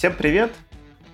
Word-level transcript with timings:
Всем 0.00 0.14
привет! 0.14 0.50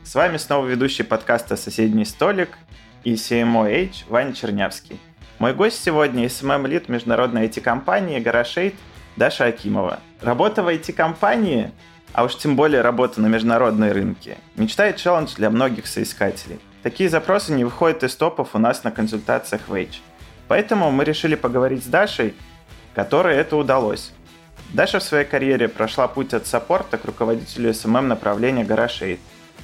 С 0.04 0.14
вами 0.14 0.36
снова 0.36 0.64
ведущий 0.64 1.02
подкаста 1.02 1.56
«Соседний 1.56 2.04
столик» 2.04 2.56
и 3.02 3.14
CMOH 3.14 4.04
Ваня 4.08 4.32
Чернявский. 4.32 5.00
Мой 5.40 5.54
гость 5.54 5.82
сегодня– 5.82 6.24
SMM-лид 6.26 6.88
международной 6.88 7.48
IT-компании 7.48 8.20
«Гарашейд» 8.20 8.76
Даша 9.16 9.46
Акимова. 9.46 9.98
Работа 10.20 10.62
в 10.62 10.68
IT-компании, 10.68 11.72
а 12.12 12.22
уж 12.22 12.36
тем 12.36 12.54
более 12.54 12.80
работа 12.80 13.20
на 13.20 13.26
международной 13.26 13.90
рынке, 13.90 14.38
мечта 14.54 14.88
и 14.88 14.96
челлендж 14.96 15.34
для 15.34 15.50
многих 15.50 15.88
соискателей. 15.88 16.60
Такие 16.84 17.10
запросы 17.10 17.52
не 17.54 17.64
выходят 17.64 18.04
из 18.04 18.14
топов 18.14 18.50
у 18.54 18.60
нас 18.60 18.84
на 18.84 18.92
консультациях 18.92 19.62
в 19.66 19.74
H. 19.74 20.00
Поэтому 20.46 20.92
мы 20.92 21.02
решили 21.02 21.34
поговорить 21.34 21.82
с 21.82 21.88
Дашей, 21.88 22.36
которой 22.94 23.36
это 23.36 23.56
удалось. 23.56 24.12
Даша 24.72 24.98
в 24.98 25.02
своей 25.02 25.24
карьере 25.24 25.68
прошла 25.68 26.08
путь 26.08 26.34
от 26.34 26.46
саппорта 26.46 26.98
к 26.98 27.04
руководителю 27.04 27.70
SMM 27.70 28.02
направления 28.02 28.64
GarageAid. 28.64 29.18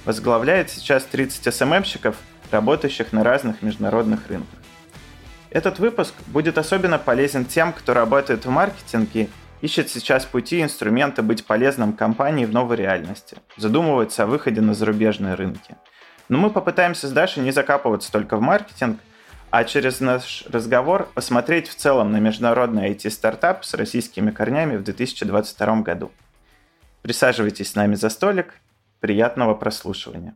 Возглавляет 0.05 0.71
сейчас 0.71 1.05
30 1.05 1.47
SMM-щиков, 1.49 2.17
работающих 2.51 3.13
на 3.13 3.23
разных 3.23 3.63
международных 3.63 4.29
рынках. 4.29 4.59
Этот 5.51 5.79
выпуск 5.79 6.15
будет 6.29 6.57
особенно 6.57 6.99
полезен 6.99 7.45
тем, 7.45 7.73
кто 7.73 7.93
работает 7.93 8.47
в 8.47 8.51
маркетинге, 8.51 9.29
ищет 9.61 9.91
сейчас 9.91 10.25
пути 10.25 10.59
и 10.59 10.63
инструменты 10.63 11.23
быть 11.23 11.45
полезным 11.45 11.93
компании 11.93 12.47
в 12.47 12.53
новой 12.53 12.77
реальности, 12.77 13.37
задумывается 13.57 14.23
о 14.23 14.27
выходе 14.27 14.61
на 14.61 14.73
зарубежные 14.73 15.35
рынки. 15.35 15.77
Но 16.29 16.39
мы 16.39 16.51
попытаемся 16.51 17.07
с 17.07 17.13
Дашей 17.13 17.43
не 17.43 17.51
закапываться 17.51 18.11
только 18.11 18.37
в 18.37 18.41
маркетинг, 18.41 18.99
а 19.53 19.65
через 19.65 20.01
наш 20.01 20.45
разговор 20.49 21.11
посмотреть 21.15 21.69
в 21.69 21.75
целом 21.75 22.11
на 22.11 22.17
международный 22.17 22.91
IT-стартап 22.95 23.67
с 23.67 23.75
российскими 23.75 24.31
корнями 24.31 24.79
в 24.79 24.83
2022 24.83 25.83
году. 25.83 26.11
Присаживайтесь 27.03 27.69
с 27.69 27.75
нами 27.75 27.95
за 27.95 28.09
столик. 28.09 28.55
Приятного 29.01 29.55
прослушивания. 29.55 30.35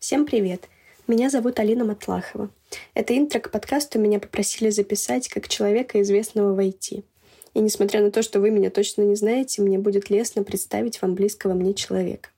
Всем 0.00 0.26
привет! 0.26 0.68
Меня 1.06 1.30
зовут 1.30 1.60
Алина 1.60 1.84
Матлахова. 1.84 2.50
Это 2.94 3.16
интро 3.16 3.38
к 3.38 3.52
подкасту 3.52 4.00
меня 4.00 4.18
попросили 4.18 4.70
записать 4.70 5.28
как 5.28 5.46
человека, 5.46 6.02
известного 6.02 6.54
в 6.54 6.58
IT. 6.58 7.04
И 7.54 7.60
несмотря 7.60 8.02
на 8.02 8.10
то, 8.10 8.22
что 8.22 8.40
вы 8.40 8.50
меня 8.50 8.70
точно 8.70 9.02
не 9.02 9.14
знаете, 9.14 9.62
мне 9.62 9.78
будет 9.78 10.10
лестно 10.10 10.42
представить 10.42 11.00
вам 11.00 11.14
близкого 11.14 11.54
мне 11.54 11.72
человека. 11.72 12.30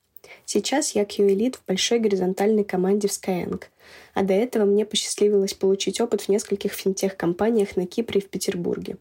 Сейчас 0.53 0.97
я 0.97 1.05
QA-лид 1.05 1.55
в 1.55 1.65
большой 1.65 2.01
горизонтальной 2.01 2.65
команде 2.65 3.07
в 3.07 3.13
Skyeng, 3.13 3.63
а 4.15 4.25
до 4.25 4.35
этого 4.35 4.65
мне 4.65 4.85
посчастливилось 4.85 5.55
получить 5.55 6.01
опыт 6.01 6.23
в 6.23 6.29
нескольких 6.29 6.73
финтех-компаниях 6.73 7.77
на 7.77 7.87
Кипре 7.87 8.21
и 8.21 8.25
в 8.25 8.29
Петербурге. 8.29 8.97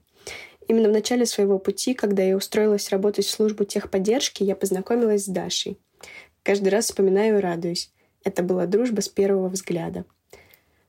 Именно 0.67 0.89
в 0.89 0.91
начале 0.91 1.25
своего 1.25 1.57
пути, 1.57 1.95
когда 1.95 2.21
я 2.21 2.37
устроилась 2.37 2.89
работать 2.89 3.25
в 3.25 3.31
службу 3.31 3.65
техподдержки, 3.65 4.43
я 4.43 4.55
познакомилась 4.55 5.23
с 5.25 5.27
Дашей. 5.27 5.79
Каждый 6.43 6.69
раз 6.69 6.85
вспоминаю 6.85 7.39
и 7.39 7.41
радуюсь. 7.41 7.91
Это 8.23 8.43
была 8.43 8.67
дружба 8.67 9.01
с 9.01 9.09
первого 9.09 9.49
взгляда. 9.49 10.05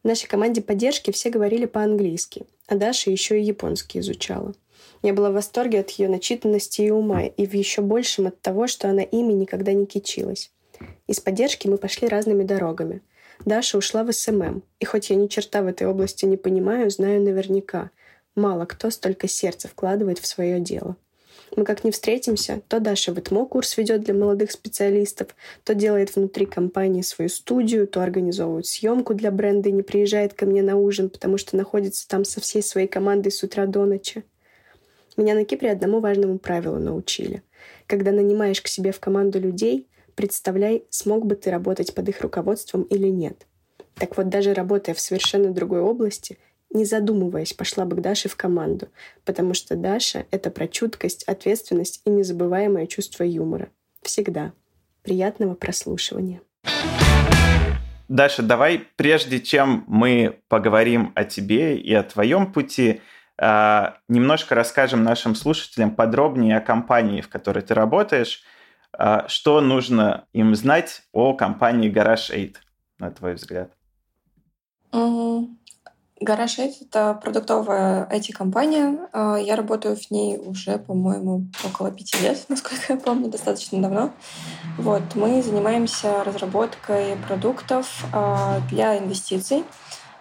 В 0.02 0.08
нашей 0.08 0.28
команде 0.28 0.60
поддержки 0.60 1.10
все 1.10 1.30
говорили 1.30 1.64
по-английски, 1.64 2.44
а 2.66 2.74
Даша 2.74 3.10
еще 3.10 3.40
и 3.40 3.44
японский 3.44 4.00
изучала— 4.00 4.54
я 5.02 5.14
была 5.14 5.30
в 5.30 5.34
восторге 5.34 5.80
от 5.80 5.90
ее 5.90 6.08
начитанности 6.08 6.82
и 6.82 6.90
ума, 6.90 7.22
и 7.24 7.46
в 7.46 7.54
еще 7.54 7.82
большем 7.82 8.26
от 8.26 8.40
того, 8.40 8.66
что 8.66 8.88
она 8.88 9.02
ими 9.02 9.32
никогда 9.32 9.72
не 9.72 9.86
кичилась. 9.86 10.50
Из 11.06 11.20
поддержки 11.20 11.68
мы 11.68 11.78
пошли 11.78 12.08
разными 12.08 12.42
дорогами. 12.42 13.02
Даша 13.44 13.78
ушла 13.78 14.04
в 14.04 14.12
SMM, 14.12 14.62
и 14.78 14.84
хоть 14.84 15.10
я 15.10 15.16
ни 15.16 15.26
черта 15.26 15.62
в 15.62 15.66
этой 15.66 15.86
области 15.86 16.26
не 16.26 16.36
понимаю, 16.36 16.90
знаю 16.90 17.22
наверняка. 17.22 17.90
Мало 18.34 18.66
кто 18.66 18.90
столько 18.90 19.28
сердца 19.28 19.68
вкладывает 19.68 20.18
в 20.18 20.26
свое 20.26 20.60
дело. 20.60 20.96
Мы 21.56 21.64
как 21.64 21.82
не 21.82 21.90
встретимся, 21.90 22.62
то 22.68 22.78
Даша 22.78 23.12
в 23.12 23.18
ЭТМО 23.18 23.46
курс 23.46 23.76
ведет 23.76 24.02
для 24.02 24.14
молодых 24.14 24.52
специалистов, 24.52 25.34
то 25.64 25.74
делает 25.74 26.14
внутри 26.14 26.46
компании 26.46 27.02
свою 27.02 27.28
студию, 27.28 27.88
то 27.88 28.02
организовывает 28.02 28.66
съемку 28.66 29.14
для 29.14 29.30
бренда 29.30 29.68
и 29.68 29.72
не 29.72 29.82
приезжает 29.82 30.34
ко 30.34 30.46
мне 30.46 30.62
на 30.62 30.76
ужин, 30.76 31.10
потому 31.10 31.38
что 31.38 31.56
находится 31.56 32.06
там 32.06 32.24
со 32.24 32.40
всей 32.40 32.62
своей 32.62 32.86
командой 32.86 33.30
с 33.30 33.42
утра 33.42 33.66
до 33.66 33.84
ночи. 33.84 34.22
Меня 35.20 35.34
на 35.34 35.44
Кипре 35.44 35.70
одному 35.70 36.00
важному 36.00 36.38
правилу 36.38 36.78
научили. 36.78 37.42
Когда 37.86 38.10
нанимаешь 38.10 38.62
к 38.62 38.68
себе 38.68 38.90
в 38.90 39.00
команду 39.00 39.38
людей, 39.38 39.86
представляй, 40.14 40.84
смог 40.88 41.26
бы 41.26 41.34
ты 41.34 41.50
работать 41.50 41.94
под 41.94 42.08
их 42.08 42.22
руководством 42.22 42.84
или 42.84 43.08
нет. 43.08 43.46
Так 43.96 44.16
вот, 44.16 44.30
даже 44.30 44.54
работая 44.54 44.94
в 44.94 45.00
совершенно 45.00 45.52
другой 45.52 45.80
области, 45.80 46.38
не 46.70 46.86
задумываясь, 46.86 47.52
пошла 47.52 47.84
бы 47.84 47.96
к 47.96 48.00
Даше 48.00 48.30
в 48.30 48.36
команду, 48.36 48.88
потому 49.26 49.52
что 49.52 49.76
Даша— 49.76 50.24
это 50.30 50.50
про 50.50 50.66
чуткость, 50.66 51.24
ответственность 51.24 52.00
и 52.06 52.10
незабываемое 52.10 52.86
чувство 52.86 53.22
юмора. 53.22 53.68
Всегда. 54.00 54.54
Приятного 55.02 55.54
прослушивания. 55.54 56.40
Даша, 58.08 58.42
давай, 58.42 58.86
прежде 58.96 59.38
чем 59.38 59.84
мы 59.86 60.40
поговорим 60.48 61.12
о 61.14 61.24
тебе 61.24 61.76
и 61.76 61.92
о 61.92 62.04
твоем 62.04 62.50
пути, 62.50 63.02
немножко 63.40 64.54
расскажем 64.54 65.02
нашим 65.02 65.34
слушателям 65.34 65.94
подробнее 65.94 66.58
о 66.58 66.60
компании, 66.60 67.22
в 67.22 67.28
которой 67.28 67.62
ты 67.62 67.72
работаешь, 67.72 68.42
а, 68.92 69.28
что 69.28 69.60
нужно 69.60 70.26
им 70.32 70.54
знать 70.54 71.02
о 71.12 71.34
компании 71.34 71.90
Garage 71.90 72.30
8, 72.32 72.52
на 72.98 73.10
твой 73.10 73.34
взгляд. 73.34 73.72
Garage 74.92 76.56
8— 76.58 76.72
это 76.82 77.14
продуктовая 77.14 78.06
IT-компания. 78.10 79.08
А, 79.12 79.36
я 79.36 79.56
работаю 79.56 79.96
в 79.96 80.10
ней 80.10 80.36
уже, 80.36 80.78
по-моему, 80.78 81.46
около 81.64 81.90
пяти 81.90 82.18
лет, 82.22 82.44
насколько 82.48 82.92
я 82.92 82.98
помню, 82.98 83.30
достаточно 83.30 83.80
давно. 83.80 84.12
Вот, 84.76 85.02
мы 85.14 85.42
занимаемся 85.42 86.24
разработкой 86.24 87.16
продуктов 87.26 88.04
для 88.70 88.98
инвестиций. 88.98 89.64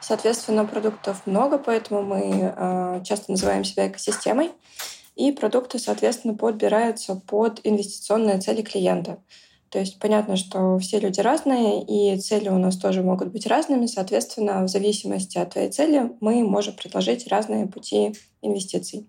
Соответственно, 0.10 0.66
продуктов 0.66 1.22
много, 1.28 1.60
поэтому 1.60 2.02
мы 2.02 2.52
э, 2.58 3.04
часто 3.06 3.30
называем 3.30 3.64
себя 3.64 3.88
экосистемой. 3.88 4.50
И 5.16 5.32
продукты, 5.32 5.78
соответственно, 5.78 6.34
подбираются 6.34 7.14
под 7.14 7.62
инвестиционные 7.64 8.40
цели 8.40 8.64
клиента. 8.64 9.20
То 9.70 9.78
есть 9.78 10.00
понятно, 10.00 10.36
что 10.36 10.80
все 10.80 11.00
люди 11.00 11.20
разные, 11.20 11.84
и 11.84 12.20
цели 12.20 12.50
у 12.50 12.58
нас 12.58 12.76
тоже 12.76 13.04
могут 13.04 13.28
быть 13.28 13.46
разными. 13.46 13.86
Соответственно, 13.86 14.64
в 14.64 14.68
зависимости 14.68 15.38
от 15.38 15.52
твоей 15.52 15.70
цели 15.70 16.12
мы 16.22 16.44
можем 16.44 16.74
предложить 16.74 17.28
разные 17.28 17.68
пути 17.68 18.16
инвестиций. 18.42 19.08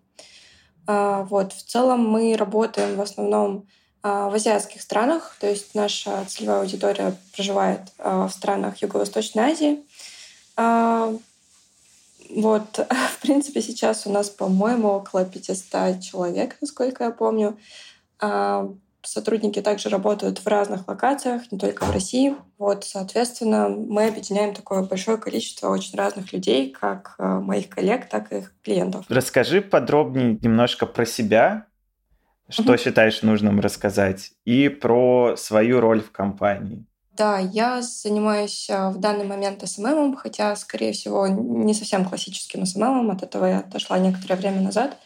А, 0.87 1.23
вот. 1.23 1.55
В 1.55 1.63
целом 1.63 2.07
мы 2.07 2.37
работаем 2.37 2.97
в 2.97 3.01
основном 3.01 3.67
а, 4.03 4.29
в 4.29 4.35
азиатских 4.35 4.83
странах, 4.83 5.35
то 5.41 5.47
есть 5.47 5.75
наша 5.75 6.27
целевая 6.27 6.61
аудитория 6.61 7.15
проживает 7.35 7.81
а, 7.97 8.29
в 8.29 8.33
странах 8.33 8.83
Юго-Восточной 8.83 9.45
Азии. 9.53 9.81
А, 10.61 11.15
вот, 12.29 12.87
в 13.13 13.23
принципе, 13.23 13.63
сейчас 13.63 14.07
у 14.07 14.11
нас, 14.11 14.29
по-моему, 14.29 14.89
около 14.89 15.25
500 15.25 16.01
человек, 16.03 16.57
насколько 16.61 17.05
я 17.05 17.11
помню. 17.11 17.57
А, 18.21 18.71
сотрудники 19.03 19.63
также 19.63 19.89
работают 19.89 20.39
в 20.41 20.47
разных 20.47 20.87
локациях, 20.87 21.51
не 21.51 21.59
только 21.59 21.85
в 21.85 21.91
России. 21.91 22.37
Вот, 22.59 22.85
соответственно, 22.85 23.71
мы 23.71 24.09
объединяем 24.09 24.55
такое 24.55 24.83
большое 24.83 25.17
количество 25.17 25.71
очень 25.71 25.97
разных 25.97 26.35
людей, 26.35 26.71
как 26.71 27.15
а, 27.17 27.41
моих 27.41 27.71
коллег, 27.71 28.11
так 28.11 28.31
и 28.31 28.39
их 28.39 28.53
клиентов. 28.63 29.07
Расскажи 29.09 29.63
подробнее 29.63 30.39
немножко 30.43 30.85
про 30.85 31.07
себя, 31.07 31.69
что 32.51 32.75
mm-hmm. 32.75 32.85
считаешь 32.85 33.23
нужным 33.23 33.61
рассказать, 33.61 34.33
и 34.45 34.69
про 34.69 35.37
свою 35.39 35.81
роль 35.81 36.03
в 36.03 36.11
компании. 36.11 36.85
Да, 37.17 37.39
я 37.39 37.83
занимаюсь 37.83 38.69
а, 38.71 38.91
в 38.91 38.99
данный 38.99 39.25
момент 39.25 39.67
СММом, 39.69 40.17
хотя, 40.17 40.55
скорее 40.57 40.93
всего, 40.93 41.27
не 41.27 41.75
совсем 41.75 42.09
классическим 42.09 42.65
СММом. 42.65 43.11
От 43.11 43.23
этого 43.23 43.45
я 43.45 43.59
отошла 43.59 43.99
некоторое 43.99 44.37
время 44.37 44.63
назад. 44.63 44.97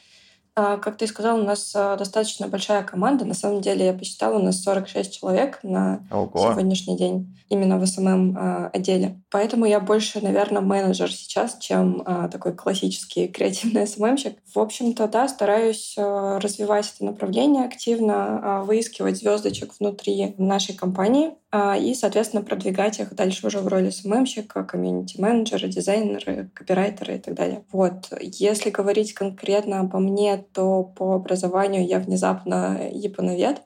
А, 0.57 0.77
как 0.77 0.97
ты 0.99 1.09
сказал, 1.09 1.41
у 1.41 1.43
нас 1.43 1.73
а, 1.75 1.97
достаточно 1.97 2.47
большая 2.47 2.85
команда. 2.85 3.25
На 3.25 3.35
самом 3.35 3.61
деле, 3.61 3.87
я 3.87 3.93
посчитала, 3.93 4.39
у 4.39 4.43
нас 4.43 4.63
46 4.63 5.19
человек 5.19 5.59
на 5.65 6.07
Ого. 6.13 6.53
сегодняшний 6.53 6.97
день 6.97 7.37
именно 7.49 7.79
в 7.79 7.87
SMM 7.87 8.71
отделе. 8.73 9.21
Поэтому 9.31 9.65
я 9.65 9.81
больше, 9.81 10.21
наверное, 10.21 10.63
менеджер 10.63 11.11
сейчас, 11.11 11.59
чем 11.59 12.05
такой 12.31 12.55
классический 12.55 13.29
креативный 13.29 13.87
SMM 13.87 14.03
щик. 14.03 14.39
В 14.55 14.59
общем-то, 14.59 15.09
да, 15.09 15.29
стараюсь 15.29 15.95
развивать 15.97 16.93
это 16.95 17.05
направление 17.05 17.65
активно, 17.65 18.63
выискивать 18.65 19.19
звездочек 19.19 19.73
внутри 19.79 20.35
нашей 20.39 20.75
компании, 20.75 21.35
и, 21.55 21.95
соответственно, 21.95 22.43
продвигать 22.43 22.99
их 22.99 23.15
дальше 23.15 23.47
уже 23.47 23.61
в 23.61 23.69
роли 23.69 23.91
SMM 23.91 24.11
щика, 24.11 24.65
комьюнити-менеджера, 24.65 25.69
дизайнера, 25.69 26.49
копирайтера 26.53 27.15
и 27.15 27.19
так 27.19 27.35
далее. 27.35 27.65
Вот. 27.71 28.13
Если 28.21 28.71
говорить 28.71 29.15
конкретно 29.15 29.81
обо 29.81 30.01
мне, 30.01 30.45
то 30.53 30.83
по 30.83 31.15
образованию 31.15 31.87
я 31.87 32.01
внезапно 32.01 32.91
японовед. 32.91 33.63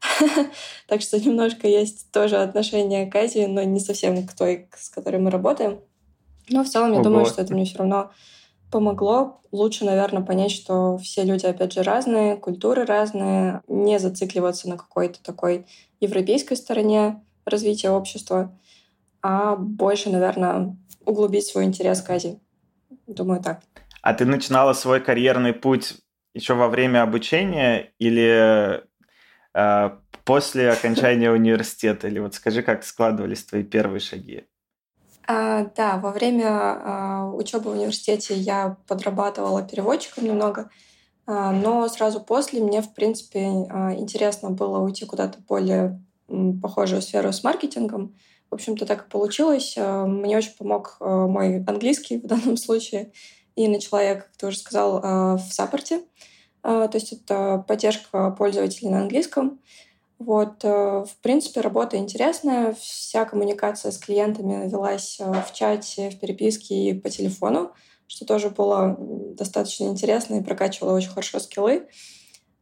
Так 0.86 1.02
что 1.02 1.20
немножко 1.20 1.68
есть 1.68 2.10
тоже 2.10 2.36
отношение 2.36 3.06
к 3.06 3.14
Азии, 3.14 3.46
но 3.46 3.62
не 3.62 3.80
совсем 3.80 4.26
к 4.26 4.34
той, 4.34 4.68
с 4.76 4.90
которой 4.90 5.20
мы 5.20 5.30
работаем. 5.30 5.80
Но 6.50 6.64
в 6.64 6.68
целом 6.68 6.92
я 6.92 7.00
думаю, 7.00 7.26
что 7.26 7.42
это 7.42 7.54
мне 7.54 7.64
все 7.64 7.78
равно 7.78 8.10
помогло 8.70 9.40
лучше, 9.52 9.84
наверное, 9.84 10.22
понять, 10.22 10.50
что 10.50 10.98
все 10.98 11.24
люди, 11.24 11.46
опять 11.46 11.72
же, 11.72 11.82
разные, 11.82 12.36
культуры 12.36 12.84
разные, 12.84 13.62
не 13.68 13.98
зацикливаться 13.98 14.68
на 14.68 14.76
какой-то 14.76 15.22
такой 15.22 15.66
европейской 16.00 16.54
стороне 16.54 17.22
развития 17.50 17.90
общества, 17.90 18.58
а 19.22 19.56
больше, 19.56 20.10
наверное, 20.10 20.76
углубить 21.04 21.46
свой 21.46 21.64
интерес 21.64 22.00
к 22.00 22.10
Азии. 22.10 22.40
Думаю, 23.06 23.42
так. 23.42 23.60
А 24.02 24.14
ты 24.14 24.24
начинала 24.24 24.72
свой 24.72 25.00
карьерный 25.00 25.52
путь 25.52 25.96
еще 26.34 26.54
во 26.54 26.68
время 26.68 27.02
обучения 27.02 27.92
или 27.98 28.82
э, 29.54 29.90
после 30.24 30.70
окончания 30.70 31.30
университета? 31.32 32.08
Или 32.08 32.18
вот 32.18 32.34
скажи, 32.34 32.62
как 32.62 32.84
складывались 32.84 33.44
твои 33.44 33.62
первые 33.62 34.00
шаги? 34.00 34.46
А, 35.26 35.66
да, 35.76 35.98
во 35.98 36.10
время 36.10 36.48
а, 36.48 37.30
учебы 37.32 37.70
в 37.70 37.74
университете 37.74 38.34
я 38.34 38.76
подрабатывала 38.88 39.62
переводчиком 39.62 40.24
немного, 40.24 40.70
а, 41.26 41.52
но 41.52 41.86
сразу 41.88 42.20
после 42.20 42.60
мне, 42.60 42.82
в 42.82 42.92
принципе, 42.94 43.46
а, 43.70 43.94
интересно 43.94 44.50
было 44.50 44.78
уйти 44.78 45.04
куда-то 45.04 45.38
более 45.46 46.02
похожую 46.60 47.02
сферу 47.02 47.32
с 47.32 47.42
маркетингом. 47.42 48.16
В 48.50 48.54
общем-то, 48.54 48.86
так 48.86 49.06
и 49.06 49.10
получилось. 49.10 49.74
А, 49.78 50.06
мне 50.06 50.36
очень 50.36 50.56
помог 50.58 50.96
а, 51.00 51.26
мой 51.26 51.62
английский 51.64 52.18
в 52.18 52.26
данном 52.26 52.56
случае. 52.56 53.12
И 53.56 53.68
начала 53.68 54.02
я, 54.02 54.14
как 54.16 54.30
ты 54.36 54.46
уже 54.46 54.58
сказал, 54.58 55.00
а, 55.02 55.36
в 55.36 55.52
саппорте. 55.52 56.02
То 56.62 56.90
есть 56.92 57.14
это 57.14 57.64
поддержка 57.66 58.30
пользователей 58.32 58.90
на 58.90 59.00
английском. 59.00 59.60
Вот, 60.20 60.62
э, 60.64 60.68
в 60.68 61.16
принципе, 61.22 61.62
работа 61.62 61.96
интересная. 61.96 62.74
Вся 62.74 63.24
коммуникация 63.24 63.90
с 63.90 63.96
клиентами 63.96 64.68
велась 64.68 65.18
э, 65.18 65.24
в 65.24 65.54
чате, 65.54 66.10
в 66.10 66.20
переписке 66.20 66.74
и 66.74 66.92
по 66.92 67.08
телефону, 67.08 67.72
что 68.06 68.26
тоже 68.26 68.50
было 68.50 68.98
достаточно 68.98 69.84
интересно 69.84 70.34
и 70.34 70.42
прокачивало 70.42 70.94
очень 70.94 71.08
хорошо 71.08 71.40
скиллы. 71.40 71.88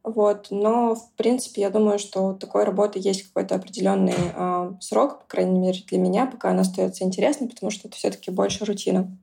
Вот. 0.03 0.47
Но, 0.49 0.95
в 0.95 1.13
принципе, 1.15 1.61
я 1.61 1.69
думаю, 1.69 1.99
что 1.99 2.27
у 2.27 2.33
такой 2.33 2.63
работы 2.63 2.99
есть 3.01 3.23
какой-то 3.23 3.55
определенный 3.55 4.15
э, 4.15 4.71
срок, 4.79 5.19
по 5.19 5.25
крайней 5.27 5.59
мере, 5.59 5.79
для 5.87 5.97
меня, 5.97 6.25
пока 6.25 6.51
она 6.51 6.61
остается 6.61 7.03
интересной, 7.03 7.49
потому 7.49 7.69
что 7.69 7.87
это 7.87 7.97
все-таки 7.97 8.31
больше 8.31 8.65
рутина. 8.65 9.15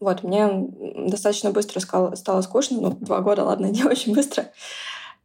Вот, 0.00 0.22
мне 0.22 0.48
достаточно 1.06 1.50
быстро 1.50 1.80
стало, 1.80 2.40
скучно, 2.40 2.80
ну, 2.80 2.90
два 2.92 3.20
года, 3.20 3.44
ладно, 3.44 3.66
не 3.70 3.84
очень 3.84 4.14
быстро. 4.14 4.50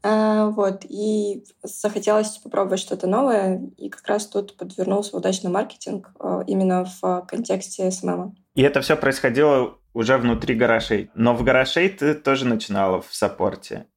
А, 0.03 0.49
вот, 0.49 0.85
и 0.87 1.45
захотелось 1.63 2.37
попробовать 2.37 2.81
что-то 2.81 3.07
новое, 3.07 3.71
и 3.77 3.89
как 3.89 4.05
раз 4.05 4.27
тут 4.27 4.57
подвернулся 4.57 5.15
удачный 5.15 5.49
маркетинг 5.49 6.11
а, 6.19 6.43
именно 6.45 6.85
в 7.01 7.25
контексте 7.27 7.89
SMM. 7.89 8.35
И 8.53 8.61
это 8.61 8.81
все 8.81 8.97
происходило 8.97 9.77
уже 9.93 10.17
внутри 10.17 10.55
Garage 10.55 10.82
Eight. 10.82 11.09
Но 11.15 11.33
в 11.33 11.43
Garage 11.43 11.69
Eight 11.69 11.89
ты 11.89 12.13
тоже 12.13 12.45
начинала 12.45 13.01
в 13.01 13.15
саппорте? 13.15 13.87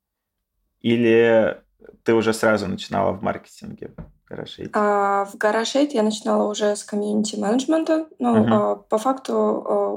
Или 0.80 1.60
ты 2.04 2.14
уже 2.14 2.32
сразу 2.32 2.66
начинала 2.66 3.12
в 3.12 3.22
маркетинге? 3.22 3.92
Garage 4.28 4.49
Eight? 4.49 4.70
А, 4.74 5.24
в 5.24 5.36
Garage 5.36 5.68
Eight 5.68 5.94
я 5.94 6.02
начинала 6.02 6.50
уже 6.50 6.76
с 6.76 6.84
комьюнити 6.84 7.36
менеджмента. 7.36 8.08
Ну, 8.18 8.36
uh-huh. 8.36 8.48
а, 8.50 8.76
по 8.76 8.98
факту 8.98 9.32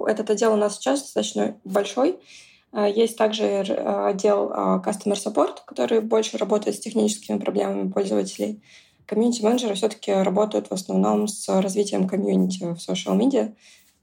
а, 0.06 0.10
этот 0.10 0.30
отдел 0.30 0.54
у 0.54 0.57
нас 0.57 0.75
сейчас 0.75 1.01
достаточно 1.01 1.56
большой. 1.66 2.18
А, 2.72 2.88
есть 2.88 3.18
также 3.18 3.44
э, 3.44 4.10
отдел 4.10 4.51
а, 4.54 4.81
Customer 4.86 5.16
Support, 5.16 5.60
который 5.66 6.00
больше 6.00 6.38
работает 6.38 6.78
с 6.78 6.80
техническими 6.80 7.38
проблемами 7.38 7.92
пользователей. 7.92 8.63
Комьюнити-менеджеры 9.06 9.74
все-таки 9.75 10.13
работают 10.13 10.69
в 10.69 10.74
основном 10.74 11.28
с 11.28 11.50
развитием 11.62 12.07
комьюнити 12.07 12.63
в 12.63 12.78
social 12.78 13.18
media. 13.18 13.54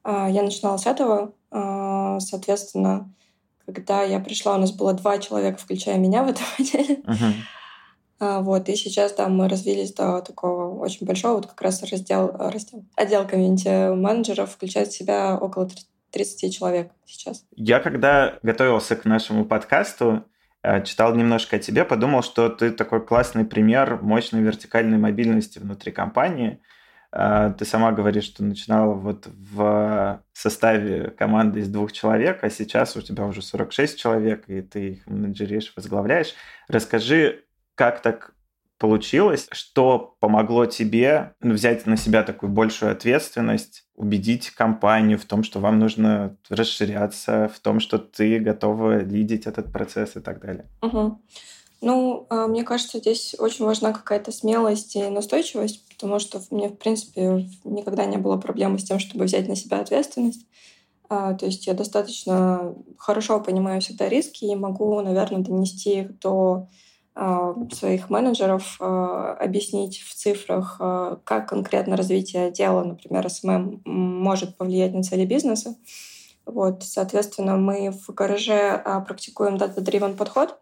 А, 0.04 0.28
я 0.28 0.42
начинала 0.42 0.76
с 0.76 0.86
этого. 0.86 1.32
Соответственно, 1.50 3.10
когда 3.74 4.02
я 4.02 4.20
пришла, 4.20 4.56
у 4.56 4.58
нас 4.58 4.72
было 4.72 4.94
два 4.94 5.18
человека, 5.18 5.58
включая 5.58 5.98
меня 5.98 6.22
в 6.22 6.28
этом 6.28 6.44
отделе. 6.58 7.00
Uh-huh. 7.04 7.32
Вот, 8.20 8.68
и 8.68 8.74
сейчас, 8.74 9.14
да, 9.14 9.28
мы 9.28 9.48
развились 9.48 9.92
до 9.92 10.20
такого 10.22 10.76
очень 10.80 11.06
большого, 11.06 11.36
вот 11.36 11.46
как 11.46 11.62
раз 11.62 11.82
раздел, 11.84 12.32
раздел 12.36 12.84
отдел 12.96 13.24
комьюнити-менеджеров 13.24 14.50
включает 14.50 14.88
в 14.88 14.96
себя 14.96 15.36
около 15.36 15.68
30 16.10 16.52
человек 16.52 16.90
сейчас. 17.04 17.44
Я 17.54 17.78
когда 17.78 18.38
готовился 18.42 18.96
к 18.96 19.04
нашему 19.04 19.44
подкасту, 19.44 20.24
э, 20.62 20.82
читал 20.84 21.14
немножко 21.14 21.56
о 21.56 21.58
тебе, 21.58 21.84
подумал, 21.84 22.22
что 22.22 22.48
ты 22.48 22.70
такой 22.70 23.04
классный 23.04 23.44
пример 23.44 24.00
мощной 24.02 24.42
вертикальной 24.42 24.98
мобильности 24.98 25.58
внутри 25.60 25.92
компании. 25.92 26.60
Э, 27.12 27.52
ты 27.58 27.64
сама 27.64 27.92
говоришь, 27.92 28.24
что 28.24 28.44
начинала 28.44 28.94
вот 28.94 29.28
в 29.28 30.22
составе 30.32 31.10
команды 31.10 31.60
из 31.60 31.68
двух 31.68 31.92
человек, 31.92 32.42
а 32.42 32.50
сейчас 32.50 32.96
у 32.96 33.02
тебя 33.02 33.24
уже 33.24 33.42
46 33.42 33.98
человек, 33.98 34.44
и 34.48 34.62
ты 34.62 34.88
их 34.90 35.06
менеджеришь, 35.06 35.72
возглавляешь. 35.76 36.34
Расскажи, 36.68 37.44
как 37.74 38.02
так 38.02 38.34
получилось, 38.78 39.48
что 39.50 40.16
помогло 40.20 40.66
тебе 40.66 41.34
взять 41.40 41.86
на 41.86 41.96
себя 41.96 42.22
такую 42.22 42.50
большую 42.50 42.92
ответственность, 42.92 43.84
убедить 43.94 44.50
компанию 44.50 45.18
в 45.18 45.24
том, 45.24 45.42
что 45.42 45.58
вам 45.58 45.80
нужно 45.80 46.36
расширяться, 46.48 47.50
в 47.52 47.58
том, 47.58 47.80
что 47.80 47.98
ты 47.98 48.38
готова 48.38 49.02
лидить 49.02 49.46
этот 49.46 49.72
процесс 49.72 50.16
и 50.16 50.20
так 50.20 50.40
далее. 50.40 50.66
Угу. 50.80 51.20
Ну, 51.80 52.26
а, 52.28 52.48
мне 52.48 52.64
кажется, 52.64 52.98
здесь 52.98 53.36
очень 53.38 53.64
важна 53.64 53.92
какая-то 53.92 54.32
смелость 54.32 54.96
и 54.96 55.08
настойчивость, 55.08 55.84
потому 55.88 56.18
что 56.18 56.40
мне, 56.50 56.68
в 56.68 56.76
принципе, 56.76 57.48
никогда 57.64 58.04
не 58.04 58.16
было 58.16 58.36
проблемы 58.36 58.78
с 58.78 58.84
тем, 58.84 58.98
чтобы 58.98 59.24
взять 59.24 59.48
на 59.48 59.54
себя 59.54 59.80
ответственность. 59.80 60.46
А, 61.08 61.34
то 61.34 61.46
есть 61.46 61.66
я 61.66 61.74
достаточно 61.74 62.74
хорошо 62.98 63.40
понимаю 63.40 63.80
всегда 63.80 64.08
риски 64.08 64.44
и 64.44 64.56
могу, 64.56 65.00
наверное, 65.00 65.40
донести 65.40 66.00
их 66.00 66.18
до 66.18 66.68
а, 67.14 67.54
своих 67.72 68.10
менеджеров 68.10 68.76
объяснить 68.80 70.00
в 70.00 70.14
цифрах, 70.14 70.78
как 70.78 71.48
конкретно 71.48 71.96
развитие 71.96 72.50
дела, 72.50 72.82
например, 72.82 73.30
SMM, 73.30 73.82
может 73.84 74.56
повлиять 74.56 74.94
на 74.94 75.04
цели 75.04 75.24
бизнеса. 75.24 75.76
Вот, 76.44 76.82
соответственно, 76.82 77.56
мы 77.56 77.92
в 77.92 78.12
гараже 78.12 78.82
практикуем 79.06 79.56
data-driven 79.56 80.16
подход. 80.16 80.58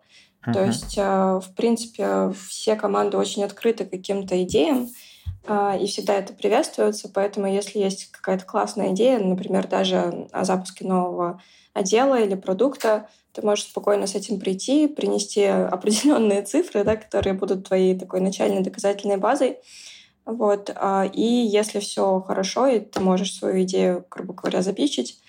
Uh-huh. 0.47 0.53
То 0.53 0.65
есть, 0.65 0.97
в 0.97 1.55
принципе, 1.57 2.33
все 2.49 2.77
команды 2.77 3.17
очень 3.17 3.43
открыты 3.45 3.85
каким-то 3.85 4.43
идеям, 4.45 4.89
и 5.49 5.87
всегда 5.87 6.15
это 6.15 6.33
приветствуется. 6.33 7.09
Поэтому, 7.13 7.47
если 7.47 7.79
есть 7.79 8.11
какая-то 8.11 8.45
классная 8.45 8.93
идея, 8.93 9.19
например, 9.19 9.67
даже 9.69 10.29
о 10.33 10.45
запуске 10.45 10.85
нового 10.85 11.41
отдела 11.73 12.21
или 12.21 12.35
продукта, 12.35 13.09
ты 13.33 13.43
можешь 13.43 13.67
спокойно 13.67 14.07
с 14.07 14.15
этим 14.15 14.41
прийти, 14.41 14.89
принести 14.89 15.45
определенные 15.45 16.43
цифры, 16.43 16.85
да, 16.85 16.97
которые 16.97 17.35
будут 17.35 17.69
твоей 17.69 17.99
такой 17.99 18.21
начальной 18.21 18.63
доказательной 18.63 19.19
базой. 19.19 19.59
Вот. 20.25 20.73
А, 20.75 21.05
и 21.05 21.23
если 21.23 21.79
все 21.79 22.21
хорошо, 22.21 22.67
и 22.67 22.81
ты 22.81 23.01
можешь 23.01 23.35
свою 23.35 23.63
идею, 23.63 24.05
грубо 24.11 24.35
говоря, 24.35 24.63
запичить, 24.63 25.21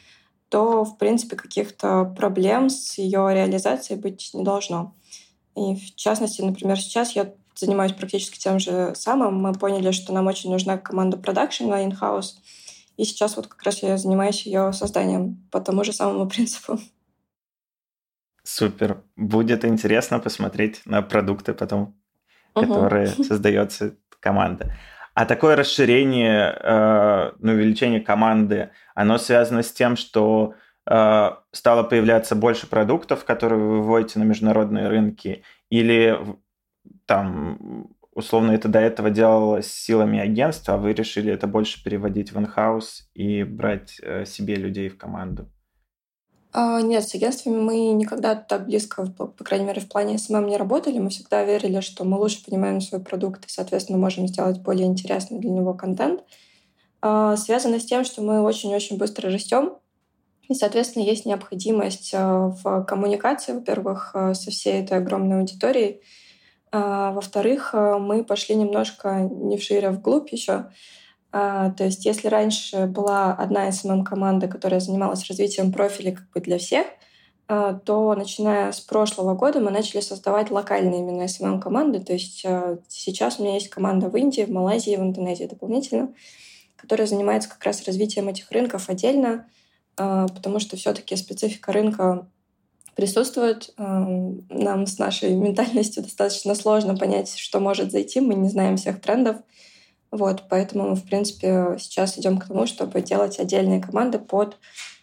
то, 0.50 0.86
в 0.86 0.98
принципе, 0.98 1.36
каких-то 1.36 2.06
проблем 2.18 2.70
с 2.70 2.98
ее 2.98 3.28
реализацией 3.32 4.00
быть 4.00 4.32
не 4.34 4.44
должно. 4.44 4.96
И 5.58 5.76
в 5.76 5.96
частности, 5.96 6.42
например, 6.42 6.80
сейчас 6.80 7.16
я 7.16 7.34
занимаюсь 7.56 7.94
практически 7.94 8.38
тем 8.38 8.60
же 8.60 8.94
самым. 8.96 9.36
Мы 9.42 9.54
поняли, 9.54 9.92
что 9.92 10.14
нам 10.14 10.28
очень 10.28 10.52
нужна 10.52 10.78
команда 10.78 11.18
продакшн 11.18 11.66
на 11.66 11.84
in-house. 11.84 12.36
И 12.98 13.04
сейчас 13.04 13.36
вот 13.36 13.48
как 13.48 13.64
раз 13.64 13.82
я 13.82 13.98
занимаюсь 13.98 14.46
ее 14.46 14.72
созданием 14.72 15.48
по 15.52 15.60
тому 15.60 15.84
же 15.84 15.94
самому 15.94 16.30
принципу. 16.30 16.80
Супер. 18.44 19.04
Будет 19.16 19.66
интересно 19.66 20.20
посмотреть 20.20 20.82
на 20.86 21.02
продукты 21.02 21.54
потом, 21.54 21.96
угу. 22.54 22.68
которые 22.68 23.08
создается 23.24 23.96
команда. 24.20 24.76
А 25.16 25.26
такое 25.26 25.56
расширение, 25.56 26.56
э, 26.62 27.32
ну, 27.40 27.54
увеличение 27.54 28.00
команды, 28.00 28.70
оно 28.94 29.18
связано 29.18 29.64
с 29.64 29.72
тем, 29.72 29.96
что 29.96 30.54
стало 30.88 31.84
появляться 31.84 32.36
больше 32.36 32.68
продуктов, 32.68 33.26
которые 33.26 33.60
вы 33.60 33.82
выводите 33.82 34.20
на 34.20 34.24
международные 34.24 34.88
рынки, 34.88 35.44
или 35.70 36.18
там 37.06 37.90
условно 38.18 38.52
это 38.52 38.68
до 38.68 38.80
этого 38.80 39.12
делалось 39.12 39.72
силами 39.72 40.20
агентства, 40.20 40.74
а 40.74 40.78
вы 40.78 40.94
решили 40.94 41.32
это 41.32 41.46
больше 41.46 41.84
переводить 41.84 42.32
в 42.32 42.40
in-house 42.40 43.10
и 43.14 43.44
брать 43.44 44.00
э, 44.02 44.26
себе 44.26 44.56
людей 44.56 44.90
в 44.90 44.98
команду? 44.98 45.48
А, 46.52 46.82
нет, 46.82 47.08
с 47.08 47.14
агентствами 47.14 47.60
мы 47.60 47.92
никогда 47.92 48.34
так 48.34 48.66
близко, 48.66 49.06
по, 49.06 49.28
по 49.28 49.44
крайней 49.44 49.66
мере, 49.66 49.82
в 49.82 49.88
плане 49.88 50.18
SMM 50.18 50.48
не 50.48 50.58
работали. 50.58 50.98
Мы 50.98 51.10
всегда 51.12 51.44
верили, 51.44 51.82
что 51.82 52.04
мы 52.06 52.18
лучше 52.18 52.44
понимаем 52.44 52.82
свой 52.82 53.02
продукт 53.02 53.46
и, 53.46 53.50
соответственно, 53.50 54.00
можем 54.00 54.28
сделать 54.28 54.62
более 54.62 54.88
интересный 54.88 55.38
для 55.38 55.52
него 55.52 55.76
контент. 55.76 56.24
А, 57.02 57.38
связано 57.38 57.80
с 57.80 57.86
тем, 57.86 58.04
что 58.04 58.24
мы 58.24 58.42
очень-очень 58.42 58.98
быстро 58.98 59.30
растем, 59.30 59.74
и, 60.48 60.54
соответственно, 60.54 61.04
есть 61.04 61.26
необходимость 61.26 62.12
а, 62.14 62.50
в 62.50 62.84
коммуникации, 62.86 63.54
во-первых, 63.54 64.16
со 64.34 64.52
всей 64.52 64.84
этой 64.84 64.98
огромной 64.98 65.40
аудиторией. 65.40 66.02
Во-вторых, 66.72 67.74
мы 67.74 68.26
пошли 68.26 68.56
немножко 68.56 69.22
не 69.22 69.58
вшире, 69.58 69.88
а 69.88 69.92
вглубь 69.92 70.30
еще. 70.30 70.66
А, 71.32 71.72
то 71.72 71.84
есть 71.84 72.06
если 72.06 72.28
раньше 72.28 72.86
была 72.88 73.34
одна 73.34 73.70
SMM-команда, 73.70 74.48
которая 74.48 74.80
занималась 74.80 75.28
развитием 75.28 75.72
профилей 75.72 76.14
как 76.14 76.30
бы 76.32 76.40
для 76.40 76.58
всех, 76.58 76.88
а, 77.48 77.74
то 77.74 78.16
начиная 78.16 78.72
с 78.72 78.80
прошлого 78.80 79.36
года 79.36 79.60
мы 79.60 79.72
начали 79.72 80.02
создавать 80.02 80.52
локальные 80.52 81.00
именно 81.00 81.24
SMM-команды. 81.24 82.00
То 82.00 82.14
есть 82.14 82.44
а, 82.46 82.80
сейчас 82.88 83.40
у 83.40 83.44
меня 83.44 83.56
есть 83.56 83.70
команда 83.70 84.10
в 84.10 84.18
Индии, 84.18 84.44
в 84.44 84.50
Малайзии, 84.50 84.96
в 84.96 85.02
Индонезии 85.02 85.46
дополнительно, 85.46 86.14
которая 86.76 87.08
занимается 87.08 87.50
как 87.50 87.64
раз 87.64 87.86
развитием 87.86 88.28
этих 88.30 88.50
рынков 88.52 88.90
отдельно, 88.90 89.30
а, 89.30 89.46
потому 89.98 90.60
что 90.60 90.78
все-таки 90.78 91.16
специфика 91.16 91.74
рынка 91.74 92.28
присутствует. 92.96 93.74
Нам 93.78 94.88
с 94.88 94.98
нашей 94.98 95.34
ментальностью 95.36 96.04
достаточно 96.04 96.56
сложно 96.56 96.96
понять, 96.96 97.38
что 97.38 97.60
может 97.60 97.92
зайти. 97.92 98.22
Мы 98.22 98.36
не 98.36 98.50
знаем 98.50 98.78
всех 98.78 99.02
трендов. 99.02 99.38
Вот, 100.12 100.44
поэтому 100.50 100.90
мы, 100.90 100.96
в 100.96 101.04
принципе, 101.04 101.76
сейчас 101.80 102.18
идем 102.18 102.38
к 102.38 102.48
тому, 102.48 102.66
чтобы 102.66 103.02
делать 103.02 103.40
отдельные 103.40 103.82
команды 103.82 104.20
под 104.20 104.58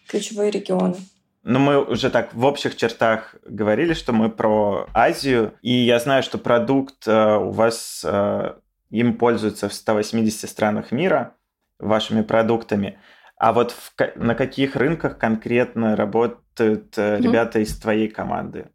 ключевые 0.07 0.51
регионы. 0.51 0.95
Ну, 1.43 1.59
мы 1.59 1.83
уже 1.83 2.09
так 2.09 2.33
в 2.33 2.43
общих 2.43 2.75
чертах 2.75 3.35
говорили, 3.45 3.93
что 3.93 4.13
мы 4.13 4.31
про 4.31 4.87
Азию, 4.95 5.53
и 5.61 5.71
я 5.71 5.99
знаю, 5.99 6.23
что 6.23 6.39
продукт 6.39 7.07
э, 7.07 7.37
у 7.37 7.51
вас, 7.51 8.03
э, 8.03 8.53
им 8.89 9.15
пользуются 9.15 9.69
в 9.69 9.73
180 9.73 10.49
странах 10.49 10.91
мира, 10.91 11.35
вашими 11.77 12.23
продуктами. 12.23 12.97
А 13.45 13.53
вот 13.53 13.73
в, 13.73 13.93
на 14.15 14.33
каких 14.33 14.75
рынках 14.75 15.19
конкретно 15.19 15.95
работают 15.95 16.97
mm-hmm. 16.97 17.21
ребята 17.21 17.59
из 17.59 17.77
твоей 17.77 18.07
команды? 18.07 18.69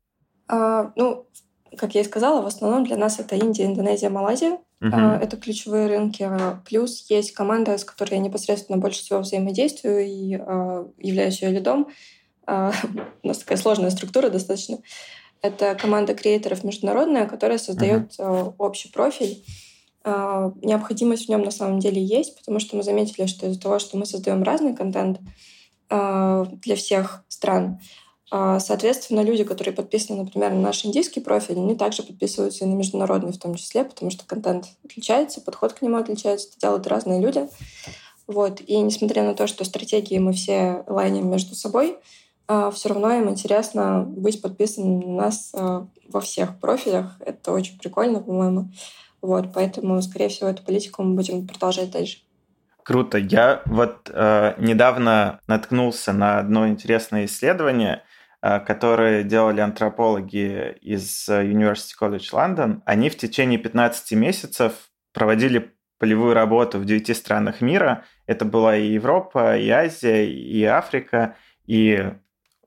А, 0.47 0.93
ну, 0.95 1.27
как 1.77 1.97
я 1.97 2.03
и 2.03 2.05
сказала, 2.05 2.41
в 2.41 2.47
основном 2.47 2.85
для 2.85 2.97
нас 2.97 3.19
это 3.19 3.35
Индия, 3.35 3.67
Индонезия, 3.67 4.11
Малайзия. 4.11 4.59
Uh-huh. 4.81 4.91
А, 4.93 5.19
это 5.21 5.37
ключевые 5.39 5.89
рынки. 5.89 6.31
Плюс 6.65 7.05
есть 7.11 7.33
команда, 7.33 7.79
с 7.79 7.85
которой 7.85 8.15
я 8.15 8.21
непосредственно 8.21 8.79
больше 8.79 9.01
всего 9.01 9.19
взаимодействую 9.19 10.07
и 10.07 10.37
а, 10.37 10.87
являюсь 10.99 11.43
ее 11.43 11.51
лидом. 11.51 11.89
А, 12.47 12.71
у 13.25 13.27
нас 13.27 13.39
такая 13.39 13.59
сложная 13.59 13.91
структура 13.91 14.31
достаточно. 14.31 14.79
Это 15.43 15.75
команда 15.75 16.15
креаторов 16.15 16.63
международная, 16.63 17.27
которая 17.27 17.59
создает 17.59 18.13
uh-huh. 18.21 18.55
общий 18.57 18.89
профиль. 18.89 19.43
Необходимость 20.05 21.27
в 21.27 21.29
нем 21.29 21.43
на 21.43 21.51
самом 21.51 21.79
деле 21.79 22.03
есть, 22.03 22.37
потому 22.39 22.59
что 22.59 22.77
мы 22.77 22.83
заметили, 22.83 23.27
что 23.27 23.47
из-за 23.47 23.61
того, 23.61 23.79
что 23.79 23.99
мы 23.99 24.07
создаем 24.07 24.43
разный 24.43 24.75
контент 24.75 25.21
для 25.91 26.77
всех 26.77 27.25
стран, 27.29 27.79
а, 28.31 28.61
соответственно, 28.61 29.23
люди, 29.23 29.43
которые 29.43 29.75
подписаны, 29.75 30.23
например, 30.23 30.53
на 30.53 30.61
наш 30.61 30.85
индийский 30.85 31.21
профиль, 31.21 31.57
они 31.57 31.75
также 31.75 32.05
подписываются 32.05 32.65
и 32.65 32.69
на 32.69 32.75
международный 32.75 33.33
в 33.33 33.39
том 33.39 33.57
числе, 33.57 33.85
потому 33.85 34.11
что 34.11 34.25
контент 34.25 34.67
отличается, 34.85 35.41
подход 35.41 35.73
к 35.73 35.83
нему 35.83 35.97
отличается, 35.97 36.49
это 36.49 36.61
делают 36.61 36.87
разные 36.87 37.21
люди. 37.21 37.49
Вот. 38.29 38.61
И 38.61 38.79
несмотря 38.79 39.25
на 39.25 39.35
то, 39.35 39.49
что 39.49 39.65
стратегии 39.65 40.19
мы 40.19 40.33
все 40.33 40.85
лайним 40.87 41.29
между 41.29 41.57
собой, 41.57 41.99
а, 42.47 42.71
все 42.71 42.91
равно 42.91 43.13
им 43.13 43.29
интересно 43.29 44.05
быть 44.07 44.41
подписанным 44.41 45.01
на 45.01 45.23
нас 45.23 45.51
а, 45.53 45.89
во 46.09 46.21
всех 46.21 46.61
профилях. 46.61 47.17
Это 47.19 47.51
очень 47.51 47.79
прикольно, 47.79 48.21
по-моему. 48.21 48.69
Вот, 49.23 49.53
поэтому, 49.53 50.01
скорее 50.03 50.29
всего, 50.29 50.49
эту 50.49 50.63
политику 50.63 51.03
мы 51.03 51.15
будем 51.15 51.47
продолжать 51.47 51.91
дальше. 51.91 52.19
Круто. 52.83 53.19
Я 53.19 53.63
вот 53.67 54.11
э, 54.13 54.55
недавно 54.59 55.41
наткнулся 55.47 56.13
на 56.13 56.39
одно 56.39 56.67
интересное 56.69 57.27
исследование, 57.27 58.03
Э, 58.43 58.59
которые 58.59 59.23
делали 59.23 59.61
антропологи 59.61 60.73
из 60.81 61.29
э, 61.29 61.45
University 61.45 61.93
College 62.01 62.33
London, 62.33 62.81
они 62.87 63.11
в 63.11 63.17
течение 63.19 63.59
15 63.59 64.13
месяцев 64.13 64.73
проводили 65.13 65.75
полевую 65.99 66.33
работу 66.33 66.79
в 66.79 66.87
9 66.87 67.15
странах 67.15 67.61
мира. 67.61 68.05
Это 68.27 68.47
была 68.47 68.77
и 68.77 68.93
Европа, 68.93 69.59
и 69.59 69.69
Азия, 69.69 70.27
и 70.27 70.65
Африка, 70.65 71.37
и 71.67 72.15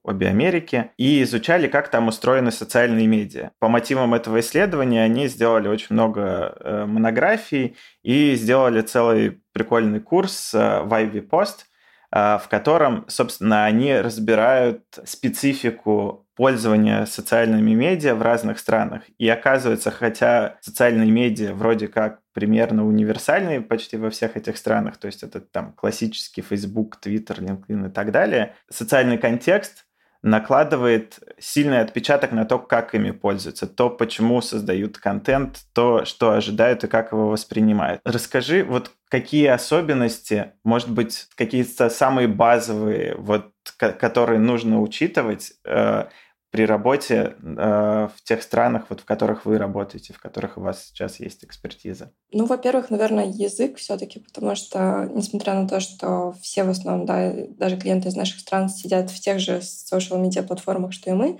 обе 0.03 0.27
Америки, 0.27 0.91
и 0.97 1.23
изучали, 1.23 1.67
как 1.67 1.89
там 1.89 2.07
устроены 2.07 2.51
социальные 2.51 3.07
медиа. 3.07 3.51
По 3.59 3.69
мотивам 3.69 4.13
этого 4.13 4.39
исследования 4.39 5.03
они 5.03 5.27
сделали 5.27 5.67
очень 5.67 5.87
много 5.91 6.55
э, 6.59 6.85
монографий 6.85 7.75
и 8.03 8.35
сделали 8.35 8.81
целый 8.81 9.41
прикольный 9.53 9.99
курс 9.99 10.53
в 10.53 10.89
Ivy 10.91 11.27
Post– 11.27 11.65
а, 12.15 12.37
в 12.37 12.47
котором, 12.47 13.05
собственно, 13.07 13.65
они 13.65 13.95
разбирают 13.95 14.83
специфику 15.03 16.27
пользования 16.35 17.05
социальными 17.05 17.73
медиа 17.73 18.13
в 18.13 18.21
разных 18.21 18.59
странах. 18.59 19.01
И 19.17 19.27
оказывается, 19.27 19.89
хотя 19.89 20.57
социальные 20.61 21.09
медиа 21.09 21.55
вроде 21.55 21.87
как 21.87 22.19
примерно 22.31 22.85
универсальные 22.85 23.61
почти 23.61 23.97
во 23.97 24.11
всех 24.11 24.37
этих 24.37 24.57
странах, 24.57 24.97
то 24.97 25.07
есть 25.07 25.23
это 25.23 25.41
там 25.41 25.73
классический 25.73 26.43
Facebook, 26.43 26.99
Twitter, 27.03 27.39
LinkedIn 27.39 27.89
и 27.89 27.91
так 27.91 28.11
далее, 28.11 28.53
социальный 28.69 29.17
контекст 29.17 29.87
накладывает 30.23 31.19
сильный 31.37 31.81
отпечаток 31.81 32.31
на 32.31 32.45
то, 32.45 32.57
как 32.57 32.95
ими 32.95 33.11
пользуются, 33.11 33.67
то, 33.67 33.89
почему 33.89 34.41
создают 34.41 34.97
контент, 34.97 35.59
то, 35.73 36.05
что 36.05 36.31
ожидают 36.31 36.83
и 36.85 36.87
как 36.87 37.11
его 37.11 37.27
воспринимают. 37.27 38.01
Расскажи, 38.05 38.63
вот 38.63 38.91
какие 39.09 39.47
особенности, 39.47 40.53
может 40.63 40.89
быть, 40.89 41.27
какие-то 41.35 41.89
самые 41.89 42.27
базовые, 42.29 43.15
вот, 43.17 43.51
которые 43.77 44.39
нужно 44.39 44.81
учитывать 44.81 45.53
э, 45.65 46.05
при 46.53 46.67
работе 46.67 47.35
э, 47.41 48.09
в 48.15 48.23
тех 48.23 48.43
странах, 48.43 48.85
вот, 48.89 49.01
в 49.01 49.05
которых 49.05 49.47
вы 49.47 49.57
работаете, 49.57 50.13
в 50.13 50.19
которых 50.19 50.59
у 50.59 50.61
вас 50.61 50.85
сейчас 50.85 51.19
есть 51.19 51.43
экспертиза? 51.43 52.11
Ну, 52.31 52.45
во-первых, 52.45 52.91
наверное, 52.91 53.25
язык 53.25 53.77
все-таки, 53.77 54.19
потому 54.19 54.53
что, 54.53 55.09
несмотря 55.15 55.55
на 55.55 55.67
то, 55.67 55.79
что 55.79 56.35
все 56.43 56.63
в 56.63 56.69
основном, 56.69 57.07
да, 57.07 57.33
даже 57.57 57.75
клиенты 57.77 58.09
из 58.09 58.15
наших 58.15 58.39
стран 58.39 58.69
сидят 58.69 59.09
в 59.09 59.19
тех 59.19 59.39
же 59.39 59.61
social 59.61 60.23
media 60.23 60.43
платформах, 60.43 60.93
что 60.93 61.09
и 61.09 61.13
мы, 61.13 61.39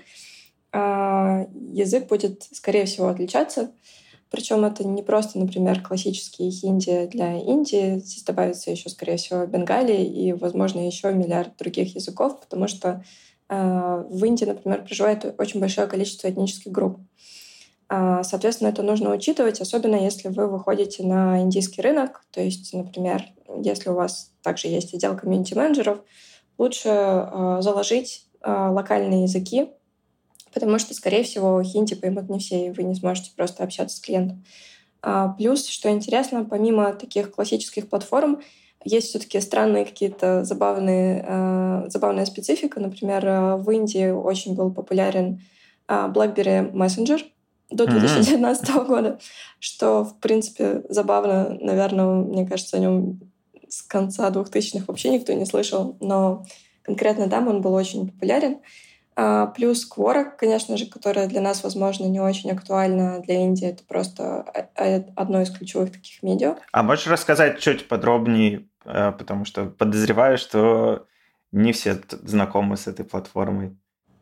э, 0.72 1.46
язык 1.70 2.08
будет, 2.08 2.42
скорее 2.50 2.86
всего, 2.86 3.06
отличаться. 3.06 3.70
Причем 4.32 4.64
это 4.64 4.84
не 4.84 5.04
просто, 5.04 5.38
например, 5.38 5.80
классический 5.80 6.50
хинди 6.50 7.06
для 7.06 7.38
Индии. 7.38 8.00
Здесь 8.00 8.24
добавится 8.24 8.72
еще, 8.72 8.88
скорее 8.88 9.18
всего, 9.18 9.46
бенгали 9.46 9.94
и, 9.94 10.32
возможно, 10.32 10.84
еще 10.84 11.12
миллиард 11.12 11.56
других 11.56 11.94
языков, 11.94 12.40
потому 12.40 12.66
что 12.66 13.04
в 14.08 14.24
Индии, 14.24 14.44
например, 14.44 14.84
проживает 14.84 15.34
очень 15.38 15.60
большое 15.60 15.86
количество 15.86 16.30
этнических 16.30 16.72
групп. 16.72 16.98
А, 17.88 18.22
соответственно, 18.24 18.68
это 18.68 18.82
нужно 18.82 19.12
учитывать, 19.12 19.60
особенно 19.60 19.96
если 19.96 20.28
вы 20.28 20.46
выходите 20.46 21.04
на 21.04 21.40
индийский 21.40 21.82
рынок. 21.82 22.24
То 22.30 22.40
есть, 22.40 22.72
например, 22.72 23.24
если 23.62 23.90
у 23.90 23.94
вас 23.94 24.32
также 24.42 24.68
есть 24.68 24.94
отдел 24.94 25.16
комьюнити-менеджеров, 25.16 26.00
лучше 26.58 26.88
э, 26.88 27.58
заложить 27.60 28.26
э, 28.40 28.50
локальные 28.50 29.24
языки, 29.24 29.68
потому 30.52 30.78
что, 30.78 30.94
скорее 30.94 31.24
всего, 31.24 31.62
хинди 31.62 31.94
поймут 31.94 32.30
не 32.30 32.38
все, 32.38 32.66
и 32.66 32.70
вы 32.70 32.84
не 32.84 32.94
сможете 32.94 33.32
просто 33.36 33.64
общаться 33.64 33.96
с 33.96 34.00
клиентом. 34.00 34.44
А, 35.02 35.28
плюс, 35.28 35.66
что 35.66 35.90
интересно, 35.90 36.44
помимо 36.44 36.94
таких 36.94 37.32
классических 37.32 37.90
платформ, 37.90 38.40
есть 38.84 39.08
все-таки 39.08 39.40
странные 39.40 39.84
какие-то 39.84 40.44
забавные, 40.44 41.24
э, 41.26 41.84
забавная 41.88 42.26
специфика. 42.26 42.80
Например, 42.80 43.26
э, 43.26 43.56
в 43.56 43.70
Индии 43.70 44.10
очень 44.10 44.54
был 44.54 44.72
популярен 44.72 45.40
э, 45.88 45.92
BlackBerry 46.14 46.72
Messenger 46.72 47.22
до 47.70 47.86
2019 47.86 48.68
mm-hmm. 48.68 48.86
года, 48.86 49.18
что, 49.58 50.04
в 50.04 50.18
принципе, 50.20 50.82
забавно. 50.88 51.56
Наверное, 51.60 52.06
мне 52.06 52.46
кажется, 52.46 52.76
о 52.76 52.80
нем 52.80 53.20
с 53.68 53.82
конца 53.82 54.30
2000-х 54.30 54.84
вообще 54.86 55.08
никто 55.10 55.32
не 55.32 55.46
слышал, 55.46 55.96
но 56.00 56.44
конкретно 56.82 57.28
там 57.28 57.48
он 57.48 57.60
был 57.60 57.74
очень 57.74 58.08
популярен. 58.08 58.58
А, 59.16 59.46
плюс 59.46 59.88
Quora, 59.90 60.26
конечно 60.36 60.76
же, 60.76 60.86
которая 60.86 61.26
для 61.26 61.40
нас, 61.40 61.62
возможно, 61.62 62.06
не 62.06 62.20
очень 62.20 62.50
актуальна, 62.50 63.20
для 63.20 63.36
Индии 63.42 63.68
это 63.68 63.84
просто 63.84 64.42
одно 65.16 65.40
из 65.42 65.50
ключевых 65.50 65.92
таких 65.92 66.22
медиа. 66.22 66.56
А 66.72 66.82
можешь 66.82 67.06
рассказать 67.06 67.58
чуть 67.58 67.88
подробнее 67.88 68.66
Э, 68.84 69.12
потому 69.12 69.44
что 69.44 69.66
подозреваю, 69.66 70.38
что 70.38 71.06
не 71.52 71.72
все 71.72 72.00
знакомы 72.22 72.76
с 72.76 72.86
этой 72.86 73.04
платформой. 73.04 73.76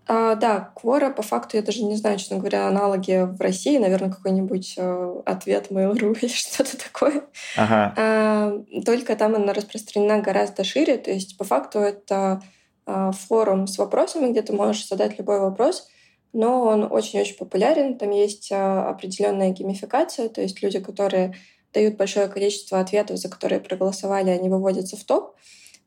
А, 0.06 0.34
да, 0.34 0.72
Quora, 0.74 1.12
по 1.12 1.22
факту, 1.22 1.56
я 1.56 1.62
даже 1.62 1.84
не 1.84 1.96
знаю, 1.96 2.18
честно 2.18 2.38
говоря, 2.38 2.66
аналоги 2.66 3.24
в 3.24 3.40
России, 3.40 3.78
наверное, 3.78 4.10
какой-нибудь 4.10 4.74
э, 4.76 5.22
ответ 5.24 5.70
Mail.ru 5.70 6.18
или 6.20 6.28
что-то 6.28 6.76
такое. 6.76 7.22
Ага. 7.56 7.94
А, 7.96 8.62
только 8.84 9.16
там 9.16 9.34
она 9.36 9.52
распространена 9.52 10.20
гораздо 10.20 10.64
шире, 10.64 10.96
то 10.98 11.10
есть 11.10 11.38
по 11.38 11.44
факту 11.44 11.78
это 11.78 12.14
а, 12.16 12.42
форум 12.86 13.66
с 13.66 13.78
вопросами, 13.78 14.30
где 14.30 14.42
ты 14.42 14.52
можешь 14.52 14.88
задать 14.88 15.18
любой 15.18 15.40
вопрос, 15.40 15.88
но 16.32 16.62
он 16.64 16.90
очень-очень 16.90 17.36
популярен, 17.36 17.98
там 17.98 18.10
есть 18.10 18.50
а, 18.50 18.88
определенная 18.88 19.50
геймификация, 19.50 20.28
то 20.28 20.40
есть 20.40 20.62
люди, 20.62 20.80
которые 20.80 21.34
дают 21.72 21.96
большое 21.96 22.28
количество 22.28 22.80
ответов, 22.80 23.18
за 23.18 23.28
которые 23.28 23.60
проголосовали, 23.60 24.30
они 24.30 24.48
выводятся 24.48 24.96
в 24.96 25.04
топ. 25.04 25.36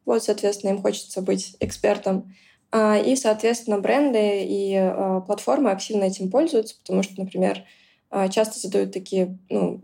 Вот, 0.06 0.24
соответственно, 0.24 0.72
им 0.72 0.82
хочется 0.82 1.22
быть 1.22 1.56
экспертом. 1.60 2.36
А, 2.72 2.98
и, 2.98 3.16
соответственно, 3.16 3.80
бренды 3.80 4.44
и 4.44 4.75
а, 4.75 5.22
платформы 5.22 5.72
активно 5.72 6.06
этим 6.06 6.30
пользуются, 6.30 6.75
потому 6.80 7.04
что, 7.04 7.20
например, 7.22 7.64
а, 8.10 8.28
часто 8.30 8.60
задают 8.60 8.92
такие 8.92 9.38
ну, 9.50 9.82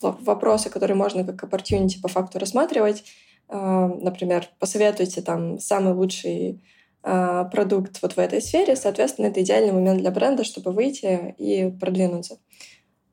вопросы, 0.00 0.68
которые 0.68 0.96
можно 0.96 1.24
как 1.24 1.44
opportunity 1.44 2.00
по 2.00 2.08
факту 2.08 2.38
рассматривать. 2.38 3.04
Э, 3.48 3.90
например, 4.00 4.48
посоветуйте 4.58 5.22
там 5.22 5.58
самый 5.58 5.94
лучший 5.94 6.62
э, 7.02 7.44
продукт 7.50 8.00
вот 8.02 8.14
в 8.14 8.18
этой 8.18 8.40
сфере. 8.40 8.76
Соответственно, 8.76 9.26
это 9.26 9.42
идеальный 9.42 9.72
момент 9.72 10.00
для 10.00 10.10
бренда, 10.10 10.44
чтобы 10.44 10.72
выйти 10.72 11.34
и 11.38 11.70
продвинуться. 11.70 12.38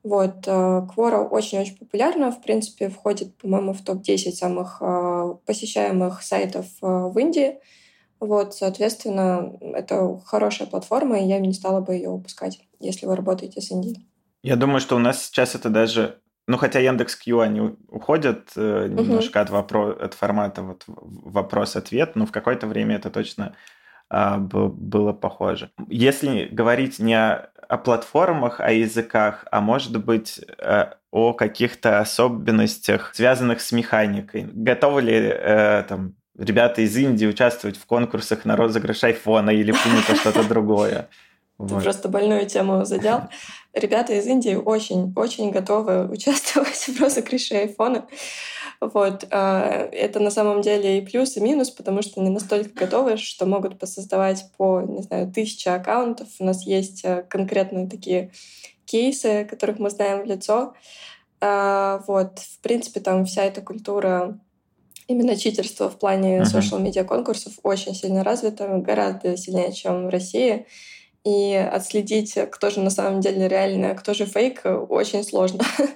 Вот. 0.02 0.46
Quora 0.46 1.26
очень-очень 1.28 1.78
популярна. 1.78 2.30
В 2.30 2.42
принципе, 2.42 2.90
входит, 2.90 3.34
по-моему, 3.38 3.72
в 3.72 3.82
топ-10 3.82 4.32
самых 4.32 4.82
посещаемых 5.46 6.22
сайтов 6.22 6.66
в 6.82 7.18
Индии. 7.18 7.58
Вот, 8.20 8.54
соответственно, 8.54 9.52
это 9.60 10.18
хорошая 10.24 10.68
платформа, 10.68 11.18
и 11.18 11.26
я 11.26 11.38
не 11.38 11.52
стала 11.52 11.80
бы 11.80 11.94
ее 11.94 12.10
упускать, 12.10 12.60
если 12.80 13.06
вы 13.06 13.16
работаете 13.16 13.60
с 13.60 13.70
Индией. 13.70 14.06
Я 14.42 14.56
думаю, 14.56 14.80
что 14.80 14.96
у 14.96 14.98
нас 14.98 15.24
сейчас 15.24 15.54
это 15.54 15.70
даже 15.70 16.20
ну, 16.46 16.56
хотя 16.58 16.78
Яндекс 16.78 17.16
Кью 17.16 17.40
они 17.40 17.76
уходят 17.88 18.50
э, 18.56 18.88
немножко 18.88 19.38
угу. 19.38 19.44
от, 19.44 19.50
вопро- 19.50 20.04
от 20.04 20.14
формата 20.14 20.62
вот 20.62 20.84
вопрос-ответ, 20.86 22.16
но 22.16 22.26
в 22.26 22.32
какое-то 22.32 22.66
время 22.66 22.96
это 22.96 23.10
точно 23.10 23.54
э, 24.10 24.36
было 24.38 25.12
похоже. 25.12 25.70
Если 25.88 26.48
говорить 26.50 26.98
не 26.98 27.14
о, 27.14 27.50
о 27.68 27.78
платформах, 27.78 28.60
о 28.60 28.72
языках, 28.72 29.46
а 29.50 29.60
может 29.60 30.04
быть 30.04 30.40
э, 30.58 30.92
о 31.10 31.32
каких-то 31.32 32.00
особенностях, 32.00 33.14
связанных 33.14 33.60
с 33.62 33.72
механикой, 33.72 34.46
готовы 34.52 35.00
ли 35.00 35.14
э, 35.14 35.84
там 35.88 36.14
ребята 36.38 36.82
из 36.82 36.96
Индии 36.96 37.26
участвовать 37.26 37.78
в 37.78 37.86
конкурсах 37.86 38.44
на 38.44 38.56
розыгрыш 38.56 39.04
айфона 39.04 39.50
или 39.50 39.72
что-то 40.14 40.46
другое. 40.46 41.08
Ты 41.58 41.80
просто 41.80 42.08
больную 42.08 42.46
тему 42.46 42.84
задел. 42.84 43.28
Ребята 43.74 44.14
из 44.14 44.26
Индии 44.26 44.54
очень-очень 44.54 45.50
готовы 45.50 46.08
участвовать 46.10 46.88
в 46.88 47.00
розыгрыше 47.00 47.54
айфона. 47.54 48.06
Вот. 48.80 49.26
А, 49.30 49.88
это 49.92 50.20
на 50.20 50.30
самом 50.30 50.62
деле 50.62 50.98
и 50.98 51.04
плюс, 51.04 51.36
и 51.36 51.40
минус, 51.40 51.70
потому 51.70 52.02
что 52.02 52.20
они 52.20 52.30
настолько 52.30 52.70
готовы, 52.74 53.16
что 53.16 53.46
могут 53.46 53.78
посоздавать 53.78 54.44
по, 54.56 54.80
не 54.80 55.02
знаю, 55.02 55.32
тысяче 55.32 55.70
аккаунтов. 55.70 56.28
У 56.38 56.44
нас 56.44 56.64
есть 56.66 57.04
э, 57.04 57.24
конкретные 57.28 57.88
такие 57.88 58.30
кейсы, 58.84 59.44
которых 59.44 59.78
мы 59.78 59.90
знаем 59.90 60.22
в 60.22 60.26
лицо. 60.26 60.74
А, 61.40 62.02
вот. 62.06 62.38
В 62.38 62.60
принципе, 62.60 63.00
там 63.00 63.24
вся 63.24 63.44
эта 63.44 63.60
культура 63.60 64.38
именно 65.06 65.36
читерство 65.36 65.90
в 65.90 65.98
плане 65.98 66.38
uh-huh. 66.38 67.04
конкурсов 67.04 67.54
очень 67.62 67.94
сильно 67.94 68.24
развито, 68.24 68.66
гораздо 68.78 69.36
сильнее, 69.36 69.72
чем 69.72 70.06
в 70.06 70.08
России. 70.08 70.66
И 71.24 71.54
отследить, 71.54 72.38
кто 72.50 72.70
же 72.70 72.80
на 72.80 72.90
самом 72.90 73.20
деле 73.20 73.48
реально, 73.48 73.92
а 73.92 73.94
кто 73.94 74.14
же 74.14 74.26
фейк, 74.26 74.62
очень 74.64 75.24
сложно. 75.24 75.64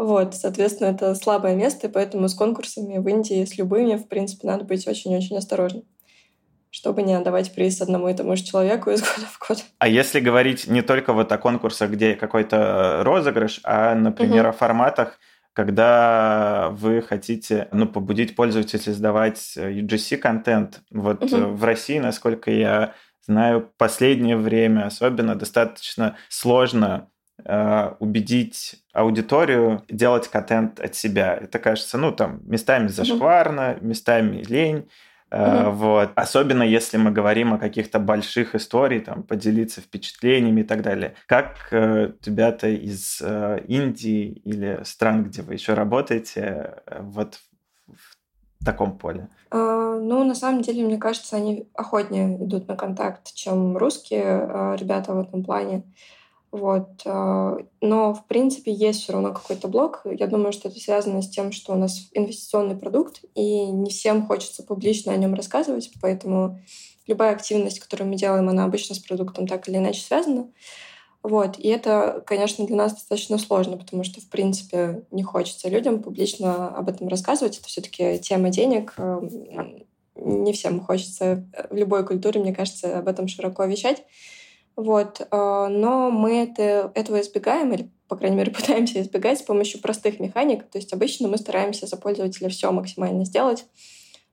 Вот, 0.00 0.36
соответственно, 0.36 0.90
это 0.90 1.16
слабое 1.16 1.56
место, 1.56 1.88
и 1.88 1.90
поэтому 1.90 2.28
с 2.28 2.34
конкурсами 2.34 2.98
в 2.98 3.08
Индии, 3.08 3.44
с 3.44 3.58
любыми, 3.58 3.96
в 3.96 4.06
принципе, 4.06 4.46
надо 4.46 4.62
быть 4.62 4.86
очень-очень 4.86 5.36
осторожным 5.36 5.82
чтобы 6.70 7.02
не 7.02 7.14
отдавать 7.14 7.54
приз 7.54 7.80
одному 7.80 8.08
и 8.08 8.14
тому 8.14 8.36
же 8.36 8.44
человеку 8.44 8.90
из 8.90 9.00
года 9.16 9.26
в 9.26 9.38
год. 9.46 9.64
А 9.78 9.88
если 9.88 10.20
говорить 10.20 10.66
не 10.66 10.82
только 10.82 11.12
вот 11.12 11.32
о 11.32 11.38
конкурсах, 11.38 11.90
где 11.90 12.14
какой-то 12.14 13.02
розыгрыш, 13.04 13.60
а, 13.64 13.94
например, 13.94 14.44
угу. 14.44 14.50
о 14.50 14.52
форматах, 14.52 15.18
когда 15.52 16.68
вы 16.70 17.02
хотите 17.02 17.68
ну, 17.72 17.88
побудить 17.88 18.36
пользователей 18.36 18.80
создавать 18.80 19.54
UGC-контент. 19.56 20.82
Вот 20.92 21.24
угу. 21.24 21.46
в 21.48 21.64
России, 21.64 21.98
насколько 21.98 22.50
я 22.50 22.94
знаю, 23.32 23.70
последнее 23.76 24.36
время 24.36 24.86
особенно 24.86 25.34
достаточно 25.34 26.16
сложно 26.28 27.08
э, 27.44 27.92
убедить 27.98 28.76
аудиторию 28.92 29.84
делать 29.88 30.28
контент 30.28 30.80
от 30.80 30.94
себя. 30.94 31.34
Это 31.34 31.58
кажется, 31.58 31.98
ну, 31.98 32.12
там, 32.12 32.40
местами 32.44 32.88
зашкварно, 32.88 33.76
местами 33.80 34.42
лень, 34.42 34.88
Угу. 35.30 35.70
Вот. 35.72 36.10
Особенно 36.14 36.62
если 36.62 36.96
мы 36.96 37.10
говорим 37.10 37.52
о 37.52 37.58
каких-то 37.58 37.98
больших 37.98 38.54
историях, 38.54 39.04
там, 39.04 39.22
поделиться 39.22 39.80
впечатлениями 39.80 40.62
и 40.62 40.64
так 40.64 40.82
далее. 40.82 41.14
Как 41.26 41.68
э, 41.70 42.12
ребята 42.24 42.68
из 42.68 43.20
э, 43.20 43.60
Индии 43.68 44.40
или 44.44 44.80
стран, 44.84 45.24
где 45.24 45.42
вы 45.42 45.54
еще 45.54 45.74
работаете, 45.74 46.80
э, 46.86 47.00
вот 47.02 47.40
таком 48.68 48.98
поле? 48.98 49.28
А, 49.50 49.98
ну, 49.98 50.24
на 50.24 50.34
самом 50.34 50.62
деле, 50.62 50.84
мне 50.84 50.98
кажется, 50.98 51.36
они 51.36 51.66
охотнее 51.74 52.36
идут 52.36 52.68
на 52.68 52.76
контакт, 52.76 53.32
чем 53.34 53.76
русские 53.76 54.24
э, 54.24 54.76
ребята 54.78 55.14
в 55.14 55.20
этом 55.20 55.42
плане. 55.42 55.84
Вот. 56.50 57.02
А, 57.06 57.56
но, 57.80 58.14
в 58.14 58.26
принципе, 58.26 58.72
есть 58.72 59.02
все 59.02 59.14
равно 59.14 59.32
какой-то 59.32 59.68
блок. 59.68 60.02
Я 60.04 60.26
думаю, 60.26 60.52
что 60.52 60.68
это 60.68 60.78
связано 60.78 61.22
с 61.22 61.28
тем, 61.30 61.52
что 61.52 61.72
у 61.72 61.76
нас 61.76 62.08
инвестиционный 62.12 62.76
продукт, 62.76 63.22
и 63.34 63.66
не 63.70 63.90
всем 63.90 64.26
хочется 64.26 64.62
публично 64.62 65.12
о 65.12 65.16
нем 65.16 65.34
рассказывать, 65.34 65.90
поэтому 66.02 66.60
любая 67.06 67.32
активность, 67.32 67.80
которую 67.80 68.08
мы 68.10 68.16
делаем, 68.16 68.48
она 68.48 68.64
обычно 68.64 68.94
с 68.94 68.98
продуктом 68.98 69.46
так 69.46 69.66
или 69.68 69.78
иначе 69.78 70.02
связана. 70.02 70.48
Вот. 71.22 71.58
И 71.58 71.68
это, 71.68 72.22
конечно, 72.26 72.66
для 72.66 72.76
нас 72.76 72.92
достаточно 72.94 73.38
сложно, 73.38 73.76
потому 73.76 74.04
что, 74.04 74.20
в 74.20 74.28
принципе, 74.28 75.02
не 75.10 75.22
хочется 75.22 75.68
людям 75.68 76.02
публично 76.02 76.68
об 76.68 76.88
этом 76.88 77.08
рассказывать. 77.08 77.58
Это 77.58 77.66
все 77.66 77.80
таки 77.80 78.18
тема 78.18 78.50
денег. 78.50 78.94
Эм, 78.98 79.86
не 80.14 80.52
всем 80.52 80.80
хочется 80.80 81.44
в 81.70 81.74
любой 81.74 82.06
культуре, 82.06 82.40
мне 82.40 82.54
кажется, 82.54 82.98
об 82.98 83.08
этом 83.08 83.28
широко 83.28 83.64
вещать. 83.64 84.04
Вот. 84.76 85.26
Э, 85.32 85.66
но 85.68 86.10
мы 86.10 86.44
это, 86.44 86.92
этого 86.94 87.20
избегаем, 87.20 87.72
или, 87.72 87.90
по 88.06 88.16
крайней 88.16 88.36
мере, 88.36 88.50
пытаемся 88.56 89.00
избегать 89.00 89.40
с 89.40 89.42
помощью 89.42 89.80
простых 89.80 90.20
механик. 90.20 90.70
То 90.70 90.78
есть 90.78 90.92
обычно 90.92 91.26
мы 91.26 91.36
стараемся 91.36 91.86
за 91.86 91.96
пользователя 91.96 92.48
все 92.48 92.70
максимально 92.70 93.24
сделать, 93.24 93.66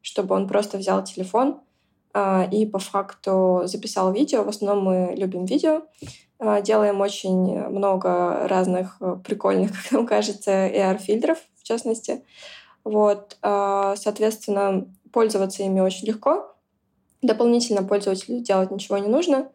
чтобы 0.02 0.36
он 0.36 0.48
просто 0.48 0.78
взял 0.78 1.04
телефон 1.04 1.62
э, 2.14 2.48
и 2.52 2.68
по 2.68 2.78
факту 2.78 3.64
записал 3.66 4.14
видео. 4.14 4.44
В 4.44 4.50
основном 4.50 4.84
мы 4.84 5.16
любим 5.16 5.46
видео. 5.46 5.82
Э, 6.40 6.62
делаем 6.62 7.02
очень 7.02 7.60
много 7.68 8.48
разных 8.48 9.00
прикольных, 9.24 9.72
как 9.84 9.92
нам 9.92 10.08
кажется, 10.08 10.52
AR-фильтров, 10.52 11.40
в 11.56 11.64
частности. 11.64 12.24
Вот. 12.84 13.38
Соответственно, 13.42 14.88
пользоваться 15.12 15.64
ими 15.64 15.80
очень 15.80 16.06
легко. 16.08 16.56
Дополнительно 17.24 17.82
пользователю 17.82 18.42
делать 18.42 18.70
ничего 18.70 19.00
не 19.00 19.08
нужно. 19.08 19.50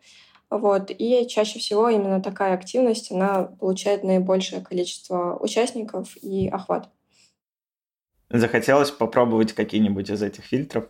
Вот. 0.50 0.90
И 0.90 1.28
чаще 1.28 1.60
всего 1.60 1.88
именно 1.88 2.20
такая 2.20 2.54
активность, 2.54 3.12
она 3.12 3.44
получает 3.44 4.02
наибольшее 4.02 4.62
количество 4.62 5.38
участников 5.38 6.16
и 6.16 6.48
охват. 6.48 6.90
Захотелось 8.28 8.90
попробовать 8.90 9.52
какие-нибудь 9.52 10.10
из 10.10 10.22
этих 10.22 10.44
фильтров? 10.44 10.88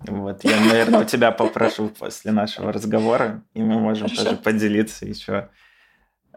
Вот, 0.00 0.44
я, 0.44 0.60
наверное, 0.60 1.00
у 1.00 1.04
тебя 1.04 1.32
попрошу 1.32 1.88
после 1.88 2.30
нашего 2.32 2.72
разговора, 2.72 3.42
и 3.54 3.62
мы 3.62 3.80
можем 3.80 4.08
Хорошо. 4.08 4.24
тоже 4.24 4.36
поделиться 4.36 5.06
еще 5.06 5.50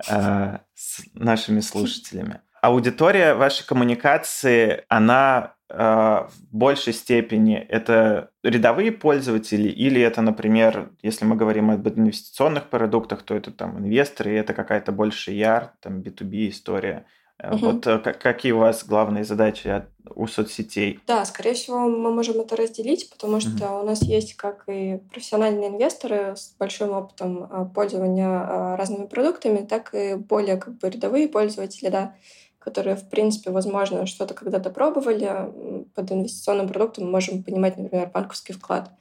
э, 0.09 0.57
с 0.73 1.01
нашими 1.13 1.59
слушателями. 1.59 2.41
Аудитория 2.61 3.33
вашей 3.33 3.65
коммуникации, 3.65 4.83
она 4.87 5.55
а, 5.73 6.27
в 6.27 6.55
большей 6.55 6.91
степени 6.91 7.55
это 7.55 8.31
рядовые 8.43 8.91
пользователи 8.91 9.69
или 9.69 10.01
это, 10.01 10.21
например, 10.21 10.91
если 11.01 11.23
мы 11.23 11.37
говорим 11.37 11.71
об 11.71 11.87
инвестиционных 11.87 12.69
продуктах, 12.69 13.23
то 13.23 13.35
это 13.35 13.51
там 13.51 13.79
инвесторы, 13.79 14.31
и 14.31 14.35
это 14.35 14.53
какая-то 14.53 14.91
больше 14.91 15.31
яр, 15.31 15.71
там 15.79 16.01
B2B 16.01 16.49
история. 16.49 17.05
Угу. 17.43 17.57
Вот 17.57 17.87
э, 17.87 17.97
какие 17.99 18.51
у 18.51 18.59
вас 18.59 18.85
главные 18.85 19.23
задачи 19.23 19.83
у 20.13 20.27
соцсетей? 20.27 20.99
Да, 21.07 21.25
скорее 21.25 21.53
всего, 21.53 21.79
мы 21.87 22.11
можем 22.11 22.39
это 22.39 22.55
разделить, 22.55 23.09
потому 23.09 23.39
что 23.39 23.67
угу. 23.67 23.81
у 23.81 23.83
нас 23.83 24.03
есть 24.03 24.35
как 24.35 24.65
и 24.67 24.99
профессиональные 25.11 25.69
инвесторы 25.69 26.35
с 26.35 26.53
большим 26.59 26.91
опытом 26.91 27.47
а, 27.49 27.65
пользования 27.65 28.75
разными 28.75 29.07
продуктами, 29.07 29.65
так 29.65 29.93
и 29.95 30.15
более 30.15 30.57
как 30.57 30.77
бы 30.77 30.89
рядовые 30.89 31.27
пользователи, 31.27 31.89
да, 31.89 32.15
которые, 32.59 32.95
в 32.95 33.09
принципе, 33.09 33.49
возможно, 33.49 34.05
что-то 34.05 34.35
когда-то 34.35 34.69
пробовали. 34.69 35.85
Под 35.95 36.11
инвестиционным 36.11 36.67
продуктом 36.67 37.05
мы 37.05 37.11
можем 37.11 37.41
понимать, 37.41 37.77
например, 37.77 38.11
банковский 38.13 38.53
вклад. 38.53 38.91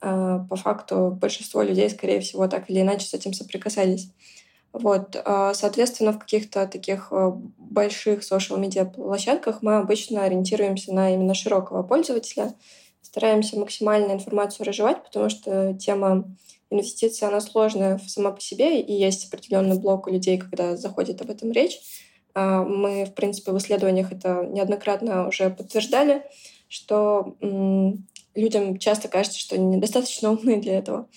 По 0.00 0.56
факту 0.56 1.10
большинство 1.10 1.62
людей, 1.62 1.90
скорее 1.90 2.20
всего, 2.20 2.48
так 2.48 2.70
или 2.70 2.80
иначе 2.80 3.06
с 3.06 3.12
этим 3.12 3.34
соприкасались. 3.34 4.10
Вот. 4.74 5.16
А, 5.24 5.54
соответственно, 5.54 6.12
в 6.12 6.18
каких-то 6.18 6.66
таких 6.66 7.12
а, 7.12 7.30
больших 7.30 8.22
social-медиа 8.22 8.86
площадках 8.86 9.62
мы 9.62 9.76
обычно 9.76 10.24
ориентируемся 10.24 10.92
на 10.92 11.14
именно 11.14 11.32
широкого 11.32 11.84
пользователя, 11.84 12.54
стараемся 13.00 13.56
максимально 13.56 14.14
информацию 14.14 14.66
разжевать, 14.66 15.04
потому 15.04 15.30
что 15.30 15.74
тема 15.74 16.24
инвестиций, 16.70 17.28
она 17.28 17.40
сложная 17.40 18.00
сама 18.04 18.32
по 18.32 18.40
себе, 18.40 18.80
и 18.80 18.92
есть 18.92 19.32
определенный 19.32 19.78
блок 19.78 20.08
у 20.08 20.10
людей, 20.10 20.38
когда 20.38 20.76
заходит 20.76 21.22
об 21.22 21.30
этом 21.30 21.52
речь. 21.52 21.78
А, 22.34 22.64
мы, 22.64 23.04
в 23.04 23.14
принципе, 23.14 23.52
в 23.52 23.58
исследованиях 23.58 24.10
это 24.10 24.44
неоднократно 24.50 25.28
уже 25.28 25.50
подтверждали, 25.50 26.24
что 26.68 27.36
людям 28.34 28.78
часто 28.78 29.06
кажется, 29.06 29.38
что 29.38 29.54
они 29.54 29.76
недостаточно 29.76 30.32
умны 30.32 30.60
для 30.60 30.78
этого. 30.78 31.08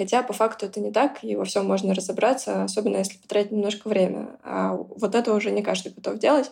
Хотя 0.00 0.22
по 0.22 0.32
факту 0.32 0.64
это 0.64 0.80
не 0.80 0.90
так, 0.90 1.22
и 1.22 1.36
во 1.36 1.44
всем 1.44 1.66
можно 1.66 1.92
разобраться, 1.94 2.64
особенно 2.64 2.96
если 2.96 3.18
потратить 3.18 3.52
немножко 3.52 3.86
время. 3.86 4.38
А 4.42 4.72
вот 4.72 5.14
это 5.14 5.34
уже 5.34 5.50
не 5.50 5.60
каждый 5.60 5.92
готов 5.92 6.18
делать. 6.18 6.50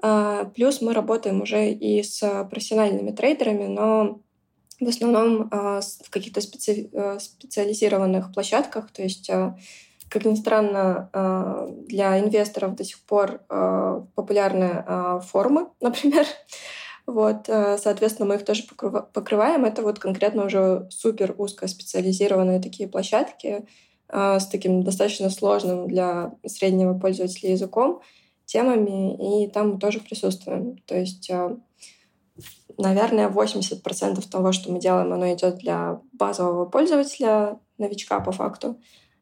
А, 0.00 0.44
плюс 0.44 0.80
мы 0.80 0.94
работаем 0.94 1.42
уже 1.42 1.72
и 1.72 2.04
с 2.04 2.20
профессиональными 2.48 3.10
трейдерами, 3.10 3.66
но 3.66 4.20
в 4.78 4.86
основном 4.86 5.48
а, 5.50 5.80
в 5.80 6.08
каких-то 6.10 6.40
специ... 6.40 6.88
Э, 6.92 7.18
специализированных 7.18 8.32
площадках. 8.32 8.92
То 8.92 9.02
есть, 9.02 9.28
а, 9.28 9.58
как 10.08 10.24
ни 10.24 10.36
странно, 10.36 11.72
для 11.88 12.20
инвесторов 12.20 12.76
до 12.76 12.84
сих 12.84 13.00
пор 13.00 13.40
популярны 13.48 15.20
форумы, 15.26 15.66
например. 15.80 16.26
Вот, 17.06 17.46
соответственно, 17.46 18.28
мы 18.28 18.36
их 18.36 18.44
тоже 18.44 18.64
покрываем. 19.12 19.64
Это 19.64 19.82
вот 19.82 19.98
конкретно 19.98 20.44
уже 20.46 20.86
супер 20.90 21.34
узкоспециализированные 21.36 22.60
такие 22.60 22.88
площадки 22.88 23.66
с 24.08 24.46
таким 24.46 24.82
достаточно 24.82 25.28
сложным 25.30 25.88
для 25.88 26.32
среднего 26.46 26.96
пользователя 26.98 27.50
языком 27.50 28.02
темами, 28.52 29.44
и 29.44 29.48
там 29.48 29.72
мы 29.72 29.78
тоже 29.78 30.00
присутствуем. 30.00 30.76
То 30.86 30.96
есть, 30.98 31.30
э, 31.30 31.56
наверное, 32.76 33.28
80% 33.28 34.26
того, 34.28 34.52
что 34.52 34.70
мы 34.70 34.78
делаем, 34.78 35.12
оно 35.12 35.32
идет 35.32 35.56
для 35.58 36.00
базового 36.12 36.66
пользователя, 36.66 37.58
новичка 37.78 38.20
по 38.20 38.32
факту, 38.32 38.78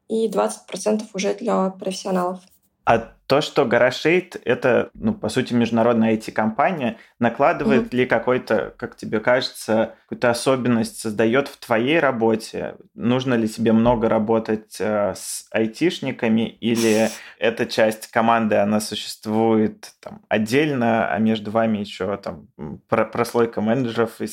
и 0.08 0.28
20% 0.28 1.04
уже 1.14 1.34
для 1.34 1.70
профессионалов. 1.70 2.40
А 2.84 3.12
то, 3.30 3.40
что 3.42 3.62
GarageAid— 3.62 4.40
это, 4.44 4.90
ну, 4.92 5.14
по 5.14 5.28
сути, 5.28 5.54
международная 5.54 6.16
IT-компания, 6.16 6.96
накладывает 7.20 7.94
mm-hmm. 7.94 7.96
ли 7.96 8.06
какой-то, 8.06 8.74
как 8.76 8.96
тебе 8.96 9.20
кажется, 9.20 9.94
какую-то 10.02 10.30
особенность, 10.30 10.98
создает 10.98 11.46
в 11.46 11.56
твоей 11.64 12.00
работе? 12.00 12.74
Нужно 12.96 13.34
ли 13.34 13.48
тебе 13.48 13.70
много 13.70 14.08
работать 14.08 14.78
э, 14.80 15.14
с 15.14 15.46
айтишниками, 15.52 16.48
или 16.48 17.08
эта 17.38 17.66
часть 17.66 18.08
команды, 18.08 18.56
она 18.56 18.80
существует 18.80 19.92
там, 20.00 20.22
отдельно, 20.28 21.06
а 21.06 21.16
между 21.20 21.52
вами 21.52 21.78
еще 21.78 22.16
там 22.16 22.48
прослойка 22.88 23.60
менеджеров 23.60 24.20
и, 24.20 24.26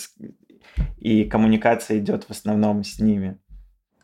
и 0.98 1.24
коммуникация 1.26 2.00
идет 2.00 2.24
в 2.24 2.32
основном 2.32 2.84
с 2.84 2.98
ними? 2.98 3.38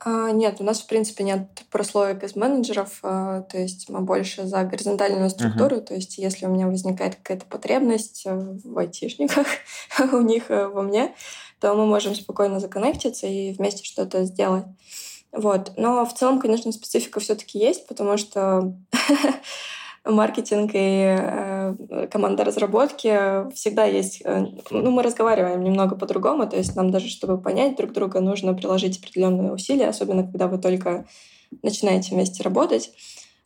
А, 0.06 0.32
нет, 0.32 0.58
у 0.60 0.64
нас, 0.64 0.82
в 0.82 0.88
принципе, 0.88 1.24
нет 1.24 1.64
прослоек 1.72 2.24
из 2.24 2.36
менеджеров, 2.36 3.00
а, 3.04 3.42
то 3.42 3.58
есть 3.58 3.90
мы 3.90 4.02
больше 4.02 4.46
за 4.46 4.64
горизонтальную 4.64 5.30
структуру, 5.30 5.78
uh-huh. 5.78 5.86
то 5.86 5.94
есть 5.96 6.18
если 6.18 6.46
у 6.46 6.50
меня 6.50 6.68
возникает 6.68 7.16
какая-то 7.16 7.46
потребность 7.46 8.24
э, 8.26 8.36
в 8.36 8.78
айтишниках, 8.78 9.48
у 10.12 10.20
них 10.20 10.52
э, 10.52 10.68
во 10.68 10.82
мне, 10.82 11.16
то 11.62 11.74
мы 11.74 11.86
можем 11.86 12.16
спокойно 12.16 12.60
законнектиться 12.60 13.28
и 13.28 13.54
вместе 13.54 13.86
что-то 13.86 14.26
сделать. 14.26 14.66
Вот. 15.32 15.72
Но 15.78 16.06
в 16.06 16.14
целом, 16.14 16.40
конечно, 16.40 16.72
специфика 16.74 17.22
все-таки 17.22 17.58
есть, 17.58 17.88
потому 17.88 18.18
что 18.18 18.76
маркетинг 20.06 20.72
и 20.74 21.16
э, 21.18 22.08
команда 22.12 22.44
разработки 22.44 23.52
всегда 23.54 23.86
есть... 23.86 24.22
Э, 24.26 24.46
ну, 24.70 24.92
мы 24.92 25.02
разговариваем 25.04 25.64
немного 25.64 25.96
по-другому, 25.96 26.48
то 26.48 26.58
есть 26.58 26.76
нам 26.76 26.92
даже, 26.92 27.08
чтобы 27.10 27.42
понять 27.42 27.78
друг 27.78 27.94
друга, 27.94 28.20
нужно 28.20 28.54
приложить 28.54 29.00
определенные 29.00 29.54
усилия, 29.54 29.88
особенно 29.88 30.24
когда 30.24 30.48
вы 30.48 30.58
только 30.58 31.06
начинаете 31.62 32.16
вместе 32.16 32.44
работать. 32.44 32.92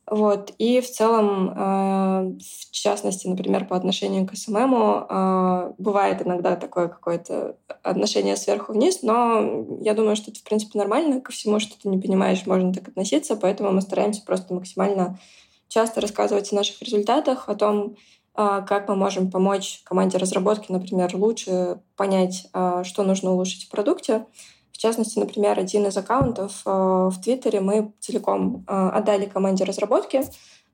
Вот. 0.10 0.54
И 0.58 0.80
в 0.80 0.89
целом, 0.89 1.50
э, 1.50 2.38
в 2.39 2.72
частности, 2.72 3.28
например, 3.28 3.65
по 3.65 3.76
отношению 3.76 4.26
к 4.26 4.36
SMM, 4.36 5.06
э, 5.10 5.74
бывает 5.78 6.26
иногда 6.26 6.56
такое 6.56 6.88
какое-то 6.88 7.58
отношение 7.84 8.38
сверху 8.38 8.72
вниз, 8.72 9.02
но 9.04 9.65
я 9.82 9.93
думаю, 9.93 10.15
что 10.15 10.32
это, 10.32 10.39
в 10.39 10.43
принципе, 10.43 10.80
нормально. 10.80 11.20
Ко 11.20 11.34
всему, 11.34 11.60
что 11.60 11.78
ты 11.80 11.89
не 11.89 12.00
понимаешь, 12.00 12.46
можно 12.46 12.74
так 12.74 12.88
относиться, 12.88 13.36
поэтому 13.36 13.72
мы 13.72 13.82
стараемся 13.82 14.24
просто 14.26 14.54
максимально 14.54 15.20
часто 15.67 16.01
рассказывать 16.01 16.51
о 16.51 16.56
наших 16.56 16.82
результатах, 16.82 17.49
о 17.49 17.56
том, 17.56 17.95
а, 18.39 18.62
как 18.62 18.88
мы 18.88 18.95
можем 18.95 19.32
помочь 19.32 19.82
команде 19.84 20.19
разработки, 20.19 20.71
например, 20.71 21.15
лучше 21.15 21.82
понять, 21.95 22.47
а, 22.53 22.84
что 22.84 23.03
нужно 23.03 23.32
улучшить 23.32 23.65
в 23.65 23.69
продукте. 23.69 24.27
В 24.71 24.77
частности, 24.77 25.17
например, 25.17 25.58
один 25.58 25.88
из 25.88 25.97
аккаунтов 25.97 26.62
а, 26.63 27.10
в 27.10 27.19
Твиттере 27.19 27.62
мы 27.62 27.93
целиком 27.99 28.63
отдали 28.67 29.25
команде 29.25 29.63
разработки 29.63 30.21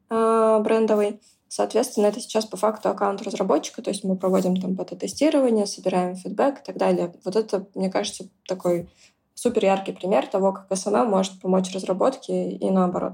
брендовой. 0.10 1.21
Соответственно, 1.47 2.08
это 2.08 2.19
сейчас 2.19 2.45
по 2.45 2.58
факту 2.58 2.89
аккаунт 2.89 3.21
разработчика, 3.21 3.82
то 3.82 3.89
есть 3.91 4.03
мы 4.03 4.15
проводим 4.15 4.58
там 4.58 4.73
бета-тестирование, 4.73 5.65
собираем 5.65 6.15
фидбэк 6.15 6.60
и 6.60 6.63
так 6.63 6.77
далее. 6.77 7.13
Вот 7.23 7.36
это, 7.36 7.65
мне 7.75 7.89
кажется, 7.89 8.25
такой 8.47 8.89
супер 9.36 9.65
яркий 9.65 9.93
пример 9.93 10.27
того, 10.27 10.51
как 10.51 10.69
SMM 10.69 11.06
может 11.06 11.39
помочь 11.41 11.73
разработке 11.73 12.51
и 12.51 12.69
наоборот. 12.69 13.13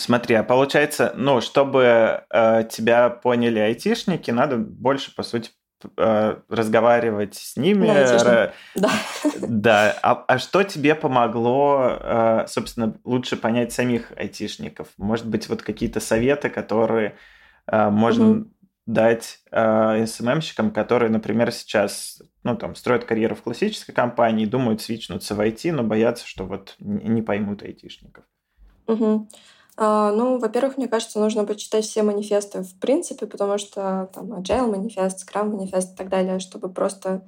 Смотри, 0.00 0.34
а 0.34 0.42
получается, 0.42 1.12
ну, 1.14 1.42
чтобы 1.42 2.24
э, 2.30 2.64
тебя 2.70 3.10
поняли 3.10 3.58
айтишники, 3.58 4.30
надо 4.30 4.56
больше, 4.56 5.14
по 5.14 5.22
сути, 5.22 5.50
э, 5.98 6.36
разговаривать 6.48 7.34
с 7.34 7.56
ними. 7.58 7.86
Да. 7.86 8.52
да. 8.74 8.90
да. 9.46 9.98
А, 10.02 10.24
а 10.26 10.38
что 10.38 10.62
тебе 10.62 10.94
помогло, 10.94 11.98
э, 12.00 12.44
собственно, 12.48 12.96
лучше 13.04 13.36
понять 13.36 13.72
самих 13.72 14.12
айтишников? 14.16 14.88
Может 14.96 15.26
быть, 15.26 15.50
вот 15.50 15.60
какие-то 15.60 16.00
советы, 16.00 16.48
которые 16.48 17.16
э, 17.66 17.90
можно 17.90 18.30
угу. 18.30 18.50
дать 18.86 19.40
э, 19.52 20.06
СММщикам, 20.06 20.70
которые, 20.70 21.10
например, 21.10 21.52
сейчас 21.52 22.22
ну, 22.42 22.56
там, 22.56 22.74
строят 22.74 23.04
карьеру 23.04 23.34
в 23.34 23.42
классической 23.42 23.92
компании, 23.92 24.46
думают 24.46 24.80
свичнуться 24.80 25.34
в 25.34 25.40
IT, 25.40 25.72
но 25.72 25.82
боятся, 25.82 26.26
что 26.26 26.46
вот 26.46 26.76
не 26.78 27.20
поймут 27.20 27.62
айтишников. 27.62 28.24
Угу. 28.86 29.28
А, 29.76 30.12
ну, 30.12 30.38
во-первых, 30.38 30.76
мне 30.76 30.88
кажется, 30.88 31.20
нужно 31.20 31.44
почитать 31.44 31.84
все 31.84 32.02
манифесты 32.02 32.62
в 32.62 32.74
принципе, 32.78 33.26
потому 33.26 33.58
что 33.58 34.10
там 34.14 34.32
Agile 34.32 34.66
манифест, 34.66 35.28
Scrum 35.28 35.56
манифест 35.56 35.94
и 35.94 35.96
так 35.96 36.08
далее, 36.08 36.38
чтобы 36.38 36.68
просто 36.68 37.26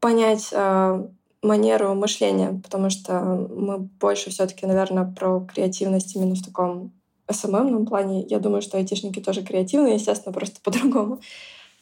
понять 0.00 0.48
э, 0.52 1.08
манеру 1.42 1.94
мышления, 1.94 2.60
потому 2.62 2.90
что 2.90 3.20
мы 3.22 3.78
больше 3.78 4.30
все-таки, 4.30 4.66
наверное, 4.66 5.04
про 5.04 5.40
креативность 5.40 6.14
именно 6.16 6.34
в 6.34 6.42
таком 6.42 6.92
СММном 7.30 7.86
плане. 7.86 8.24
Я 8.28 8.40
думаю, 8.40 8.62
что 8.62 8.78
айтишники 8.78 9.20
тоже 9.20 9.42
креативные, 9.42 9.94
естественно, 9.94 10.32
просто 10.32 10.60
по-другому. 10.64 11.20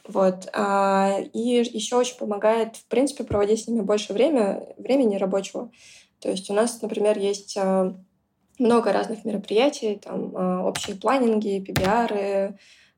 Вот. 0.07 0.49
А, 0.55 1.19
и 1.33 1.39
еще 1.39 1.97
очень 1.97 2.17
помогает, 2.17 2.77
в 2.77 2.85
принципе, 2.87 3.25
проводить 3.25 3.65
с 3.65 3.69
ними 3.69 3.81
больше 3.81 4.13
время, 4.13 4.67
времени 4.79 5.17
рабочего. 5.17 5.71
То 6.21 6.31
есть 6.31 6.51
у 6.51 6.55
нас, 6.55 6.81
например, 6.83 7.19
есть 7.19 7.57
много 8.59 8.93
разных 8.93 9.25
мероприятий, 9.25 10.01
там 10.03 10.33
а, 10.37 10.65
общие 10.65 10.97
планинги, 10.97 11.65
PBR, 11.67 12.55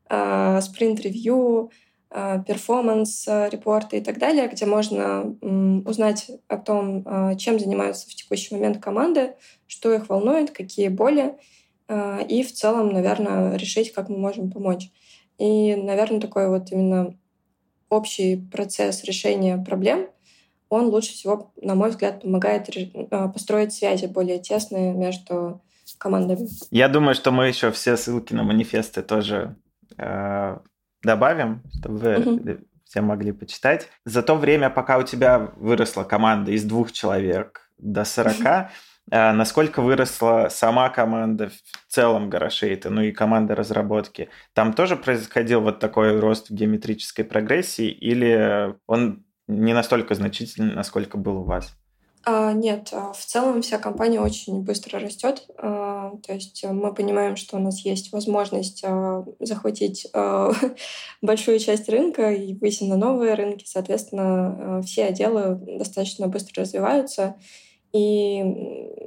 а, 0.08 0.60
спринт-ревью, 0.60 1.70
а, 2.10 2.38
перформанс-репорты 2.38 3.98
и 3.98 4.00
так 4.00 4.18
далее, 4.18 4.48
где 4.48 4.66
можно 4.66 5.36
узнать 5.84 6.30
о 6.48 6.56
том, 6.56 7.36
чем 7.36 7.58
занимаются 7.58 8.08
в 8.08 8.14
текущий 8.14 8.54
момент 8.54 8.82
команды, 8.82 9.34
что 9.66 9.92
их 9.92 10.08
волнует, 10.08 10.50
какие 10.50 10.88
боли, 10.88 11.36
и 12.28 12.44
в 12.44 12.52
целом, 12.52 12.92
наверное, 12.92 13.56
решить, 13.56 13.92
как 13.92 14.08
мы 14.08 14.16
можем 14.16 14.50
помочь. 14.50 14.90
И, 15.38 15.74
наверное, 15.74 16.20
такой 16.20 16.48
вот 16.48 16.70
именно 16.70 17.16
общий 17.88 18.36
процесс 18.36 19.02
решения 19.04 19.58
проблем— 19.58 20.08
он 20.70 20.86
лучше 20.86 21.12
всего, 21.12 21.52
на 21.60 21.74
мой 21.74 21.90
взгляд, 21.90 22.22
помогает 22.22 22.68
а, 23.10 23.28
построить 23.28 23.74
связи 23.74 24.06
более 24.06 24.38
тесные 24.38 24.94
между 24.94 25.60
командами. 25.98 26.48
Я 26.70 26.88
думаю, 26.88 27.14
что 27.14 27.32
мы 27.32 27.48
еще 27.48 27.72
все 27.72 27.96
ссылки 27.96 28.32
на 28.32 28.44
манифесты 28.44 29.02
тоже 29.02 29.56
э, 29.98 30.56
добавим, 31.02 31.62
чтобы 31.76 31.98
вы 31.98 32.16
угу. 32.16 32.58
все 32.84 33.00
могли 33.00 33.32
почитать. 33.32 33.88
За 34.04 34.22
то 34.22 34.36
время, 34.36 34.70
пока 34.70 34.98
у 34.98 35.02
тебя 35.02 35.50
выросла 35.56 36.04
команда 36.04 36.52
из 36.52 36.64
двух 36.64 36.92
человек 36.92 37.68
до 37.76 38.04
40, 38.04 38.36
э, 38.46 39.32
насколько 39.32 39.82
выросла 39.82 40.46
сама 40.50 40.88
команда 40.88 41.48
в 41.48 41.92
целом 41.92 42.30
Гарашейта, 42.30 42.90
ну 42.90 43.02
и 43.02 43.10
команда 43.10 43.56
разработки? 43.56 44.28
Там 44.52 44.72
тоже 44.72 44.94
происходил 44.96 45.62
вот 45.62 45.80
такой 45.80 46.18
рост 46.20 46.48
в 46.48 46.54
геометрической 46.54 47.24
прогрессии 47.24 47.90
или 47.90 48.76
он 48.86 49.24
не 49.50 49.74
настолько 49.74 50.14
значительный, 50.14 50.74
насколько 50.74 51.18
был 51.18 51.38
у 51.38 51.44
вас? 51.44 51.74
А, 52.22 52.52
нет, 52.52 52.90
а, 52.92 53.12
в 53.12 53.24
целом 53.24 53.62
вся 53.62 53.78
компания 53.78 54.20
очень 54.20 54.62
быстро 54.62 54.98
растет. 54.98 55.46
А, 55.56 56.12
то 56.26 56.34
есть 56.34 56.62
мы 56.64 56.92
понимаем, 56.92 57.36
что 57.36 57.56
у 57.56 57.60
нас 57.60 57.80
есть 57.80 58.12
возможность 58.12 58.82
а, 58.84 59.24
захватить 59.38 60.06
большую 61.22 61.58
часть 61.58 61.88
рынка 61.88 62.30
и 62.30 62.54
выйти 62.54 62.84
на 62.84 62.96
новые 62.96 63.34
рынки. 63.34 63.64
Соответственно, 63.66 64.82
все 64.84 65.06
отделы 65.06 65.54
достаточно 65.78 66.28
быстро 66.28 66.62
развиваются. 66.62 67.36
И 67.92 68.44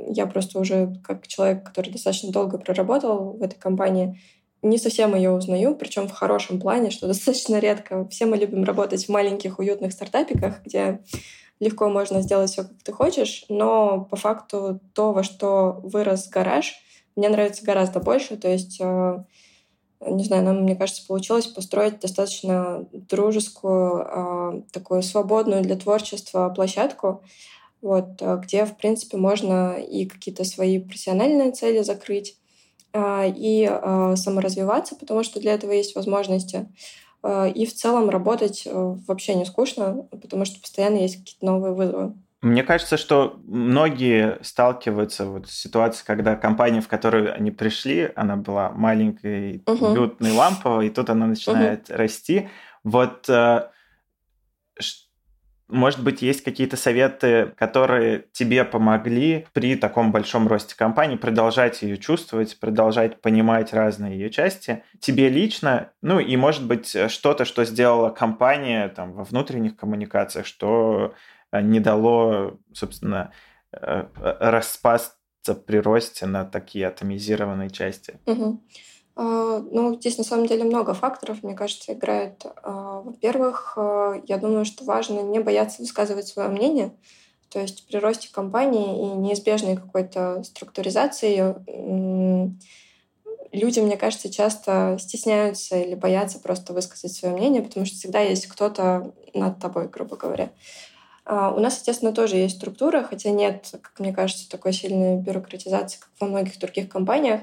я 0.09 0.25
просто 0.25 0.59
уже 0.59 0.93
как 1.03 1.27
человек, 1.27 1.63
который 1.63 1.91
достаточно 1.91 2.31
долго 2.31 2.57
проработал 2.57 3.37
в 3.37 3.41
этой 3.41 3.57
компании, 3.57 4.19
не 4.63 4.77
совсем 4.77 5.13
ее 5.13 5.31
узнаю, 5.31 5.75
причем 5.75 6.07
в 6.07 6.13
хорошем 6.13 6.59
плане, 6.59 6.89
что 6.89 7.07
достаточно 7.13 7.59
редко. 7.59 8.07
Все 8.07 8.25
мы 8.25 8.37
любим 8.37 8.63
работать 8.63 9.05
в 9.05 9.09
маленьких 9.09 9.59
уютных 9.59 9.93
стартапиках, 9.93 10.63
где 10.65 11.03
легко 11.59 11.89
можно 11.89 12.21
сделать 12.21 12.49
все, 12.49 12.63
как 12.63 12.81
ты 12.83 12.91
хочешь, 12.91 13.45
но 13.49 14.05
по 14.05 14.15
факту 14.15 14.79
то, 14.93 15.13
во 15.13 15.23
что 15.23 15.79
вырос 15.83 16.27
гараж, 16.29 16.73
мне 17.15 17.29
нравится 17.29 17.63
гораздо 17.63 17.99
больше. 17.99 18.37
То 18.37 18.49
есть 18.49 18.77
э, 18.81 19.23
не 20.07 20.23
знаю, 20.23 20.43
нам, 20.43 20.63
мне 20.63 20.75
кажется, 20.75 21.05
получилось 21.07 21.47
построить 21.47 21.99
достаточно 21.99 22.85
дружескую, 22.91 24.65
такую 24.71 25.03
свободную 25.03 25.61
для 25.61 25.75
творчества 25.75 26.49
площадку, 26.49 27.23
вот, 27.81 28.21
где, 28.21 28.65
в 28.65 28.77
принципе, 28.77 29.17
можно 29.17 29.73
и 29.73 30.05
какие-то 30.05 30.43
свои 30.43 30.79
профессиональные 30.79 31.51
цели 31.51 31.81
закрыть, 31.81 32.37
и 32.95 33.79
саморазвиваться, 34.15 34.95
потому 34.95 35.23
что 35.23 35.39
для 35.39 35.53
этого 35.53 35.71
есть 35.71 35.95
возможности. 35.95 36.67
И 37.55 37.65
в 37.65 37.73
целом 37.73 38.09
работать 38.09 38.67
вообще 38.67 39.35
не 39.35 39.45
скучно, 39.45 40.07
потому 40.11 40.45
что 40.45 40.59
постоянно 40.59 40.97
есть 40.97 41.17
какие-то 41.17 41.45
новые 41.45 41.73
вызовы. 41.73 42.13
Мне 42.43 42.61
кажется, 42.61 42.97
что 42.97 43.39
многие 43.45 44.37
сталкиваются 44.41 45.25
вот 45.25 45.47
с 45.49 45.53
ситуацией, 45.53 46.05
когда 46.05 46.35
компания, 46.35 46.81
в 46.81 46.89
которую 46.89 47.33
они 47.33 47.51
пришли, 47.51 48.11
она 48.17 48.35
была 48.35 48.69
маленькой, 48.69 49.63
угу. 49.65 49.87
уютной, 49.87 50.33
ламповой, 50.33 50.87
и 50.87 50.89
тут 50.89 51.09
она 51.09 51.25
начинает 51.25 51.89
угу. 51.89 51.97
расти. 51.97 52.49
Вот, 52.83 53.29
э, 53.29 53.69
может 55.73 56.03
быть, 56.03 56.21
есть 56.21 56.43
какие-то 56.43 56.77
советы, 56.77 57.53
которые 57.57 58.25
тебе 58.31 58.63
помогли 58.63 59.47
при 59.53 59.75
таком 59.75 60.11
большом 60.11 60.47
росте 60.47 60.75
компании 60.75 61.17
продолжать 61.17 61.81
ее 61.81 61.97
чувствовать, 61.97 62.59
продолжать 62.59 63.21
понимать 63.21 63.73
разные 63.73 64.17
ее 64.17 64.29
части. 64.29 64.83
Тебе 64.99 65.29
лично, 65.29 65.91
ну 66.01 66.19
и, 66.19 66.37
может 66.37 66.65
быть, 66.65 66.95
что-то, 67.09 67.45
что 67.45 67.65
сделала 67.65 68.09
компания 68.09 68.87
там, 68.89 69.13
во 69.13 69.23
внутренних 69.23 69.75
коммуникациях, 69.75 70.45
что 70.45 71.13
Э, 71.53 71.61
не 71.61 71.79
дало, 71.79 72.57
собственно, 72.73 73.31
э, 73.71 74.05
распасться 74.17 75.55
при 75.65 75.77
росте 75.77 76.25
на 76.25 76.45
такие 76.45 76.87
атомизированные 76.87 77.69
части? 77.69 78.19
Угу. 78.25 78.63
Ну, 79.15 79.95
здесь 79.99 80.17
на 80.17 80.23
самом 80.23 80.47
деле 80.47 80.63
много 80.63 80.95
факторов, 80.95 81.43
мне 81.43 81.53
кажется, 81.53 81.93
играет. 81.93 82.45
А, 82.63 83.01
во-первых, 83.01 83.73
э, 83.77 84.21
я 84.27 84.37
думаю, 84.37 84.65
что 84.65 84.85
важно 84.85 85.19
не 85.19 85.39
бояться 85.39 85.83
высказывать 85.83 86.27
свое 86.27 86.49
мнение. 86.49 86.91
То 87.49 87.59
есть 87.59 87.85
при 87.85 87.97
росте 87.97 88.29
компании 88.31 89.03
и 89.03 89.15
неизбежной 89.15 89.75
какой-то 89.75 90.43
структуризации 90.43 91.53
люди, 93.53 93.79
мне 93.79 93.95
кажется, 93.95 94.33
часто 94.33 94.97
стесняются 94.99 95.77
или 95.77 95.95
боятся 95.95 96.39
просто 96.39 96.73
высказать 96.73 97.13
свое 97.13 97.35
мнение, 97.35 97.61
потому 97.61 97.85
что 97.85 97.95
всегда 97.95 98.19
есть 98.19 98.47
кто-то 98.47 99.13
над 99.33 99.59
тобой, 99.59 99.87
грубо 99.87 100.17
говоря. 100.17 100.49
А, 101.25 101.51
у 101.51 101.59
нас, 101.59 101.77
естественно, 101.77 102.11
тоже 102.11 102.37
есть 102.37 102.57
структура, 102.57 103.03
хотя 103.03 103.29
нет, 103.29 103.69
как 103.81 103.99
мне 103.99 104.11
кажется, 104.11 104.49
такой 104.49 104.73
сильной 104.73 105.17
бюрократизации, 105.17 105.99
как 105.99 106.09
во 106.19 106.27
многих 106.27 106.59
других 106.59 106.89
компаниях. 106.89 107.41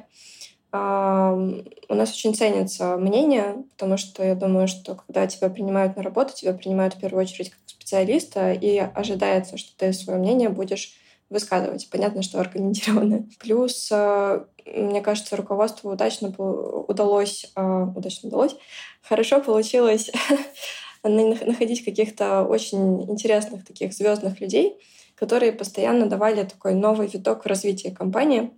А, 0.72 1.34
у 1.34 1.94
нас 1.94 2.12
очень 2.12 2.34
ценится 2.34 2.96
мнение, 2.96 3.64
потому 3.72 3.96
что 3.96 4.24
я 4.24 4.34
думаю, 4.34 4.68
что 4.68 4.94
когда 4.94 5.26
тебя 5.26 5.48
принимают 5.48 5.96
на 5.96 6.02
работу, 6.02 6.34
тебя 6.34 6.52
принимают 6.52 6.94
в 6.94 7.00
первую 7.00 7.24
очередь 7.24 7.50
как 7.50 7.58
специалиста, 7.66 8.52
и 8.52 8.78
ожидается, 8.78 9.56
что 9.56 9.76
ты 9.76 9.92
свое 9.92 10.18
мнение 10.18 10.48
будешь 10.48 10.94
высказывать. 11.28 11.88
Понятно, 11.90 12.22
что 12.22 12.40
аргументированное. 12.40 13.24
Плюс, 13.40 13.88
а, 13.92 14.46
мне 14.66 15.00
кажется, 15.00 15.36
руководству 15.36 15.90
удачно 15.90 16.32
удалось, 16.36 17.52
удачно 17.56 18.28
удалось, 18.28 18.56
хорошо 19.02 19.40
получилось 19.40 20.10
находить 21.02 21.84
каких-то 21.84 22.44
очень 22.44 23.10
интересных 23.10 23.64
таких 23.64 23.92
звездных 23.92 24.40
людей, 24.40 24.76
которые 25.16 25.52
постоянно 25.52 26.06
давали 26.06 26.44
такой 26.44 26.74
новый 26.74 27.08
виток 27.08 27.44
в 27.44 27.48
развитии 27.48 27.88
компании, 27.88 28.50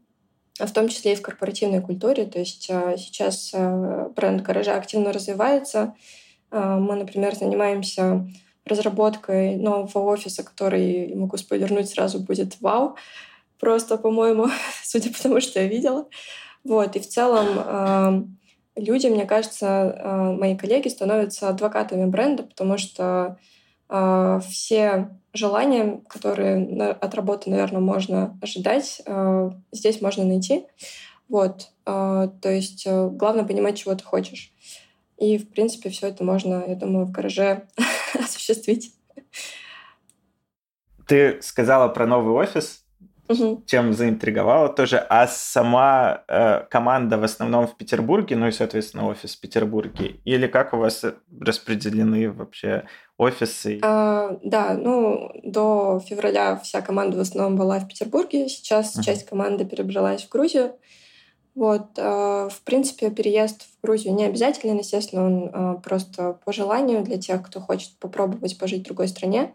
в 0.58 0.70
том 0.72 0.88
числе 0.88 1.12
и 1.12 1.16
в 1.16 1.22
корпоративной 1.22 1.80
культуре. 1.80 2.26
То 2.26 2.38
есть 2.38 2.68
а, 2.70 2.96
сейчас 2.96 3.52
а, 3.54 4.10
бренд 4.14 4.42
гаража 4.42 4.76
активно 4.76 5.12
развивается. 5.12 5.94
А, 6.50 6.78
мы, 6.78 6.96
например, 6.96 7.34
занимаемся 7.34 8.26
разработкой 8.64 9.56
нового 9.56 10.10
офиса, 10.10 10.44
который, 10.44 11.14
могу 11.14 11.36
спойлернуть, 11.36 11.88
сразу 11.88 12.20
будет 12.20 12.60
вау. 12.60 12.96
Просто, 13.58 13.96
по-моему, 13.96 14.48
судя 14.82 15.10
по 15.10 15.22
тому, 15.22 15.40
что 15.40 15.60
я 15.60 15.68
видела. 15.68 16.08
Вот. 16.64 16.94
И 16.94 17.00
в 17.00 17.08
целом 17.08 18.38
люди, 18.76 19.08
мне 19.08 19.26
кажется, 19.26 20.34
мои 20.38 20.56
коллеги 20.56 20.86
становятся 20.88 21.48
адвокатами 21.48 22.06
бренда, 22.06 22.44
потому 22.44 22.78
что 22.78 23.36
все 24.48 25.10
желания, 25.34 26.00
которые 26.08 26.92
от 26.92 27.14
работы, 27.14 27.50
наверное, 27.50 27.80
можно 27.80 28.38
ожидать, 28.40 29.02
э, 29.04 29.50
здесь 29.70 30.00
можно 30.00 30.24
найти. 30.24 30.66
Вот. 31.28 31.70
То 31.84 32.30
есть 32.44 32.86
главное 32.86 33.44
понимать, 33.44 33.78
чего 33.78 33.94
ты 33.94 34.04
хочешь. 34.04 34.52
И, 35.16 35.38
в 35.38 35.48
принципе, 35.50 35.88
все 35.88 36.08
это 36.08 36.24
можно, 36.24 36.62
я 36.66 36.74
думаю, 36.74 37.06
в 37.06 37.10
гараже 37.10 37.68
осуществить. 38.14 38.94
Ты 41.06 41.40
сказала 41.40 41.88
про 41.88 42.06
новый 42.06 42.34
офис 42.34 42.82
угу. 43.32 43.62
чем 43.66 43.92
заинтриговала 43.92 44.68
тоже. 44.68 44.98
А 44.98 45.26
сама 45.26 46.24
э, 46.28 46.64
команда 46.70 47.18
в 47.18 47.24
основном 47.24 47.66
в 47.66 47.76
Петербурге, 47.76 48.36
ну 48.36 48.48
и, 48.48 48.52
соответственно, 48.52 49.06
офис 49.06 49.36
в 49.36 49.40
Петербурге? 49.40 50.16
Или 50.24 50.46
как 50.46 50.72
у 50.72 50.78
вас 50.78 51.04
распределены 51.40 52.30
вообще 52.30 52.84
офисы? 53.22 53.78
А, 53.82 54.36
да, 54.42 54.74
ну, 54.74 55.30
до 55.42 56.00
февраля 56.06 56.56
вся 56.56 56.80
команда 56.82 57.16
в 57.16 57.20
основном 57.20 57.56
была 57.56 57.78
в 57.78 57.88
Петербурге. 57.88 58.48
Сейчас 58.48 58.94
угу. 58.94 59.02
часть 59.02 59.24
команды 59.26 59.64
перебралась 59.64 60.24
в 60.24 60.28
Грузию. 60.28 60.74
Вот, 61.54 61.98
э, 61.98 62.48
в 62.50 62.62
принципе, 62.62 63.10
переезд 63.10 63.62
в 63.62 63.84
Грузию 63.84 64.14
не 64.14 64.24
обязателен, 64.24 64.78
естественно, 64.78 65.26
он 65.26 65.50
э, 65.52 65.80
просто 65.82 66.38
по 66.44 66.52
желанию 66.52 67.02
для 67.02 67.18
тех, 67.18 67.42
кто 67.42 67.60
хочет 67.60 67.90
попробовать 67.98 68.58
пожить 68.58 68.82
в 68.82 68.84
другой 68.86 69.08
стране. 69.08 69.52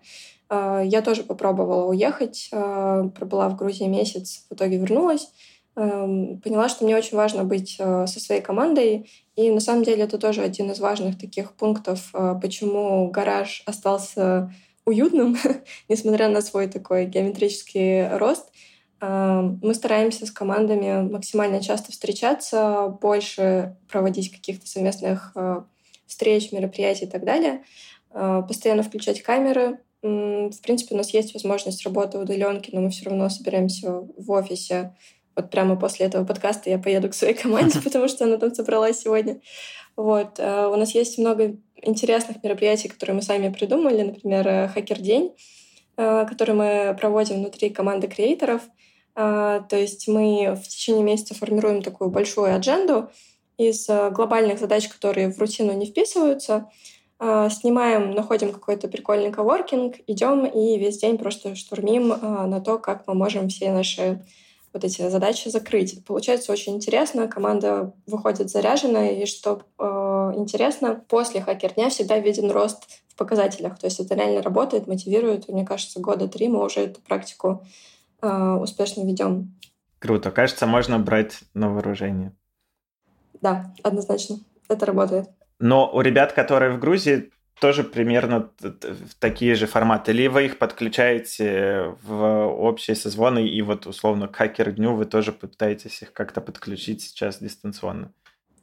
А, 0.49 0.81
я 0.81 1.01
тоже 1.01 1.23
попробовала 1.23 1.89
уехать, 1.89 2.49
пробыла 2.51 3.49
в 3.49 3.55
Грузии 3.55 3.85
месяц, 3.85 4.45
в 4.49 4.53
итоге 4.53 4.77
вернулась. 4.77 5.29
Эм, 5.75 6.39
поняла, 6.41 6.69
что 6.69 6.85
мне 6.85 6.95
очень 6.95 7.17
важно 7.17 7.43
быть 7.43 7.75
со 7.75 8.07
своей 8.07 8.41
командой. 8.41 9.09
И 9.37 9.51
на 9.51 9.59
самом 9.61 9.83
деле 9.83 10.03
это 10.03 10.17
тоже 10.17 10.41
один 10.41 10.71
из 10.71 10.79
важных 10.79 11.17
таких 11.17 11.53
пунктов, 11.53 12.11
почему 12.41 13.09
гараж 13.11 13.63
остался 13.65 14.51
уютным, 14.83 15.37
несмотря 15.89 16.27
на 16.27 16.41
свой 16.41 16.67
такой 16.67 17.05
геометрический 17.05 18.17
рост. 18.17 18.51
Мы 18.99 19.73
стараемся 19.75 20.25
с 20.25 20.31
командами 20.31 21.07
максимально 21.07 21.61
часто 21.61 21.91
встречаться, 21.91 22.97
больше 22.99 23.77
проводить 23.91 24.31
каких-то 24.31 24.67
совместных 24.67 25.35
встреч, 26.07 26.51
мероприятий 26.51 27.05
и 27.05 27.09
так 27.09 27.23
далее. 27.23 27.63
Постоянно 28.11 28.81
включать 28.81 29.21
камеры, 29.21 29.77
в 30.01 30.61
принципе, 30.61 30.95
у 30.95 30.97
нас 30.97 31.13
есть 31.13 31.33
возможность 31.33 31.83
работы 31.83 32.17
удаленки, 32.17 32.69
но 32.71 32.81
мы 32.81 32.89
все 32.91 33.05
равно 33.05 33.29
собираемся 33.29 33.91
в 33.91 34.31
офисе. 34.31 34.95
Вот 35.37 35.51
прямо 35.51 35.75
после 35.75 36.07
этого 36.07 36.25
подкаста 36.25 36.71
я 36.71 36.79
поеду 36.79 37.09
к 37.09 37.13
своей 37.13 37.35
команде, 37.35 37.79
потому 37.83 38.07
что 38.07 38.25
она 38.25 38.37
там 38.37 38.53
собралась 38.53 38.99
сегодня. 38.99 39.39
Вот. 39.95 40.39
Э, 40.39 40.67
у 40.67 40.75
нас 40.75 40.95
есть 40.95 41.19
много 41.19 41.55
интересных 41.81 42.43
мероприятий, 42.43 42.89
которые 42.89 43.15
мы 43.15 43.21
сами 43.21 43.53
придумали. 43.53 44.01
Например, 44.01 44.47
э, 44.47 44.67
«Хакер-день», 44.67 45.35
э, 45.95 46.25
который 46.27 46.55
мы 46.55 46.97
проводим 46.99 47.37
внутри 47.37 47.69
команды 47.69 48.07
креаторов. 48.07 48.63
То 49.15 49.67
есть 49.71 50.07
мы 50.07 50.53
в 50.53 50.67
течение 50.67 51.03
месяца 51.03 51.33
формируем 51.33 51.81
такую 51.81 52.11
большую 52.11 52.53
адженду 52.53 53.09
из 53.57 53.87
глобальных 53.87 54.59
задач, 54.59 54.87
которые 54.87 55.31
в 55.31 55.39
рутину 55.39 55.73
не 55.73 55.87
вписываются— 55.87 56.69
снимаем, 57.19 58.11
находим 58.11 58.51
какой-то 58.51 58.87
прикольный 58.87 59.31
коворкинг, 59.31 59.95
идем 60.05 60.45
и 60.45 60.77
весь 60.77 60.99
день 60.99 61.17
просто 61.17 61.55
штурмим 61.55 62.09
на 62.09 62.61
то, 62.61 62.77
как 62.77 63.07
мы 63.07 63.15
можем 63.15 63.49
все 63.49 63.71
наши 63.71 64.21
вот 64.77 64.83
эти 64.83 65.09
задачи 65.09 65.49
закрыть. 65.49 66.05
Получается 66.05 66.51
очень 66.51 66.75
интересно, 66.75 67.27
команда 67.27 67.93
выходит 68.05 68.49
заряженная, 68.49 69.09
и 69.09 69.25
что 69.25 69.63
э, 69.79 69.83
интересно, 70.35 71.03
после 71.07 71.41
хакер-дня 71.41 71.89
всегда 71.89 72.19
виден 72.19 72.51
рост 72.51 72.83
в 73.07 73.15
показателях. 73.15 73.79
То 73.79 73.87
есть 73.87 73.99
это 73.99 74.13
реально 74.13 74.43
работает, 74.43 74.87
мотивирует. 74.87 75.49
И, 75.49 75.51
мне 75.51 75.65
кажется, 75.65 75.99
года 75.99 76.27
три 76.27 76.47
мы 76.47 76.63
уже 76.63 76.81
эту 76.81 77.01
практику 77.01 77.65
э, 78.21 78.57
успешно 78.61 79.01
ведем. 79.01 79.55
Круто. 79.97 80.29
Кажется, 80.29 80.67
можно 80.67 80.99
брать 80.99 81.39
на 81.55 81.69
вооружение. 81.69 82.33
Да, 83.41 83.73
однозначно. 83.81 84.37
Это 84.69 84.85
работает. 84.85 85.29
Но 85.59 85.89
у 85.91 86.01
ребят, 86.01 86.33
которые 86.33 86.71
в 86.71 86.79
Грузии, 86.79 87.31
тоже 87.59 87.83
примерно 87.83 88.51
такие 89.19 89.55
же 89.55 89.67
форматы. 89.67 90.11
Или 90.11 90.27
вы 90.27 90.45
их 90.45 90.57
подключаете 90.57 91.95
в 92.03 92.45
общие 92.47 92.95
созвоны, 92.95 93.47
и 93.47 93.61
вот 93.61 93.87
условно 93.87 94.27
к 94.27 94.35
хакер-дню 94.35 94.95
вы 94.95 95.05
тоже 95.05 95.31
пытаетесь 95.31 96.01
их 96.01 96.13
как-то 96.13 96.41
подключить 96.41 97.01
сейчас 97.01 97.39
дистанционно? 97.39 98.13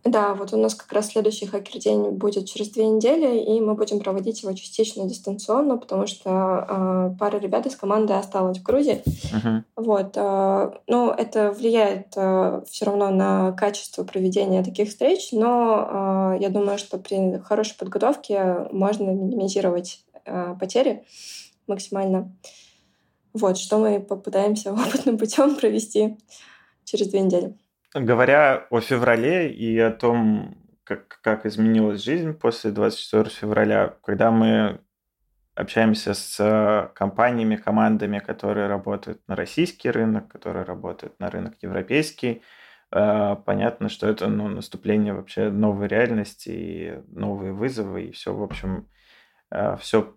Да, 0.05 0.35
вот 0.35 0.53
у 0.53 0.59
нас 0.59 0.75
как 0.75 0.93
раз 0.93 1.09
следующий 1.09 1.47
хакер-день 1.47 2.11
будет 2.11 2.47
через 2.47 2.69
две 2.69 2.87
недели, 2.87 3.38
и 3.38 3.59
мы 3.61 3.75
будем 3.75 4.01
проводить 4.01 4.43
его 4.43 4.53
частично 4.53 5.09
дистанционно, 5.09 5.79
потому 5.79 6.07
что 6.07 6.31
э, 6.69 7.17
пара 7.19 7.38
ребят 7.38 7.64
из 7.64 7.75
команды 7.75 8.12
осталась 8.12 8.59
в 8.59 8.62
Грузии. 8.62 9.03
Uh-huh. 9.07 9.62
Вот, 9.77 10.12
э, 10.14 10.71
ну, 10.87 11.11
это 11.11 11.53
влияет 11.53 12.09
э, 12.17 12.62
все 12.69 12.85
равно 12.85 13.09
на 13.09 13.53
качество 13.53 14.05
проведения 14.05 14.62
таких 14.62 14.90
встреч, 14.90 15.31
но 15.33 16.35
э, 16.37 16.43
я 16.43 16.51
думаю, 16.51 16.77
что 16.77 16.99
при 16.99 17.38
хорошей 17.38 17.79
подготовке 17.79 18.69
можно 18.73 19.09
минимизировать 19.09 20.05
э, 20.27 20.55
потери 20.61 21.05
максимально. 21.67 22.31
Вот, 23.33 23.57
что 23.57 23.79
мы 23.79 24.01
попытаемся 24.01 24.73
опытным 24.75 25.17
путем 25.17 25.57
провести 25.57 26.19
через 26.85 27.09
две 27.09 27.21
недели. 27.21 27.57
Говоря 27.94 28.66
о 28.70 28.80
феврале 28.80 29.52
и 29.52 29.78
о 29.78 29.92
том, 29.92 30.57
как, 30.83 31.20
как 31.22 31.46
изменилась 31.46 32.02
жизнь 32.02 32.33
после 32.35 32.72
24 32.72 33.30
февраля, 33.30 33.96
когда 34.02 34.33
мы 34.33 34.80
общаемся 35.54 36.12
с 36.14 36.90
компаниями, 36.96 37.54
командами, 37.54 38.18
которые 38.18 38.66
работают 38.66 39.22
на 39.28 39.37
российский 39.37 39.90
рынок, 39.90 40.28
которые 40.28 40.64
работают 40.64 41.18
на 41.20 41.30
рынок 41.30 41.54
европейский, 41.62 42.42
э, 42.90 43.37
понятно, 43.46 43.88
что 43.88 44.09
это 44.09 44.26
ну, 44.26 44.48
наступление 44.48 45.14
вообще 45.14 45.50
новой 45.50 45.87
реальности 45.87 46.48
и 46.48 47.02
новые 47.12 47.52
вызовы, 47.52 48.07
и 48.07 48.11
все, 48.11 48.35
в 48.35 48.42
общем, 48.42 48.88
э, 49.52 49.76
все 49.76 50.16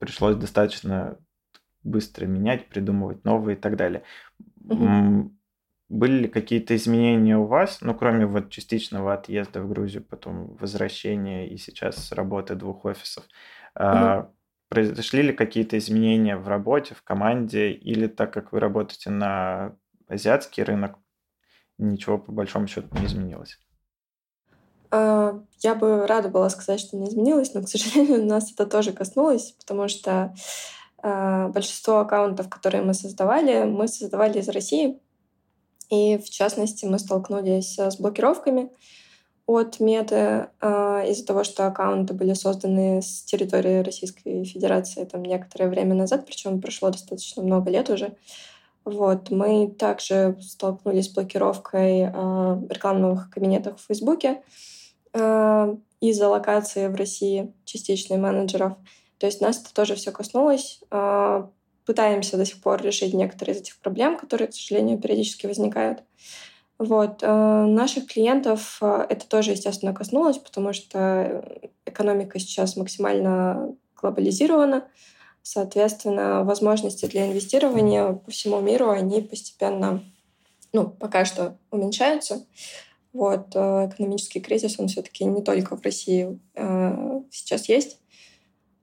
пришлось 0.00 0.34
достаточно 0.34 1.18
быстро 1.84 2.26
менять, 2.26 2.68
придумывать 2.68 3.24
новые 3.24 3.56
и 3.56 3.60
так 3.60 3.76
далее. 3.76 4.02
Угу. 4.64 5.32
Были 5.90 6.20
ли 6.20 6.28
какие-то 6.28 6.76
изменения 6.76 7.36
у 7.36 7.46
вас, 7.46 7.78
ну, 7.80 7.94
кроме 7.94 8.24
вот 8.24 8.48
частичного 8.48 9.12
отъезда 9.12 9.60
в 9.60 9.68
Грузию, 9.68 10.04
потом 10.04 10.56
возвращения 10.56 11.48
и 11.48 11.56
сейчас 11.56 12.12
работы 12.12 12.54
двух 12.54 12.84
офисов? 12.84 13.24
Угу. 13.74 14.32
Произошли 14.68 15.22
ли 15.22 15.32
какие-то 15.32 15.76
изменения 15.78 16.36
в 16.36 16.46
работе, 16.46 16.94
в 16.94 17.02
команде, 17.02 17.72
или 17.72 18.06
так 18.06 18.32
как 18.32 18.52
вы 18.52 18.60
работаете 18.60 19.10
на 19.10 19.74
азиатский 20.06 20.62
рынок, 20.62 20.96
ничего 21.76 22.18
по 22.18 22.30
большому 22.30 22.68
счету 22.68 22.86
не 22.96 23.06
изменилось? 23.06 23.58
А, 24.92 25.40
я 25.58 25.74
бы 25.74 26.06
рада 26.06 26.28
была 26.28 26.50
сказать, 26.50 26.78
что 26.78 26.96
не 26.96 27.08
изменилось, 27.08 27.52
но, 27.52 27.62
к 27.62 27.68
сожалению, 27.68 28.24
нас 28.26 28.52
это 28.52 28.64
тоже 28.64 28.92
коснулось, 28.92 29.56
потому 29.58 29.88
что 29.88 30.32
а, 31.02 31.48
большинство 31.48 31.98
аккаунтов, 31.98 32.48
которые 32.48 32.84
мы 32.84 32.94
создавали, 32.94 33.64
мы 33.64 33.88
создавали 33.88 34.38
из 34.38 34.48
России, 34.48 35.00
и 35.90 36.18
в 36.18 36.30
частности 36.30 36.86
мы 36.86 36.98
столкнулись 36.98 37.78
с 37.78 37.96
блокировками 37.96 38.70
от 39.46 39.80
меты 39.80 40.48
э, 40.60 41.10
из-за 41.10 41.26
того, 41.26 41.42
что 41.42 41.66
аккаунты 41.66 42.14
были 42.14 42.34
созданы 42.34 43.02
с 43.02 43.22
территории 43.24 43.82
Российской 43.82 44.44
Федерации 44.44 45.04
там 45.04 45.24
некоторое 45.24 45.68
время 45.68 45.94
назад, 45.94 46.24
причем 46.24 46.60
прошло 46.60 46.90
достаточно 46.90 47.42
много 47.42 47.70
лет 47.70 47.90
уже. 47.90 48.16
Вот. 48.84 49.30
Мы 49.30 49.68
также 49.68 50.38
столкнулись 50.40 51.06
с 51.06 51.12
блокировкой 51.12 52.02
э, 52.02 52.08
рекламных 52.70 53.30
кабинетов 53.30 53.80
в 53.80 53.86
Фейсбуке 53.86 54.42
э, 55.12 55.76
из-за 56.00 56.28
локации 56.28 56.86
в 56.86 56.94
России 56.94 57.52
частичной 57.64 58.18
менеджеров. 58.18 58.74
То 59.18 59.26
есть 59.26 59.40
нас 59.40 59.60
это 59.60 59.74
тоже 59.74 59.96
все 59.96 60.12
коснулось. 60.12 60.80
Э, 60.90 61.46
пытаемся 61.90 62.36
до 62.36 62.44
сих 62.44 62.60
пор 62.60 62.80
решить 62.82 63.14
некоторые 63.14 63.56
из 63.56 63.62
этих 63.62 63.80
проблем, 63.80 64.16
которые, 64.16 64.46
к 64.46 64.54
сожалению, 64.54 64.96
периодически 64.96 65.48
возникают. 65.48 66.04
Вот. 66.78 67.18
Э, 67.20 67.64
наших 67.66 68.06
клиентов 68.06 68.78
э, 68.80 69.06
это 69.08 69.26
тоже, 69.26 69.50
естественно, 69.50 69.92
коснулось, 69.92 70.38
потому 70.38 70.72
что 70.72 71.44
экономика 71.84 72.38
сейчас 72.38 72.76
максимально 72.76 73.74
глобализирована. 73.96 74.86
Соответственно, 75.42 76.44
возможности 76.44 77.06
для 77.06 77.26
инвестирования 77.26 78.12
по 78.12 78.30
всему 78.30 78.60
миру, 78.60 78.90
они 78.90 79.20
постепенно, 79.20 80.04
ну, 80.72 80.90
пока 80.90 81.24
что 81.24 81.58
уменьшаются. 81.72 82.46
Вот. 83.12 83.48
Э, 83.56 83.88
экономический 83.88 84.38
кризис, 84.38 84.78
он 84.78 84.86
все 84.86 85.02
таки 85.02 85.24
не 85.24 85.42
только 85.42 85.76
в 85.76 85.82
России 85.82 86.38
сейчас 87.32 87.68
есть. 87.68 87.98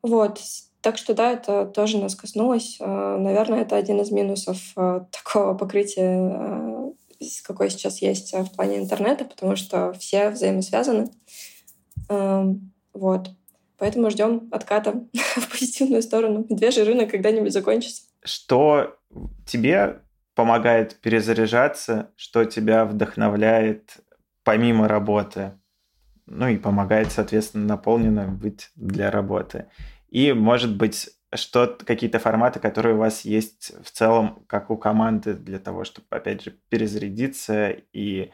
Вот. 0.01 0.41
Так 0.81 0.97
что 0.97 1.13
да, 1.13 1.31
это 1.31 1.65
тоже 1.65 1.97
нас 1.97 2.15
коснулось. 2.15 2.77
А, 2.79 3.17
наверное, 3.17 3.61
это 3.61 3.75
один 3.75 3.99
из 4.01 4.11
минусов 4.11 4.57
а, 4.75 5.07
такого 5.11 5.53
покрытия, 5.53 6.17
а, 6.17 6.93
какой 7.43 7.69
сейчас 7.69 8.01
есть 8.01 8.33
в 8.33 8.55
плане 8.55 8.77
интернета, 8.77 9.25
потому 9.25 9.55
что 9.55 9.93
все 9.93 10.29
взаимосвязаны. 10.29 11.09
Вот. 12.93 13.29
Поэтому 13.77 14.09
ждем 14.09 14.47
отката 14.51 14.91
в 15.13 15.49
позитивную 15.49 16.01
сторону. 16.01 16.45
Медвежий 16.49 16.83
рынок 16.83 17.11
когда-нибудь 17.11 17.53
закончится. 17.53 18.03
Что 18.23 18.97
тебе 19.45 20.01
помогает 20.35 20.95
перезаряжаться, 21.01 22.11
что 22.15 22.45
тебя 22.45 22.85
вдохновляет 22.85 23.97
помимо 24.43 24.87
работы, 24.87 25.53
ну 26.27 26.47
и 26.47 26.57
помогает, 26.57 27.11
соответственно, 27.11 27.65
наполненно 27.65 28.27
быть 28.27 28.69
для 28.75 29.09
работы. 29.09 29.65
И, 30.09 30.33
может 30.33 30.75
быть, 30.75 31.09
что 31.33 31.67
какие-то 31.67 32.19
форматы, 32.19 32.59
которые 32.59 32.95
у 32.95 32.99
вас 32.99 33.25
есть 33.25 33.73
в 33.83 33.91
целом, 33.91 34.43
как 34.47 34.69
у 34.69 34.77
команды, 34.77 35.33
для 35.33 35.59
того, 35.59 35.83
чтобы, 35.83 36.07
опять 36.09 36.41
же, 36.41 36.57
перезарядиться, 36.69 37.69
и 37.69 38.31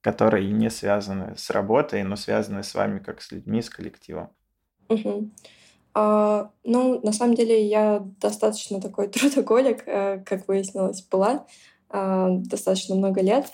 которые 0.00 0.50
не 0.50 0.70
связаны 0.70 1.36
с 1.36 1.50
работой, 1.50 2.02
но 2.02 2.16
связаны 2.16 2.62
с 2.62 2.74
вами 2.74 2.98
как 2.98 3.22
с 3.22 3.30
людьми, 3.30 3.62
с 3.62 3.70
коллективом. 3.70 4.30
Угу. 4.88 5.30
А, 5.94 6.50
ну, 6.64 7.00
на 7.02 7.12
самом 7.12 7.34
деле, 7.34 7.66
я 7.66 8.02
достаточно 8.20 8.80
такой 8.80 9.08
трудоголик, 9.08 9.82
э, 9.86 10.22
как 10.24 10.48
выяснилось, 10.48 11.02
была 11.02 11.46
а, 11.88 12.28
достаточно 12.30 12.94
много 12.94 13.20
лет. 13.20 13.46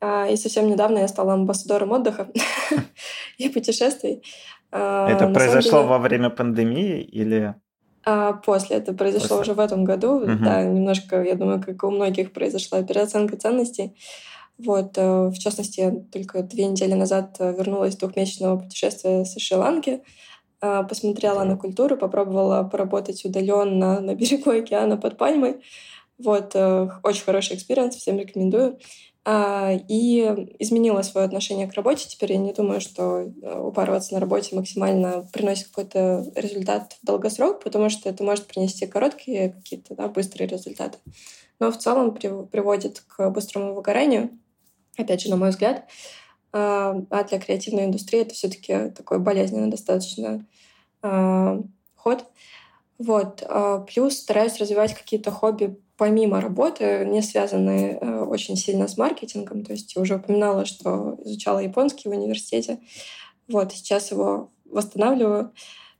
А, 0.00 0.28
и 0.28 0.36
совсем 0.36 0.68
недавно 0.68 0.98
я 0.98 1.08
стала 1.08 1.34
амбассадором 1.34 1.90
отдыха 1.92 2.30
и 3.38 3.48
путешествий. 3.48 4.22
А, 4.70 5.08
это 5.08 5.28
произошло 5.28 5.78
деле... 5.78 5.90
во 5.90 5.98
время 5.98 6.30
пандемии 6.30 7.00
или... 7.00 7.54
А, 8.04 8.34
после. 8.34 8.76
Это 8.76 8.92
произошло 8.92 9.38
после. 9.38 9.52
уже 9.52 9.54
в 9.54 9.60
этом 9.60 9.84
году. 9.84 10.16
Угу. 10.16 10.44
Да, 10.44 10.62
немножко, 10.62 11.22
я 11.22 11.34
думаю, 11.34 11.62
как 11.62 11.82
у 11.84 11.90
многих 11.90 12.32
произошла 12.32 12.82
переоценка 12.82 13.36
ценностей. 13.36 13.94
Вот, 14.58 14.98
э, 14.98 15.28
в 15.28 15.38
частности, 15.38 15.80
я 15.80 15.92
только 16.12 16.42
две 16.42 16.66
недели 16.66 16.94
назад 16.94 17.36
э, 17.38 17.54
вернулась 17.56 17.94
с 17.94 17.96
двухмесячного 17.96 18.58
путешествия 18.58 19.24
со 19.24 19.38
Шри-Ланки, 19.38 20.02
э, 20.60 20.82
посмотрела 20.88 21.44
на 21.44 21.56
культуру, 21.56 21.96
попробовала 21.96 22.64
поработать 22.64 23.24
удаленно 23.24 24.00
на 24.00 24.14
берегу 24.16 24.50
океана 24.50 24.96
под 24.96 25.16
пальмой. 25.16 25.62
Вот, 26.18 26.56
очень 26.56 27.24
хороший 27.24 27.54
experience, 27.54 27.94
всем 27.94 28.18
рекомендую. 28.18 28.80
А, 29.30 29.74
и 29.88 30.22
изменила 30.58 31.02
свое 31.02 31.26
отношение 31.26 31.68
к 31.68 31.74
работе. 31.74 32.08
Теперь 32.08 32.32
я 32.32 32.38
не 32.38 32.54
думаю, 32.54 32.80
что 32.80 33.20
э, 33.20 33.60
упарываться 33.60 34.14
на 34.14 34.20
работе 34.20 34.56
максимально 34.56 35.28
приносит 35.34 35.68
какой-то 35.68 36.24
результат 36.34 36.96
в 37.02 37.06
долгосрок, 37.06 37.62
потому 37.62 37.90
что 37.90 38.08
это 38.08 38.24
может 38.24 38.46
принести 38.46 38.86
короткие 38.86 39.50
какие-то 39.50 39.94
да, 39.94 40.08
быстрые 40.08 40.48
результаты. 40.48 40.96
Но 41.60 41.70
в 41.70 41.76
целом 41.76 42.14
приводит 42.14 43.00
к 43.06 43.28
быстрому 43.28 43.74
выгоранию, 43.74 44.30
опять 44.96 45.20
же, 45.20 45.28
на 45.28 45.36
мой 45.36 45.50
взгляд. 45.50 45.86
А, 46.54 46.96
а 47.10 47.24
для 47.24 47.38
креативной 47.38 47.84
индустрии 47.84 48.22
это 48.22 48.32
все-таки 48.32 48.88
такой 48.96 49.18
болезненный 49.18 49.68
достаточно 49.68 50.46
а, 51.02 51.60
ход. 51.96 52.24
Вот. 52.96 53.46
Плюс 53.92 54.16
стараюсь 54.16 54.56
развивать 54.56 54.94
какие-то 54.94 55.30
хобби 55.30 55.78
помимо 55.98 56.40
работы, 56.40 57.04
не 57.06 57.20
связанные 57.20 57.98
э, 58.00 58.20
очень 58.22 58.56
сильно 58.56 58.88
с 58.88 58.96
маркетингом. 58.96 59.64
То 59.64 59.72
есть 59.72 59.94
я 59.94 60.00
уже 60.00 60.14
упоминала, 60.16 60.64
что 60.64 61.18
изучала 61.24 61.58
японский 61.58 62.08
в 62.08 62.12
университете. 62.12 62.78
Вот, 63.48 63.72
сейчас 63.72 64.10
его 64.10 64.50
восстанавливаю. 64.64 65.52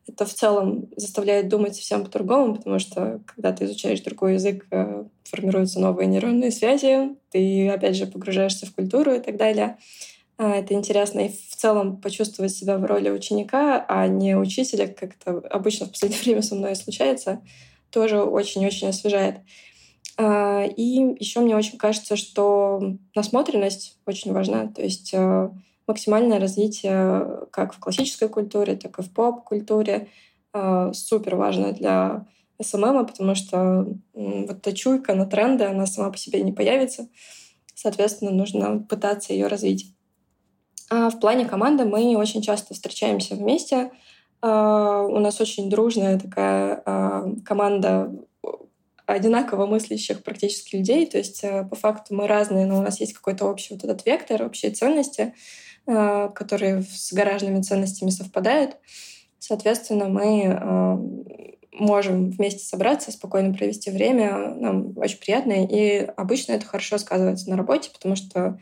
Это 0.07 0.25
в 0.25 0.33
целом 0.33 0.89
заставляет 0.97 1.49
думать 1.49 1.75
совсем 1.75 2.05
по-другому, 2.05 2.57
потому 2.57 2.79
что 2.79 3.21
когда 3.27 3.53
ты 3.53 3.65
изучаешь 3.65 4.01
другой 4.01 4.35
язык, 4.35 4.67
э, 4.71 5.05
формируются 5.25 5.81
новые 5.81 6.07
нейронные 6.07 6.53
связи, 6.53 7.17
ты 7.31 7.69
опять 7.69 7.97
же 7.97 8.07
погружаешься 8.07 8.67
в 8.67 8.75
культуру 8.75 9.13
и 9.13 9.19
так 9.19 9.37
далее. 9.37 9.79
А, 10.39 10.55
это 10.55 10.75
интересно. 10.75 11.27
И 11.27 11.29
в 11.29 11.57
целом 11.57 12.01
почувствовать 12.01 12.53
себя 12.53 12.79
в 12.79 12.85
роли 12.85 13.11
ученика, 13.11 13.85
а 13.89 14.07
не 14.07 14.37
учителя, 14.37 14.87
как 14.87 15.17
это 15.17 15.41
обычно 15.49 15.87
в 15.87 15.91
последнее 15.91 16.21
время 16.25 16.43
со 16.43 16.55
мной 16.55 16.77
случается, 16.77 17.43
тоже 17.91 18.23
очень-очень 18.23 18.89
освежает. 18.89 19.39
А, 19.39 19.43
и 20.21 21.17
еще 21.21 21.41
мне 21.41 21.57
очень 21.57 21.79
кажется, 21.79 22.17
что 22.17 22.97
насмотренность 23.15 23.99
очень 24.05 24.33
важна. 24.33 24.67
То 24.67 24.83
есть 24.83 25.15
э, 25.15 25.51
максимальное 25.87 26.41
развитие 26.41 27.47
как 27.51 27.73
в 27.73 27.79
классической 27.79 28.29
культуре, 28.29 28.77
так 28.77 28.99
и 28.99 29.03
в 29.03 29.13
поп-культуре 29.13 30.09
э, 30.53 30.91
супер 30.93 31.37
важно 31.37 31.73
для 31.73 32.27
SMM, 32.61 33.07
потому 33.07 33.35
что 33.37 33.87
вот 34.13 34.57
эта 34.57 34.73
чуйка 34.73 35.15
на 35.15 35.27
тренды, 35.27 35.65
она 35.65 35.87
сама 35.87 36.11
по 36.11 36.19
себе 36.19 36.43
не 36.43 36.53
появится. 36.53 37.09
Соответственно, 37.75 38.33
нужно 38.33 38.81
пытаться 38.81 39.33
ее 39.33 39.47
развить. 39.47 39.95
А 40.91 41.11
в 41.11 41.21
плане 41.21 41.45
команды 41.45 41.85
мы 41.85 42.17
очень 42.17 42.43
часто 42.43 42.75
встречаемся 42.75 43.37
вместе. 43.37 43.93
А, 44.41 45.03
у 45.03 45.19
нас 45.21 45.41
очень 45.41 45.71
дружная 45.71 46.19
такая 46.19 46.83
а, 46.85 47.31
команда 47.45 48.13
одинаково 49.13 49.67
мыслящих 49.67 50.23
практически 50.23 50.77
людей. 50.77 51.07
То 51.07 51.19
есть 51.19 51.43
э, 51.43 51.65
по 51.65 51.77
факту 51.77 52.15
мы 52.15 52.27
разные, 52.27 52.67
но 52.67 52.79
у 52.79 52.83
нас 52.83 53.01
есть 53.01 53.15
какой-то 53.15 53.47
общий 53.47 53.75
вот 53.75 53.83
этот 53.83 54.05
вектор, 54.05 54.43
общие 54.43 54.71
ценности, 54.71 55.35
э, 55.87 56.29
которые 56.35 56.83
с 56.83 57.13
гаражными 57.13 57.63
ценностями 57.63 58.11
совпадают. 58.11 58.77
Соответственно, 59.39 60.09
мы 60.09 60.45
э, 60.45 60.99
можем 61.73 62.31
вместе 62.31 62.65
собраться, 62.65 63.11
спокойно 63.11 63.55
провести 63.55 63.91
время. 63.91 64.55
Нам 64.55 64.93
очень 64.97 65.19
приятно. 65.19 65.65
И 65.65 66.01
обычно 66.17 66.53
это 66.53 66.67
хорошо 66.67 66.99
сказывается 66.99 67.49
на 67.49 67.57
работе, 67.57 67.91
потому 67.93 68.15
что 68.17 68.59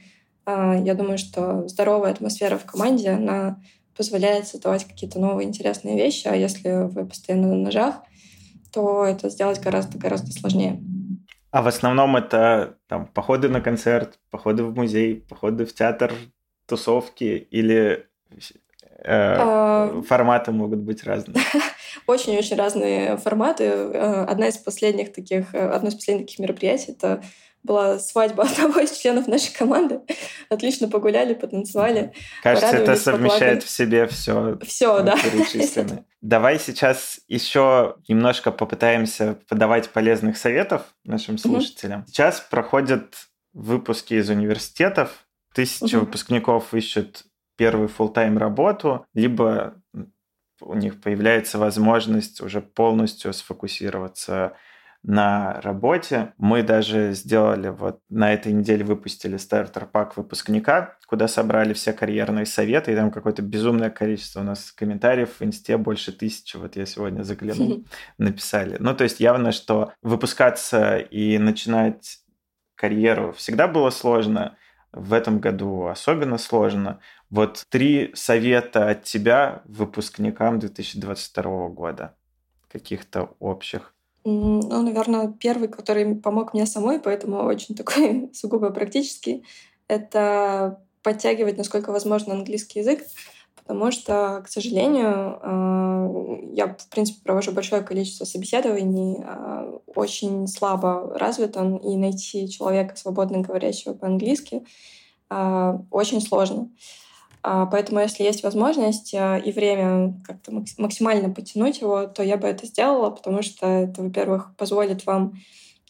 я 0.48 0.94
думаю, 0.94 1.18
что 1.18 1.66
здоровая 1.66 2.12
атмосфера 2.12 2.56
в 2.56 2.64
команде, 2.64 3.10
она 3.10 3.60
позволяет 3.96 4.46
создавать 4.46 4.84
какие-то 4.84 5.18
новые 5.18 5.48
интересные 5.48 5.96
вещи. 5.96 6.28
А 6.28 6.36
если 6.36 6.86
вы 6.86 7.04
постоянно 7.04 7.48
на 7.48 7.56
ножах, 7.56 7.96
то 8.76 9.06
это 9.06 9.30
сделать 9.30 9.58
гораздо-гораздо 9.58 10.30
сложнее. 10.32 10.78
А 11.50 11.62
в 11.62 11.66
основном 11.66 12.14
это 12.14 12.76
там, 12.88 13.06
походы 13.06 13.48
на 13.48 13.62
концерт, 13.62 14.18
походы 14.30 14.64
в 14.64 14.76
музей, 14.76 15.24
походы 15.26 15.64
в 15.64 15.72
театр, 15.72 16.12
тусовки 16.66 17.48
или 17.50 18.06
э, 18.30 19.06
а... 19.06 20.02
форматы 20.06 20.52
могут 20.52 20.80
быть 20.80 21.04
разные? 21.04 21.42
Очень-очень 22.06 22.56
разные 22.56 23.16
форматы. 23.16 23.64
Э, 23.64 24.24
одна 24.24 24.48
из 24.48 24.58
последних 24.58 25.14
таких, 25.14 25.54
э, 25.54 25.66
одно 25.70 25.88
из 25.88 25.94
последних 25.94 26.26
таких 26.26 26.40
мероприятий— 26.40 26.92
это 26.98 27.22
была 27.66 27.98
свадьба 27.98 28.44
одного 28.50 28.80
из 28.80 28.92
членов 28.92 29.26
нашей 29.26 29.52
команды. 29.54 30.00
Отлично 30.48 30.88
погуляли, 30.88 31.34
потанцевали. 31.34 32.12
Кажется, 32.42 32.76
это 32.76 32.96
совмещает 32.96 33.62
в 33.62 33.68
себе 33.68 34.06
все. 34.06 34.58
Все, 34.64 35.02
да. 35.02 35.16
Давай 36.22 36.58
сейчас 36.58 37.20
еще 37.28 37.96
немножко 38.08 38.50
попытаемся 38.50 39.38
подавать 39.48 39.90
полезных 39.90 40.38
советов 40.38 40.82
нашим 41.04 41.38
слушателям. 41.38 42.00
Угу. 42.00 42.08
Сейчас 42.08 42.40
проходят 42.40 43.14
выпуски 43.52 44.14
из 44.14 44.30
университетов. 44.30 45.26
Тысячи 45.54 45.96
угу. 45.96 46.06
выпускников 46.06 46.72
ищут 46.74 47.24
первую 47.56 47.88
full-time 47.88 48.38
работу, 48.38 49.06
либо 49.14 49.74
у 50.60 50.74
них 50.74 51.00
появляется 51.00 51.58
возможность 51.58 52.40
уже 52.40 52.60
полностью 52.60 53.32
сфокусироваться 53.32 54.56
на 55.06 55.60
работе. 55.60 56.34
Мы 56.36 56.64
даже 56.64 57.12
сделали 57.12 57.68
вот 57.68 58.00
на 58.08 58.32
этой 58.32 58.52
неделе 58.52 58.84
выпустили 58.84 59.36
стартер-пак 59.36 60.16
выпускника, 60.16 60.98
куда 61.06 61.28
собрали 61.28 61.72
все 61.74 61.92
карьерные 61.92 62.44
советы, 62.44 62.92
и 62.92 62.96
там 62.96 63.12
какое-то 63.12 63.40
безумное 63.40 63.88
количество 63.88 64.40
у 64.40 64.42
нас 64.42 64.72
комментариев 64.72 65.38
в 65.38 65.44
инсте, 65.44 65.76
больше 65.76 66.10
тысячи, 66.10 66.56
вот 66.56 66.74
я 66.74 66.86
сегодня 66.86 67.22
заглянул, 67.22 67.84
написали. 68.18 68.76
Ну, 68.80 68.94
то 68.94 69.04
есть 69.04 69.20
явно, 69.20 69.52
что 69.52 69.92
выпускаться 70.02 70.98
и 70.98 71.38
начинать 71.38 72.18
карьеру 72.74 73.32
всегда 73.32 73.68
было 73.68 73.90
сложно, 73.90 74.56
в 74.92 75.12
этом 75.12 75.38
году 75.38 75.86
особенно 75.86 76.36
сложно. 76.36 76.98
Вот 77.30 77.64
три 77.68 78.10
совета 78.14 78.90
от 78.90 79.04
тебя 79.04 79.62
выпускникам 79.66 80.58
2022 80.58 81.68
года, 81.68 82.16
каких-то 82.68 83.36
общих. 83.38 83.95
Ну, 84.28 84.82
наверное, 84.82 85.28
первый, 85.28 85.68
который 85.68 86.16
помог 86.16 86.52
мне 86.52 86.66
самой, 86.66 86.98
поэтому 86.98 87.44
очень 87.44 87.76
такой 87.76 88.28
сугубо 88.34 88.70
практический, 88.70 89.44
это 89.86 90.82
подтягивать, 91.04 91.56
насколько 91.56 91.92
возможно, 91.92 92.34
английский 92.34 92.80
язык, 92.80 93.04
потому 93.54 93.92
что, 93.92 94.42
к 94.44 94.48
сожалению, 94.48 95.38
а, 95.40 96.10
я, 96.54 96.74
в 96.76 96.88
принципе, 96.88 97.20
провожу 97.22 97.52
большое 97.52 97.82
количество 97.82 98.24
собеседований, 98.24 99.22
а, 99.24 99.78
очень 99.94 100.48
слабо 100.48 101.16
развит 101.16 101.56
он, 101.56 101.76
и 101.76 101.96
найти 101.96 102.50
человека, 102.50 102.96
свободно 102.96 103.42
говорящего 103.42 103.92
по-английски, 103.92 104.64
а, 105.30 105.80
очень 105.92 106.20
сложно. 106.20 106.68
А, 107.48 107.64
поэтому, 107.64 108.00
если 108.00 108.24
есть 108.24 108.42
возможность 108.42 109.14
а, 109.14 109.38
и 109.38 109.52
время 109.52 110.20
как-то 110.26 110.50
максимально 110.78 111.30
потянуть 111.30 111.80
его, 111.80 112.08
то 112.08 112.24
я 112.24 112.38
бы 112.38 112.48
это 112.48 112.66
сделала, 112.66 113.10
потому 113.10 113.42
что 113.42 113.68
это, 113.68 114.02
во-первых, 114.02 114.56
позволит 114.56 115.06
вам 115.06 115.34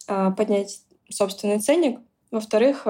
а, 0.07 0.33
поднять 0.33 0.83
собственный 1.09 1.59
ценник, 1.59 1.99
во-вторых, 2.31 2.87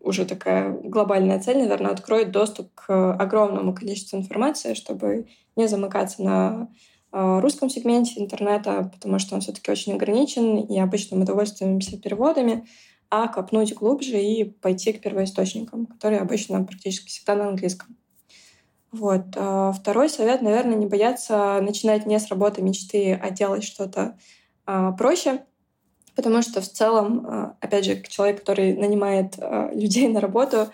уже 0.00 0.24
такая 0.24 0.72
глобальная 0.72 1.40
цель, 1.40 1.58
наверное, 1.58 1.90
откроет 1.90 2.30
доступ 2.30 2.72
к 2.74 3.12
огромному 3.16 3.74
количеству 3.74 4.16
информации, 4.16 4.74
чтобы 4.74 5.26
не 5.56 5.66
замыкаться 5.66 6.22
на 6.22 6.68
русском 7.10 7.68
сегменте 7.68 8.20
интернета, 8.20 8.88
потому 8.94 9.18
что 9.18 9.34
он 9.34 9.40
все-таки 9.40 9.72
очень 9.72 9.94
ограничен, 9.94 10.58
и 10.58 10.78
обычно 10.78 11.16
мы 11.16 11.26
довольствуемся 11.26 11.98
переводами, 11.98 12.64
а 13.10 13.28
копнуть 13.28 13.74
глубже 13.74 14.20
и 14.22 14.44
пойти 14.44 14.92
к 14.92 15.00
первоисточникам, 15.00 15.86
которые 15.86 16.20
обычно 16.20 16.64
практически 16.64 17.08
всегда 17.08 17.34
на 17.34 17.48
английском. 17.48 17.96
Вот. 18.92 19.22
А 19.36 19.72
второй 19.72 20.08
совет, 20.08 20.42
наверное, 20.42 20.76
не 20.76 20.86
бояться 20.86 21.60
начинать 21.60 22.06
не 22.06 22.18
с 22.18 22.28
работы 22.28 22.62
мечты, 22.62 23.14
а 23.14 23.30
делать 23.30 23.64
что-то 23.64 24.16
а, 24.66 24.92
проще, 24.92 25.44
потому 26.16 26.42
что 26.42 26.60
в 26.60 26.68
целом, 26.68 27.26
а, 27.26 27.56
опять 27.60 27.84
же, 27.84 28.02
человек, 28.02 28.40
который 28.40 28.76
нанимает 28.76 29.36
людей 29.72 30.08
на 30.08 30.20
работу, 30.20 30.68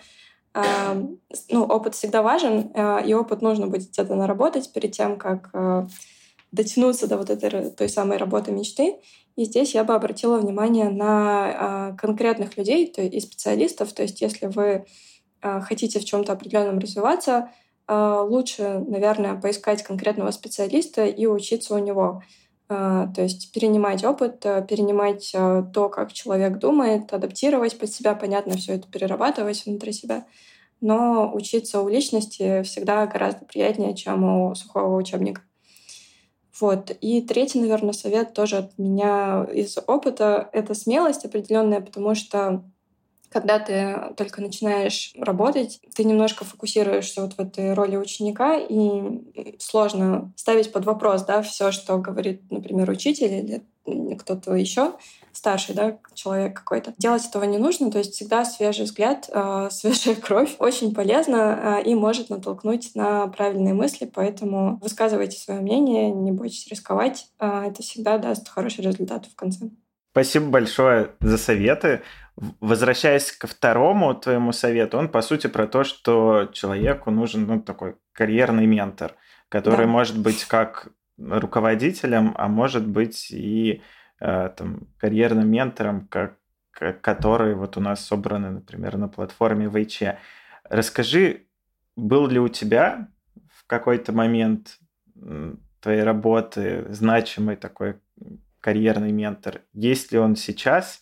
ну, 1.51 1.65
опыт 1.65 1.93
всегда 1.93 2.23
важен, 2.23 2.73
и 3.05 3.13
опыт 3.13 3.43
нужно 3.43 3.67
будет 3.67 3.89
где-то 3.91 4.15
наработать 4.15 4.73
перед 4.73 4.91
тем, 4.91 5.17
как 5.17 5.51
дотянуться 6.51 7.07
до 7.07 7.17
вот 7.17 7.29
этой 7.29 7.69
той 7.69 7.87
самой 7.89 8.17
работы 8.17 8.51
мечты. 8.51 8.95
И 9.37 9.45
здесь 9.45 9.75
я 9.75 9.85
бы 9.85 9.93
обратила 9.93 10.39
внимание 10.39 10.89
на 10.89 11.95
конкретных 11.97 12.57
людей 12.57 12.85
и 12.85 13.19
специалистов. 13.21 13.93
То 13.93 14.01
есть 14.01 14.19
если 14.19 14.47
вы 14.47 14.85
хотите 15.41 15.99
в 15.99 16.05
чем-то 16.05 16.33
определенном 16.33 16.79
развиваться, 16.79 17.51
лучше, 17.87 18.83
наверное, 18.87 19.39
поискать 19.39 19.83
конкретного 19.83 20.31
специалиста 20.31 21.05
и 21.05 21.27
учиться 21.27 21.75
у 21.75 21.77
него. 21.77 22.23
То 22.67 23.13
есть 23.17 23.53
перенимать 23.53 24.03
опыт, 24.03 24.41
перенимать 24.41 25.31
то, 25.31 25.89
как 25.89 26.11
человек 26.11 26.57
думает, 26.57 27.13
адаптировать 27.13 27.77
под 27.79 27.89
себя, 27.93 28.15
понятно, 28.15 28.57
все 28.57 28.73
это 28.73 28.89
перерабатывать 28.89 29.65
внутри 29.65 29.93
себя. 29.93 30.25
Но 30.81 31.31
учиться 31.33 31.81
у 31.81 31.87
личности 31.87 32.63
всегда 32.63 33.05
гораздо 33.05 33.45
приятнее, 33.45 33.95
чем 33.95 34.23
у 34.23 34.55
сухого 34.55 34.97
учебника. 34.97 35.43
Вот. 36.59 36.91
И 37.01 37.21
третий, 37.21 37.59
наверное, 37.59 37.93
совет 37.93 38.33
тоже 38.33 38.57
от 38.57 38.77
меня 38.77 39.47
из 39.53 39.77
опыта— 39.85 40.49
это 40.53 40.73
смелость 40.73 41.25
определенная, 41.25 41.81
потому 41.81 42.15
что 42.15 42.63
когда 43.29 43.59
ты 43.59 44.13
только 44.15 44.41
начинаешь 44.41 45.13
работать, 45.17 45.79
ты 45.95 46.03
немножко 46.03 46.45
фокусируешься 46.45 47.21
вот 47.21 47.33
в 47.33 47.39
этой 47.39 47.73
роли 47.73 47.97
ученика, 47.97 48.57
и 48.57 49.57
сложно 49.59 50.31
ставить 50.35 50.71
под 50.71 50.85
вопрос, 50.85 51.23
да, 51.23 51.41
все, 51.41 51.71
что 51.71 51.97
говорит, 51.97 52.41
например, 52.51 52.89
учитель 52.89 53.33
или 53.33 53.63
кто-то 54.17 54.53
еще 54.53 54.93
старший, 55.31 55.75
да, 55.75 55.97
человек 56.13 56.57
какой-то. 56.57 56.93
Делать 56.97 57.25
этого 57.25 57.43
не 57.43 57.57
нужно, 57.57 57.91
то 57.91 57.99
есть 57.99 58.13
всегда 58.13 58.43
свежий 58.43 58.85
взгляд, 58.85 59.29
э, 59.31 59.69
свежая 59.71 60.15
кровь 60.15 60.55
очень 60.59 60.93
полезно 60.93 61.79
э, 61.79 61.83
и 61.83 61.95
может 61.95 62.29
натолкнуть 62.29 62.91
на 62.95 63.27
правильные 63.27 63.73
мысли, 63.73 64.09
поэтому 64.11 64.77
высказывайте 64.81 65.37
свое 65.37 65.61
мнение, 65.61 66.11
не 66.11 66.31
бойтесь 66.31 66.67
рисковать, 66.67 67.27
э, 67.39 67.67
это 67.67 67.81
всегда 67.81 68.17
даст 68.17 68.49
хороший 68.49 68.83
результат 68.83 69.25
в 69.27 69.35
конце. 69.35 69.69
Спасибо 70.11 70.47
большое 70.47 71.11
за 71.19 71.37
советы. 71.37 72.01
Возвращаясь 72.37 73.31
ко 73.31 73.47
второму 73.47 74.13
твоему 74.13 74.51
совету, 74.51 74.99
он 74.99 75.09
по 75.09 75.21
сути 75.21 75.47
про 75.47 75.65
то, 75.65 75.83
что 75.83 76.45
человеку 76.53 77.09
нужен 77.09 77.47
ну, 77.47 77.59
такой 77.59 77.95
карьерный 78.11 78.67
ментор, 78.67 79.15
который 79.49 79.87
да. 79.87 79.91
может 79.91 80.19
быть 80.19 80.45
как 80.45 80.89
руководителем, 81.17 82.35
а 82.37 82.47
может 82.47 82.87
быть 82.87 83.31
и 83.31 83.81
э, 84.19 84.49
там, 84.55 84.87
карьерным 84.99 85.49
ментором, 85.49 86.07
как, 86.07 86.35
который 87.01 87.55
вот 87.55 87.75
у 87.75 87.79
нас 87.79 88.05
собраны, 88.05 88.51
например, 88.51 88.97
на 88.97 89.07
платформе 89.07 89.67
ВЧ. 89.67 90.19
Расскажи, 90.63 91.47
был 91.95 92.27
ли 92.27 92.39
у 92.39 92.49
тебя 92.49 93.07
в 93.51 93.65
какой-то 93.65 94.11
момент 94.11 94.77
твоей 95.81 96.03
работы 96.03 96.85
значимый 96.89 97.55
такой 97.55 97.99
карьерный 98.59 99.11
ментор? 99.11 99.61
Есть 99.73 100.11
ли 100.11 100.19
он 100.19 100.35
сейчас? 100.35 101.01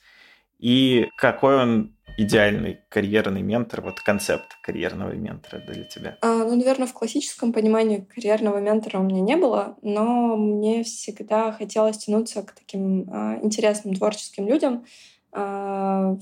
И 0.59 1.07
какой 1.17 1.55
он 1.57 1.95
идеальный 2.17 2.79
карьерный 2.89 3.41
ментор, 3.41 3.81
вот 3.81 3.99
концепт 3.99 4.57
карьерного 4.61 5.11
ментора 5.11 5.61
для 5.67 5.83
тебя? 5.83 6.17
А, 6.21 6.45
ну, 6.45 6.55
наверное, 6.55 6.87
в 6.87 6.93
классическом 6.93 7.51
понимании 7.51 8.07
карьерного 8.15 8.59
ментора 8.59 8.99
у 8.99 9.03
меня 9.03 9.21
не 9.21 9.35
было, 9.35 9.77
но 9.81 10.37
мне 10.37 10.83
всегда 10.83 11.51
хотелось 11.51 11.97
тянуться 11.97 12.43
к 12.43 12.53
таким 12.53 13.09
а, 13.11 13.39
интересным 13.41 13.95
творческим 13.95 14.47
людям. 14.47 14.85
А, 15.31 16.17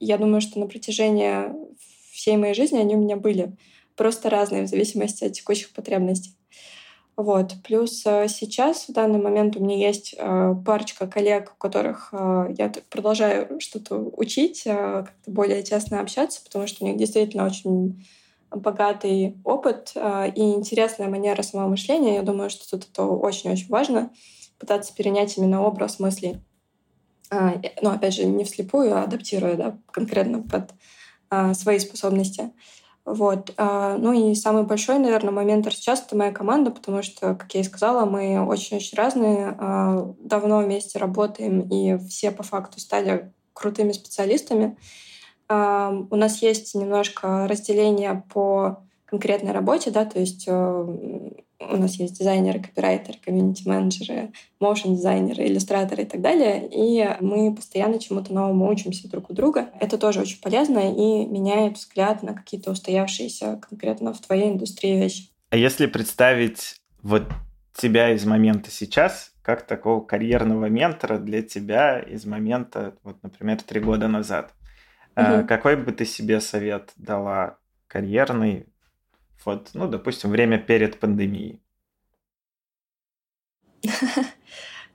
я 0.00 0.18
думаю, 0.18 0.40
что 0.40 0.58
на 0.58 0.66
протяжении 0.66 1.52
всей 2.12 2.36
моей 2.36 2.54
жизни 2.54 2.78
они 2.78 2.96
у 2.96 3.00
меня 3.00 3.16
были. 3.16 3.56
просто 3.96 4.30
разные 4.30 4.62
в 4.62 4.68
зависимости 4.68 5.24
от 5.24 5.32
текущих 5.32 5.72
потребностей. 5.72 6.36
Вот. 7.18 7.54
Плюс 7.64 8.06
э, 8.06 8.28
сейчас, 8.28 8.86
в 8.86 8.92
данный 8.92 9.20
момент, 9.20 9.56
у 9.56 9.60
меня 9.60 9.76
есть 9.76 10.14
э, 10.16 10.54
парочка 10.64 11.08
коллег, 11.08 11.52
у 11.52 11.58
которых 11.58 12.10
э, 12.12 12.54
я 12.56 12.72
продолжаю 12.90 13.58
что-то 13.58 13.96
учить, 13.96 14.62
как-то 14.62 15.28
более 15.28 15.64
тесно 15.64 15.98
общаться, 15.98 16.40
потому 16.44 16.68
что 16.68 16.84
у 16.84 16.86
них 16.86 16.96
действительно 16.96 17.44
очень 17.44 18.06
богатый 18.52 19.36
опыт 19.42 19.94
и 19.96 20.40
интересная 20.54 21.08
манера 21.08 21.42
самого 21.42 21.70
мышления. 21.70 22.14
Я 22.14 22.22
думаю, 22.22 22.50
что 22.50 22.70
тут 22.70 22.88
это 22.88 23.02
очень-очень 23.02 23.68
важно, 23.68 24.10
пытаться 24.60 24.94
перенять 24.94 25.36
именно 25.36 25.62
образ 25.62 25.98
мыслей. 25.98 26.38
Ну, 27.32 27.90
опять 27.90 28.14
же, 28.14 28.26
не 28.26 28.44
вслепую, 28.44 28.96
а 28.96 29.02
адаптируя 29.02 29.56
да, 29.56 29.78
конкретно 29.90 30.42
под 30.44 30.70
свои 31.56 31.80
способности. 31.80 32.52
Вот. 33.10 33.54
А, 33.56 33.96
ну 33.96 34.12
и 34.12 34.34
самый 34.34 34.64
большой, 34.64 34.98
наверное, 34.98 35.32
момент 35.32 35.66
сейчас— 35.72 36.04
это 36.06 36.16
моя 36.16 36.30
команда, 36.30 36.70
потому 36.70 37.02
что, 37.02 37.34
как 37.34 37.54
я 37.54 37.60
и 37.60 37.64
сказала, 37.64 38.04
мы 38.04 38.44
очень-очень 38.44 38.96
разные, 38.98 39.56
а, 39.58 40.14
давно 40.20 40.58
вместе 40.58 40.98
работаем, 40.98 41.60
и 41.60 41.96
все 42.08 42.30
по 42.30 42.42
факту 42.42 42.80
стали 42.80 43.32
крутыми 43.54 43.92
специалистами. 43.92 44.76
А, 45.48 45.90
у 46.10 46.16
нас 46.16 46.42
есть 46.42 46.74
немножко 46.74 47.46
разделение 47.48 48.24
по 48.32 48.82
конкретной 49.06 49.52
работе, 49.52 49.90
да, 49.90 50.04
то 50.04 50.20
есть 50.20 50.44
э, 50.46 51.30
у 51.60 51.76
нас 51.76 51.96
есть 51.96 52.18
дизайнеры, 52.18 52.60
копирайтеры, 52.60 53.18
комьюнити-менеджеры, 53.24 54.32
моушен-дизайнеры, 54.60 55.46
иллюстраторы 55.46 56.04
и 56.04 56.06
так 56.06 56.20
далее. 56.20 56.68
И 56.70 57.04
мы 57.20 57.54
постоянно 57.54 57.98
чему-то 57.98 58.32
новому 58.32 58.68
учимся 58.68 59.08
друг 59.08 59.30
у 59.30 59.34
друга. 59.34 59.70
Это 59.80 59.98
тоже 59.98 60.20
очень 60.20 60.40
полезно 60.40 60.78
и 60.78 61.26
меняет 61.26 61.76
взгляд 61.76 62.22
на 62.22 62.34
какие-то 62.34 62.70
устоявшиеся 62.70 63.60
конкретно 63.68 64.12
в 64.12 64.20
твоей 64.20 64.50
индустрии 64.50 64.96
вещи. 64.96 65.30
А 65.50 65.56
если 65.56 65.86
представить 65.86 66.80
вот 67.02 67.24
тебя 67.74 68.12
из 68.12 68.24
момента 68.24 68.70
сейчас, 68.70 69.32
как 69.42 69.66
такого 69.66 70.00
карьерного 70.00 70.66
ментора 70.66 71.18
для 71.18 71.42
тебя 71.42 71.98
из 71.98 72.24
момента, 72.24 72.94
вот, 73.02 73.16
например, 73.22 73.60
три 73.62 73.80
года 73.80 74.06
назад, 74.06 74.54
угу. 75.16 75.46
какой 75.48 75.76
бы 75.76 75.90
ты 75.92 76.04
себе 76.04 76.40
совет 76.40 76.92
дала 76.96 77.56
карьерный 77.86 78.66
вот, 79.44 79.70
ну, 79.74 79.88
допустим, 79.88 80.30
время 80.30 80.58
перед 80.58 80.98
пандемией. 80.98 81.60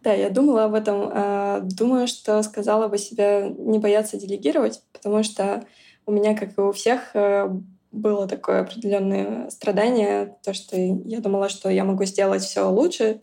Да, 0.04 0.14
я 0.14 0.30
думала 0.30 0.66
об 0.66 0.74
этом. 0.74 1.10
А, 1.14 1.62
думаю, 1.62 2.08
что 2.08 2.44
сказала 2.44 2.90
бы 2.90 2.98
себе 2.98 3.56
не 3.58 3.80
бояться 3.80 4.18
делегировать, 4.18 4.82
потому 4.92 5.24
что 5.24 5.66
у 6.06 6.12
меня, 6.12 6.36
как 6.36 6.58
и 6.58 6.62
у 6.62 6.74
всех, 6.74 7.12
э, 7.16 7.50
было 7.94 8.28
такое 8.28 8.62
определенное 8.62 9.50
страдание, 9.50 10.36
то, 10.44 10.54
что 10.54 10.76
я 10.76 11.20
думала, 11.22 11.48
что 11.48 11.70
я 11.70 11.86
могу 11.86 12.04
сделать 12.06 12.42
все 12.42 12.68
лучше, 12.70 13.22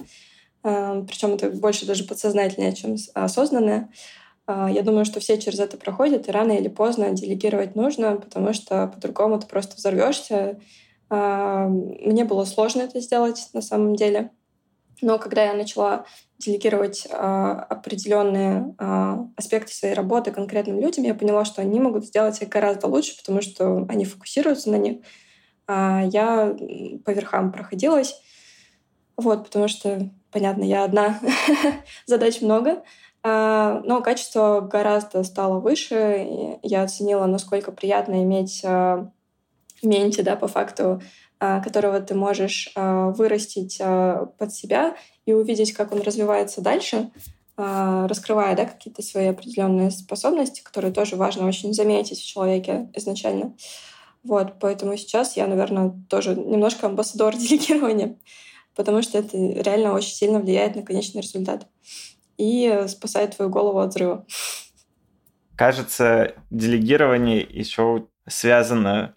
а, 0.62 1.02
причем 1.02 1.34
это 1.34 1.50
больше 1.50 1.86
даже 1.86 2.04
подсознательное, 2.04 2.72
чем 2.72 2.96
осознанное. 3.14 3.90
А, 4.46 4.70
я 4.70 4.82
думаю, 4.82 5.04
что 5.04 5.20
все 5.20 5.38
через 5.38 5.58
это 5.58 5.76
проходят, 5.76 6.28
и 6.28 6.32
рано 6.32 6.52
или 6.52 6.68
поздно 6.68 7.10
делегировать 7.10 7.74
нужно, 7.74 8.16
потому 8.16 8.52
что 8.52 8.86
по-другому 8.86 9.38
ты 9.38 9.46
просто 9.46 9.76
взорвешься, 9.76 10.60
мне 11.10 12.24
было 12.24 12.44
сложно 12.44 12.82
это 12.82 13.00
сделать 13.00 13.48
на 13.52 13.62
самом 13.62 13.96
деле. 13.96 14.30
Но 15.02 15.18
когда 15.18 15.44
я 15.44 15.54
начала 15.54 16.04
делегировать 16.38 17.06
а, 17.10 17.66
определенные 17.68 18.74
а, 18.78 19.26
аспекты 19.36 19.72
своей 19.72 19.94
работы 19.94 20.30
конкретным 20.30 20.80
людям, 20.80 21.04
я 21.04 21.14
поняла, 21.14 21.44
что 21.44 21.62
они 21.62 21.80
могут 21.80 22.06
сделать 22.06 22.40
их 22.40 22.48
гораздо 22.48 22.86
лучше, 22.86 23.16
потому 23.16 23.40
что 23.42 23.86
они 23.88 24.04
фокусируются 24.04 24.70
на 24.70 24.76
них. 24.76 24.98
Я 25.68 26.56
по 27.04 27.10
верхам 27.12 27.52
проходилась. 27.52 28.20
Вот, 29.16 29.44
потому 29.44 29.68
что, 29.68 30.10
понятно, 30.32 30.64
я 30.64 30.82
одна, 30.82 31.20
задач 32.06 32.40
много. 32.40 32.82
Но 33.22 34.00
качество 34.02 34.62
гораздо 34.62 35.22
стало 35.22 35.60
выше. 35.60 36.58
Я 36.64 36.82
оценила, 36.82 37.26
насколько 37.26 37.70
приятно 37.70 38.24
иметь 38.24 38.64
менте, 39.82 40.22
да, 40.22 40.36
по 40.36 40.48
факту, 40.48 41.00
а, 41.42 41.60
которого 41.60 42.00
ты 42.00 42.14
можешь 42.14 42.70
а, 42.74 43.10
вырастить 43.10 43.78
а, 43.80 44.26
под 44.38 44.52
себя 44.52 44.94
и 45.24 45.32
увидеть, 45.32 45.72
как 45.72 45.92
он 45.92 46.02
развивается 46.02 46.60
дальше, 46.60 47.10
раскрывая 47.56 48.56
да, 48.56 48.64
какие-то 48.64 49.02
свои 49.02 49.26
определенные 49.26 49.90
способности, 49.90 50.62
которые 50.62 50.94
тоже 50.94 51.16
важно 51.16 51.46
очень 51.46 51.74
заметить 51.74 52.18
в 52.18 52.26
человеке 52.26 52.88
изначально. 52.94 53.54
Вот, 54.22 54.54
поэтому 54.60 54.96
сейчас 54.96 55.36
я, 55.36 55.46
наверное, 55.46 55.92
тоже 56.08 56.34
немножко 56.36 56.86
амбассадор 56.86 57.36
делегирования, 57.36 58.16
потому 58.74 59.02
что 59.02 59.18
это 59.18 59.36
реально 59.36 59.92
очень 59.92 60.14
сильно 60.14 60.38
влияет 60.38 60.74
на 60.74 60.82
конечный 60.82 61.20
результат 61.20 61.66
и 62.38 62.84
спасает 62.88 63.36
твою 63.36 63.50
голову 63.50 63.80
от 63.80 63.90
взрыва. 63.90 64.24
Кажется, 65.54 66.34
делегирование 66.50 67.42
еще 67.42 68.06
связано 68.26 69.14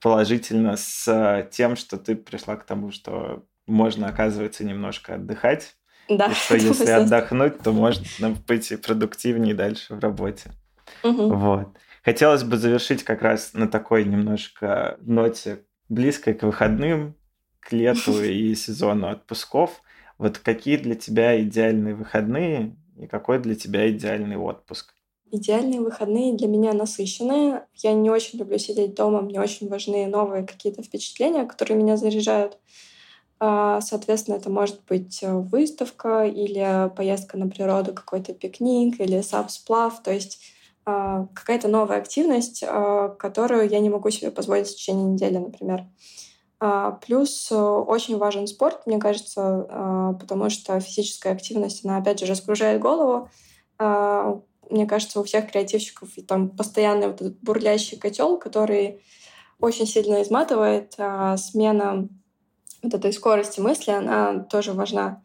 положительно 0.00 0.76
с 0.76 1.48
тем, 1.52 1.76
что 1.76 1.96
ты 1.96 2.16
пришла 2.16 2.56
к 2.56 2.64
тому, 2.64 2.90
что 2.90 3.44
можно, 3.66 4.08
оказывается, 4.08 4.64
немножко 4.64 5.14
отдыхать. 5.14 5.76
Да. 6.08 6.26
И 6.26 6.34
что 6.34 6.56
если 6.56 6.90
отдохнуть, 6.90 7.58
то 7.58 7.72
можно 7.72 8.36
быть 8.46 8.72
и 8.72 8.76
продуктивнее 8.76 9.54
дальше 9.54 9.94
в 9.94 10.00
работе. 10.00 10.50
Угу. 11.02 11.34
Вот. 11.34 11.68
Хотелось 12.02 12.44
бы 12.44 12.56
завершить 12.56 13.04
как 13.04 13.22
раз 13.22 13.52
на 13.54 13.68
такой 13.68 14.04
немножко 14.04 14.96
ноте 15.02 15.64
близкой 15.88 16.34
к 16.34 16.42
выходным, 16.42 17.14
к 17.60 17.72
лету 17.72 18.22
и 18.22 18.54
сезону 18.54 19.08
отпусков. 19.08 19.82
Вот 20.18 20.38
какие 20.38 20.76
для 20.76 20.94
тебя 20.94 21.40
идеальные 21.40 21.94
выходные 21.94 22.76
и 22.98 23.06
какой 23.06 23.38
для 23.38 23.54
тебя 23.54 23.90
идеальный 23.90 24.36
отпуск? 24.36 24.94
Идеальные 25.32 25.80
выходные 25.80 26.34
для 26.34 26.48
меня 26.48 26.72
насыщенные. 26.72 27.66
Я 27.74 27.92
не 27.92 28.10
очень 28.10 28.38
люблю 28.38 28.58
сидеть 28.58 28.94
дома, 28.94 29.20
мне 29.20 29.40
очень 29.40 29.68
важны 29.68 30.06
новые 30.06 30.44
какие-то 30.44 30.82
впечатления, 30.82 31.44
которые 31.44 31.78
меня 31.78 31.96
заряжают. 31.96 32.58
А, 33.42 33.80
соответственно, 33.80 34.34
это 34.36 34.50
может 34.50 34.84
быть 34.86 35.22
э, 35.22 35.32
выставка 35.32 36.24
или 36.24 36.90
поездка 36.94 37.38
на 37.38 37.48
природу, 37.48 37.94
какой-то 37.94 38.34
пикник 38.34 39.00
или 39.00 39.22
сап-сплав, 39.22 40.02
то 40.02 40.12
есть 40.12 40.40
а, 40.84 41.26
какая-то 41.34 41.68
новая 41.68 41.98
активность, 41.98 42.62
а, 42.66 43.08
которую 43.08 43.66
я 43.68 43.80
не 43.80 43.88
могу 43.88 44.10
себе 44.10 44.30
позволить 44.30 44.68
в 44.68 44.76
течение 44.76 45.06
недели, 45.06 45.38
например. 45.38 45.86
Плюс 47.06 47.50
э, 47.50 47.56
очень 47.56 48.18
важен 48.18 48.46
спорт, 48.46 48.86
мне 48.86 48.98
кажется, 48.98 50.14
потому 50.20 50.50
что 50.50 50.78
физическая 50.78 51.32
активность, 51.32 51.86
она 51.86 51.96
опять 51.96 52.20
же 52.20 52.26
разгружает 52.26 52.82
голову, 52.82 53.30
мне 54.70 54.86
кажется, 54.86 55.20
у 55.20 55.24
всех 55.24 55.50
креативщиков 55.50 56.08
там 56.26 56.48
постоянный 56.50 57.08
вот 57.08 57.20
этот 57.20 57.40
бурлящий 57.40 57.98
котел, 57.98 58.38
который 58.38 59.02
очень 59.60 59.86
сильно 59.86 60.22
изматывает. 60.22 60.94
А 60.98 61.36
смена 61.36 62.08
вот 62.82 62.94
этой 62.94 63.12
скорости 63.12 63.60
мысли, 63.60 63.90
она 63.90 64.40
тоже 64.44 64.72
важна. 64.72 65.22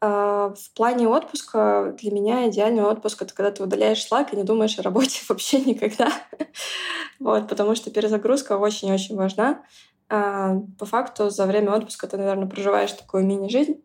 А 0.00 0.50
в 0.50 0.74
плане 0.74 1.08
отпуска 1.08 1.94
для 1.98 2.10
меня 2.10 2.48
идеальный 2.48 2.82
отпуск— 2.82 3.22
это 3.22 3.34
когда 3.34 3.50
ты 3.50 3.62
удаляешь 3.62 4.04
шлак 4.04 4.32
и 4.32 4.36
не 4.36 4.44
думаешь 4.44 4.78
о 4.78 4.82
работе 4.82 5.22
вообще 5.28 5.60
никогда. 5.60 6.12
вот, 7.18 7.48
потому 7.48 7.74
что 7.74 7.90
перезагрузка 7.90 8.58
очень-очень 8.58 9.16
важна. 9.16 9.62
А, 10.10 10.56
по 10.78 10.84
факту 10.84 11.30
за 11.30 11.46
время 11.46 11.72
отпуска 11.72 12.06
ты, 12.06 12.18
наверное, 12.18 12.48
проживаешь 12.48 12.92
такую 12.92 13.24
мини-жизнь. 13.24 13.82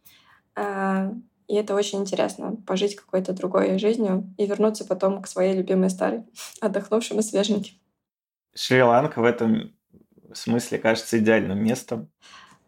И 1.49 1.55
это 1.55 1.73
очень 1.73 2.01
интересно, 2.01 2.57
пожить 2.67 2.95
какой-то 2.95 3.33
другой 3.33 3.79
жизнью 3.79 4.31
и 4.37 4.45
вернуться 4.45 4.85
потом 4.85 5.19
к 5.19 5.27
своей 5.27 5.57
любимой 5.57 5.89
старой, 5.89 6.23
отдохнувшим 6.61 7.19
и 7.19 7.23
свеженьким. 7.23 7.73
Шри-Ланка 8.53 9.19
в 9.19 9.25
этом 9.25 9.73
смысле 10.31 10.77
кажется 10.77 11.17
идеальным 11.17 11.61
местом. 11.63 12.11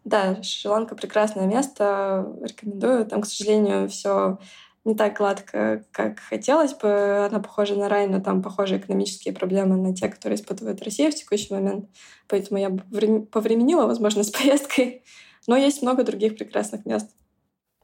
Да, 0.04 0.42
Шри-Ланка 0.42 0.96
прекрасное 0.96 1.46
место, 1.46 2.26
рекомендую. 2.42 3.06
Там, 3.06 3.22
к 3.22 3.26
сожалению, 3.26 3.88
все 3.88 4.38
не 4.84 4.96
так 4.96 5.16
гладко, 5.16 5.84
как 5.92 6.18
хотелось 6.18 6.74
бы. 6.74 7.26
Она 7.30 7.38
похожа 7.38 7.76
на 7.76 7.88
рай, 7.88 8.08
но 8.08 8.20
там 8.20 8.42
похожи 8.42 8.78
экономические 8.78 9.32
проблемы 9.32 9.76
на 9.76 9.94
те, 9.94 10.08
которые 10.08 10.34
испытывает 10.36 10.82
Россия 10.82 11.12
в 11.12 11.14
текущий 11.14 11.54
момент. 11.54 11.88
Поэтому 12.26 12.58
я 12.58 12.70
повременила, 12.70 13.86
возможно, 13.86 14.24
с 14.24 14.30
поездкой. 14.32 15.04
Но 15.46 15.54
есть 15.54 15.82
много 15.82 16.02
других 16.02 16.36
прекрасных 16.36 16.84
мест. 16.84 17.10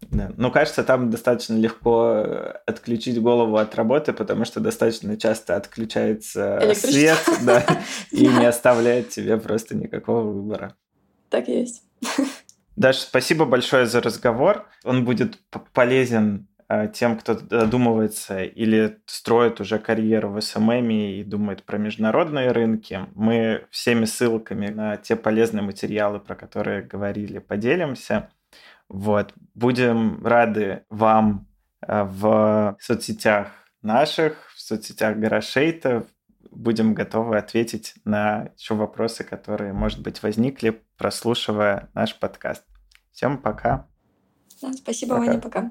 Да. 0.02 0.32
Ну, 0.36 0.50
кажется, 0.50 0.84
там 0.84 1.10
достаточно 1.10 1.54
легко 1.54 2.22
э, 2.24 2.54
отключить 2.66 3.20
голову 3.20 3.56
от 3.56 3.74
работы, 3.74 4.12
потому 4.12 4.44
что 4.44 4.60
достаточно 4.60 5.16
часто 5.16 5.56
отключается 5.56 6.60
свет, 6.74 7.18
да, 7.44 7.64
и 8.10 8.26
не 8.26 8.46
оставляет 8.46 9.10
тебе 9.10 9.36
просто 9.38 9.76
никакого 9.76 10.22
выбора. 10.22 10.76
Так 11.30 11.48
и 11.48 11.60
есть. 11.60 11.82
Даша, 12.76 13.00
спасибо 13.00 13.44
большое 13.44 13.86
за 13.86 14.00
разговор. 14.00 14.68
Он 14.84 15.04
будет 15.04 15.38
полезен 15.72 16.46
э, 16.68 16.88
тем, 16.94 17.18
кто 17.18 17.34
додумывается 17.34 18.44
или 18.44 18.98
строит 19.06 19.60
уже 19.60 19.80
карьеру 19.80 20.30
в 20.30 20.40
SMM 20.40 20.90
и 20.90 21.24
думает 21.24 21.64
про 21.64 21.76
международные 21.76 22.52
рынки. 22.52 23.00
Мы 23.16 23.66
всеми 23.70 24.04
ссылками 24.04 24.68
на 24.68 24.96
те 24.96 25.16
полезные 25.16 25.62
материалы, 25.62 26.20
про 26.20 26.36
которые 26.36 26.82
говорили, 26.82 27.40
поделимся. 27.40 28.30
Вот. 28.88 29.34
Будем 29.54 30.24
рады 30.26 30.84
вам 30.88 31.48
э, 31.86 32.02
в 32.04 32.76
соцсетях 32.80 33.48
наших, 33.82 34.50
в 34.54 34.60
соцсетях 34.60 35.16
Гарашейта. 35.16 36.06
Будем 36.50 36.94
готовы 36.94 37.36
ответить 37.36 37.94
на 38.04 38.50
еще 38.56 38.74
вопросы, 38.74 39.22
которые, 39.24 39.72
может 39.72 40.02
быть, 40.02 40.22
возникли, 40.22 40.82
прослушивая 40.96 41.90
наш 41.94 42.18
подкаст. 42.18 42.64
Всем 43.12 43.38
пока. 43.38 43.86
Спасибо, 44.76 45.16
пока. 45.16 45.26
Ваня, 45.26 45.40
пока. 45.40 45.70